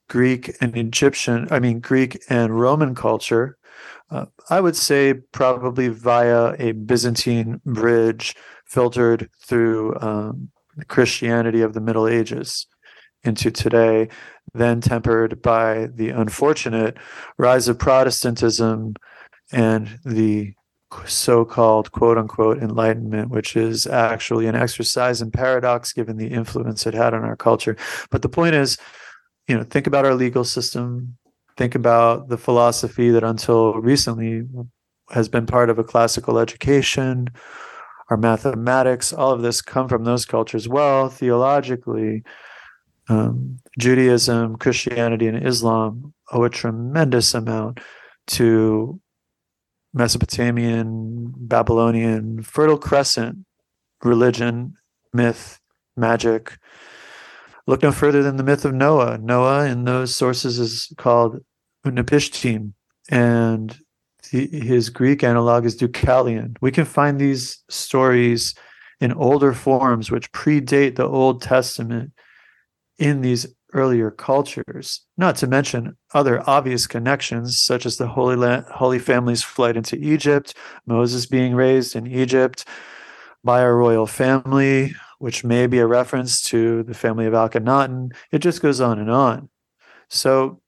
[0.08, 3.58] Greek and Egyptian, I mean, Greek and Roman culture.
[4.10, 8.34] Uh, I would say probably via a Byzantine bridge
[8.66, 10.50] filtered through um,
[10.88, 12.66] Christianity of the Middle Ages
[13.24, 14.08] into today,
[14.55, 16.97] then tempered by the unfortunate
[17.39, 18.94] rise of Protestantism
[19.52, 20.55] and the
[21.06, 26.86] so called quote unquote enlightenment, which is actually an exercise in paradox given the influence
[26.86, 27.77] it had on our culture.
[28.10, 28.78] But the point is,
[29.48, 31.16] you know, think about our legal system,
[31.56, 34.43] think about the philosophy that until recently
[35.10, 37.28] has been part of a classical education,
[38.09, 40.68] our mathematics, all of this come from those cultures.
[40.68, 42.23] Well, theologically,
[43.08, 47.80] um, Judaism, Christianity, and Islam owe a tremendous amount
[48.28, 49.00] to
[49.94, 53.46] Mesopotamian, Babylonian, Fertile Crescent
[54.02, 54.74] religion,
[55.12, 55.60] myth,
[55.96, 56.58] magic.
[57.66, 59.18] Look no further than the myth of Noah.
[59.18, 61.40] Noah in those sources is called
[61.84, 62.72] Utnapishtim,
[63.10, 63.78] and
[64.30, 66.56] the, his Greek analog is Deucalion.
[66.60, 68.54] We can find these stories
[69.00, 72.12] in older forms which predate the Old Testament
[72.98, 78.64] in these earlier cultures, not to mention other obvious connections, such as the Holy, Land,
[78.70, 80.55] Holy Family's flight into Egypt,
[80.86, 82.64] Moses being raised in Egypt
[83.44, 88.14] by a royal family, which may be a reference to the family of Akhenaten.
[88.32, 89.48] It just goes on and on.
[90.09, 90.60] So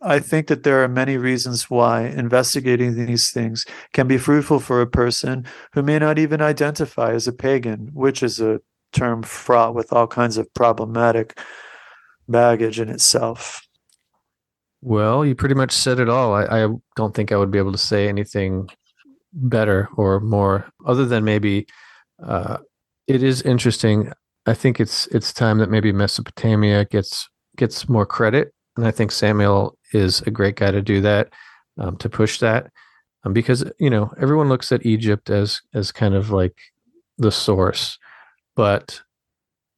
[0.00, 4.80] I think that there are many reasons why investigating these things can be fruitful for
[4.80, 8.60] a person who may not even identify as a pagan, which is a
[8.92, 11.38] term fraught with all kinds of problematic
[12.28, 13.66] baggage in itself.
[14.80, 16.34] Well, you pretty much said it all.
[16.34, 18.68] I, I don't think I would be able to say anything
[19.32, 21.66] better or more, other than maybe
[22.24, 22.58] uh,
[23.06, 24.12] it is interesting.
[24.46, 29.10] I think it's it's time that maybe Mesopotamia gets gets more credit, and I think
[29.10, 31.32] Samuel is a great guy to do that,
[31.78, 32.70] um, to push that,
[33.24, 36.56] um, because you know everyone looks at Egypt as as kind of like
[37.18, 37.98] the source,
[38.54, 39.02] but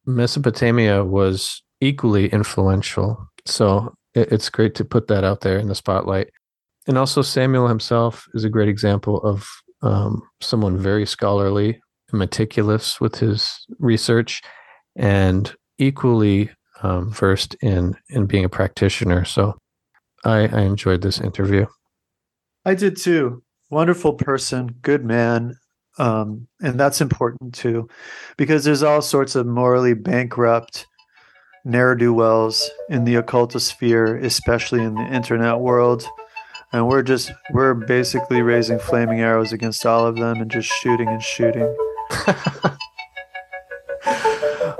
[0.04, 3.28] Mesopotamia was equally influential.
[3.46, 6.30] So it, it's great to put that out there in the spotlight.
[6.86, 9.46] And also, Samuel himself is a great example of
[9.82, 11.80] um, someone very scholarly,
[12.10, 14.42] and meticulous with his research,
[14.96, 16.50] and equally
[16.82, 19.24] um, versed in in being a practitioner.
[19.24, 19.56] So
[20.24, 21.66] I, I enjoyed this interview.
[22.64, 23.42] I did too.
[23.70, 25.54] Wonderful person, good man.
[25.98, 27.88] Um, and that's important too,
[28.36, 30.86] because there's all sorts of morally bankrupt
[31.64, 36.06] ne'er do wells in the occultosphere, especially in the internet world.
[36.72, 41.08] And we're just, we're basically raising flaming arrows against all of them and just shooting
[41.08, 41.62] and shooting.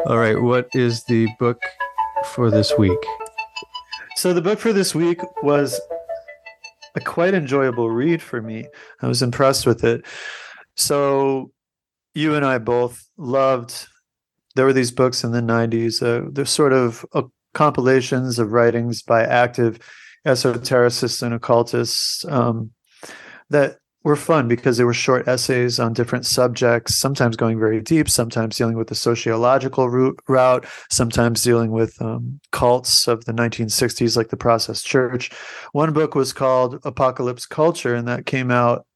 [0.07, 0.41] all right.
[0.41, 1.61] What is the book
[2.27, 2.99] for this week?
[4.17, 5.81] So the book for this week was
[6.95, 8.67] a quite enjoyable read for me.
[9.03, 10.05] I was impressed with it.
[10.77, 11.51] So
[12.15, 13.87] you and I both loved
[14.57, 16.03] there were these books in the 90s.
[16.03, 17.23] Uh, they're sort of uh,
[17.55, 19.79] compilations of writings by active
[20.27, 22.71] esotericists and occultists um,
[23.49, 28.09] that were fun because they were short essays on different subjects, sometimes going very deep,
[28.09, 34.29] sometimes dealing with the sociological route, sometimes dealing with um, cults of the 1960s, like
[34.29, 35.31] the Process Church.
[35.73, 38.87] One book was called Apocalypse Culture, and that came out,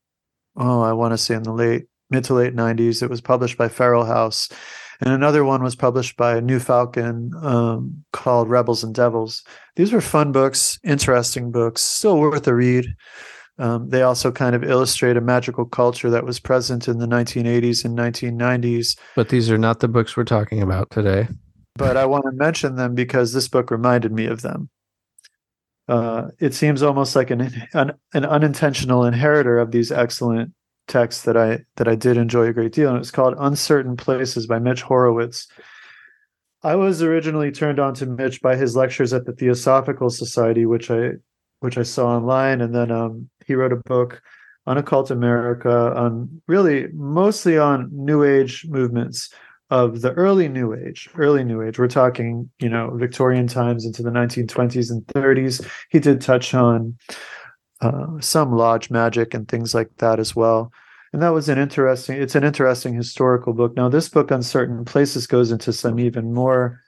[0.57, 3.03] oh, I want to say in the late, mid to late 90s.
[3.03, 4.49] It was published by Feral House.
[5.01, 9.43] And another one was published by New Falcon um, called Rebels and Devils.
[9.77, 12.87] These were fun books, interesting books, still worth a read.
[13.59, 17.85] Um, they also kind of illustrate a magical culture that was present in the 1980s
[17.85, 18.99] and 1990s.
[19.15, 21.29] But these are not the books we're talking about today.
[21.77, 24.71] But I want to mention them because this book reminded me of them.
[25.87, 30.53] Uh, it seems almost like an, an, an unintentional inheritor of these excellent
[30.87, 34.47] texts that I that I did enjoy a great deal, and it's called "Uncertain Places"
[34.47, 35.49] by Mitch Horowitz.
[36.63, 40.91] I was originally turned on to Mitch by his lectures at the Theosophical Society, which
[40.91, 41.13] I
[41.61, 44.23] which I saw online, and then um, he wrote a book
[44.67, 49.31] on occult America, on really mostly on New Age movements
[49.71, 51.09] of the early New Age.
[51.15, 51.79] Early New Age.
[51.79, 55.67] We're talking, you know, Victorian times into the 1920s and 30s.
[55.91, 56.97] He did touch on
[57.81, 60.73] uh, some lodge magic and things like that as well.
[61.13, 62.21] And that was an interesting.
[62.21, 63.77] It's an interesting historical book.
[63.77, 66.81] Now, this book, Uncertain Places, goes into some even more,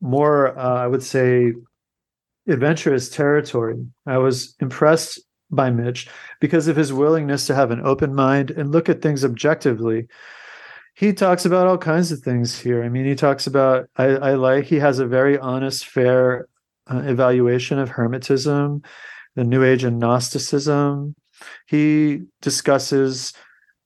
[0.00, 1.52] more, uh, I would say,
[2.46, 3.86] adventurous territory.
[4.06, 5.20] I was impressed
[5.50, 6.08] by Mitch
[6.40, 10.08] because of his willingness to have an open mind and look at things objectively.
[10.94, 12.82] He talks about all kinds of things here.
[12.82, 16.48] I mean, he talks about, I, I like, he has a very honest, fair
[16.90, 18.82] uh, evaluation of Hermetism,
[19.38, 21.14] the New Age and Gnosticism.
[21.66, 23.32] He discusses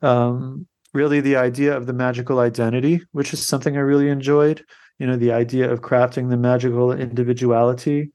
[0.01, 4.65] um, really the idea of the magical identity, which is something I really enjoyed.
[4.99, 8.12] You know, the idea of crafting the magical individuality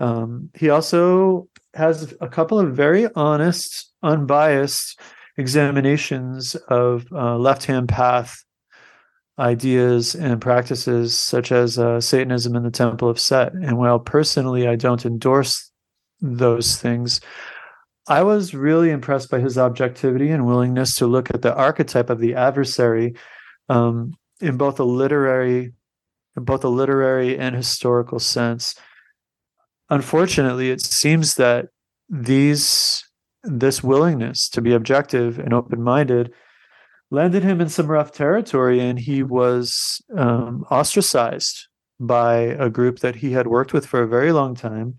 [0.00, 4.98] um, he also has a couple of very honest, unbiased
[5.36, 8.42] examinations of uh, left hand path
[9.38, 13.52] ideas and practices such as uh, Satanism and the Temple of Set.
[13.52, 15.69] And while personally I don't endorse
[16.20, 17.20] those things,
[18.08, 22.18] I was really impressed by his objectivity and willingness to look at the archetype of
[22.18, 23.14] the adversary
[23.68, 25.72] um, in both a literary,
[26.36, 28.74] in both a literary and historical sense.
[29.90, 31.66] Unfortunately, it seems that
[32.08, 33.04] these
[33.42, 36.30] this willingness to be objective and open-minded
[37.10, 41.68] landed him in some rough territory, and he was um, ostracized
[41.98, 44.98] by a group that he had worked with for a very long time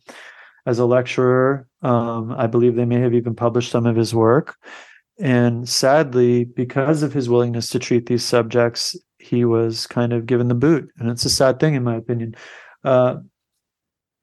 [0.66, 1.68] as a lecturer.
[1.82, 4.56] Um, I believe they may have even published some of his work.
[5.20, 10.48] And sadly, because of his willingness to treat these subjects, he was kind of given
[10.48, 10.90] the boot.
[10.98, 12.36] And it's a sad thing, in my opinion.
[12.84, 13.18] Uh,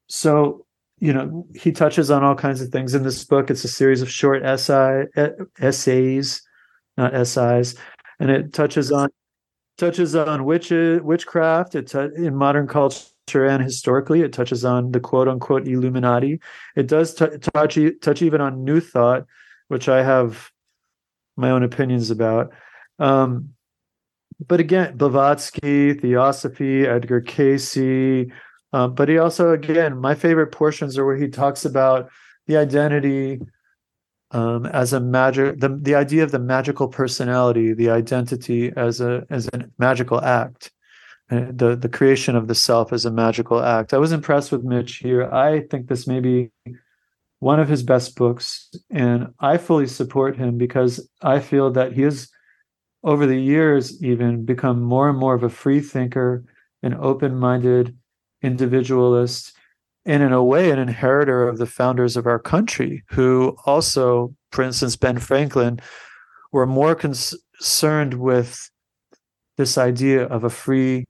[0.07, 0.65] so
[0.99, 4.01] you know he touches on all kinds of things in this book it's a series
[4.01, 5.05] of short essay,
[5.61, 6.41] essays
[6.97, 7.75] not essays
[8.19, 9.09] and it touches on
[9.77, 14.99] touches on witch, witchcraft it t- in modern culture and historically it touches on the
[14.99, 16.39] quote unquote illuminati
[16.75, 19.25] it does t- touch touch even on new thought
[19.67, 20.51] which i have
[21.37, 22.51] my own opinions about
[22.99, 23.49] um,
[24.45, 27.77] but again blavatsky theosophy edgar Cayce.
[28.73, 32.09] um, but he also, again, my favorite portions are where he talks about
[32.47, 33.39] the identity
[34.31, 39.25] um, as a magic, the the idea of the magical personality, the identity as a
[39.29, 40.71] as a magical act,
[41.29, 43.93] the the creation of the self as a magical act.
[43.93, 45.31] I was impressed with Mitch here.
[45.31, 46.51] I think this may be
[47.39, 52.01] one of his best books, and I fully support him because I feel that he
[52.01, 52.29] has,
[53.03, 56.43] over the years, even become more and more of a free thinker,
[56.83, 57.95] an open minded
[58.41, 59.53] individualist,
[60.05, 64.63] and in a way, an inheritor of the founders of our country, who also, for
[64.63, 65.79] instance, Ben Franklin,
[66.51, 68.69] were more concerned with
[69.59, 71.05] this idea of a free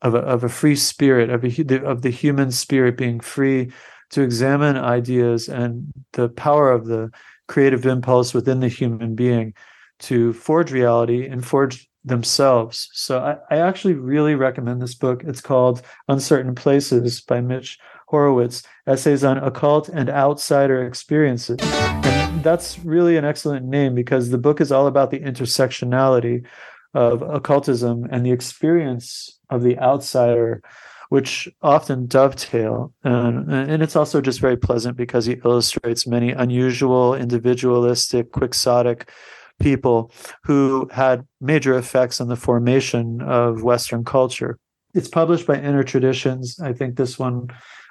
[0.00, 3.70] of a, of a free spirit of a, of the human spirit being free
[4.08, 7.10] to examine ideas and the power of the
[7.46, 9.52] creative impulse within the human being
[9.98, 12.88] to forge reality and forge themselves.
[12.94, 15.22] So I, I actually really recommend this book.
[15.22, 21.58] It's called Uncertain Places by Mitch Horowitz, Essays on Occult and Outsider Experiences.
[21.60, 26.46] And that's really an excellent name because the book is all about the intersectionality
[26.94, 30.62] of occultism and the experience of the outsider
[31.10, 32.94] which often dovetail.
[33.02, 39.10] And, and it's also just very pleasant because he illustrates many unusual, individualistic, quixotic
[39.58, 40.12] people
[40.44, 44.56] who had major effects on the formation of Western culture.
[44.94, 46.58] It's published by Inner Traditions.
[46.60, 47.48] I think this one,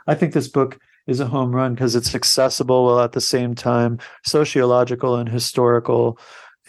[0.07, 3.53] I think this book is a home run because it's accessible while at the same
[3.53, 6.19] time sociological and historical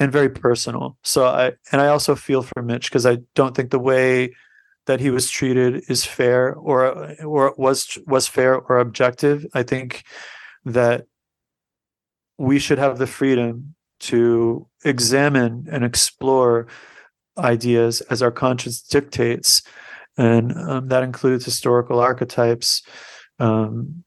[0.00, 0.96] and very personal.
[1.04, 4.34] So I and I also feel for Mitch because I don't think the way
[4.86, 9.46] that he was treated is fair or or was was fair or objective.
[9.54, 10.02] I think
[10.64, 11.06] that
[12.38, 16.66] we should have the freedom to examine and explore
[17.36, 19.62] ideas as our conscience dictates,
[20.16, 22.82] and um, that includes historical archetypes,
[23.38, 24.02] um,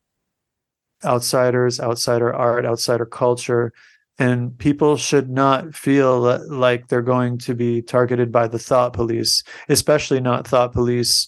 [1.05, 3.71] outsiders, outsider art, outsider culture,
[4.19, 9.43] and people should not feel like they're going to be targeted by the thought police
[9.69, 11.27] especially not thought police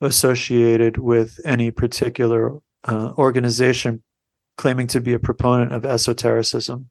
[0.00, 4.02] associated with any particular uh, organization
[4.56, 6.88] claiming to be a proponent of esotericism.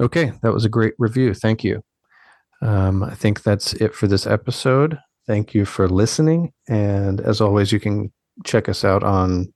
[0.00, 1.34] Okay that was a great review.
[1.34, 1.82] Thank you.
[2.60, 4.98] Um, i think that's it for this episode.
[5.26, 6.52] Thank you for listening.
[6.68, 8.12] And as always you can
[8.44, 9.52] check us out on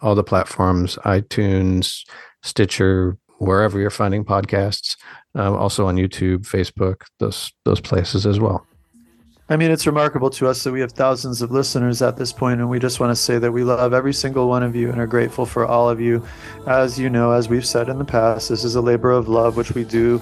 [0.00, 2.06] all the platforms itunes
[2.42, 4.96] stitcher wherever you're finding podcasts.
[5.34, 8.66] Um, also on YouTube, Facebook, those those places as well.
[9.50, 12.60] I mean, it's remarkable to us that we have thousands of listeners at this point,
[12.60, 15.00] and we just want to say that we love every single one of you and
[15.00, 16.22] are grateful for all of you.
[16.66, 19.56] As you know, as we've said in the past, this is a labor of love,
[19.56, 20.20] which we do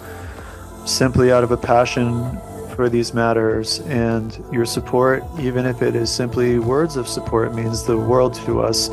[0.84, 2.38] simply out of a passion
[2.76, 3.80] for these matters.
[3.80, 8.60] And your support, even if it is simply words of support, means the world to
[8.60, 8.90] us.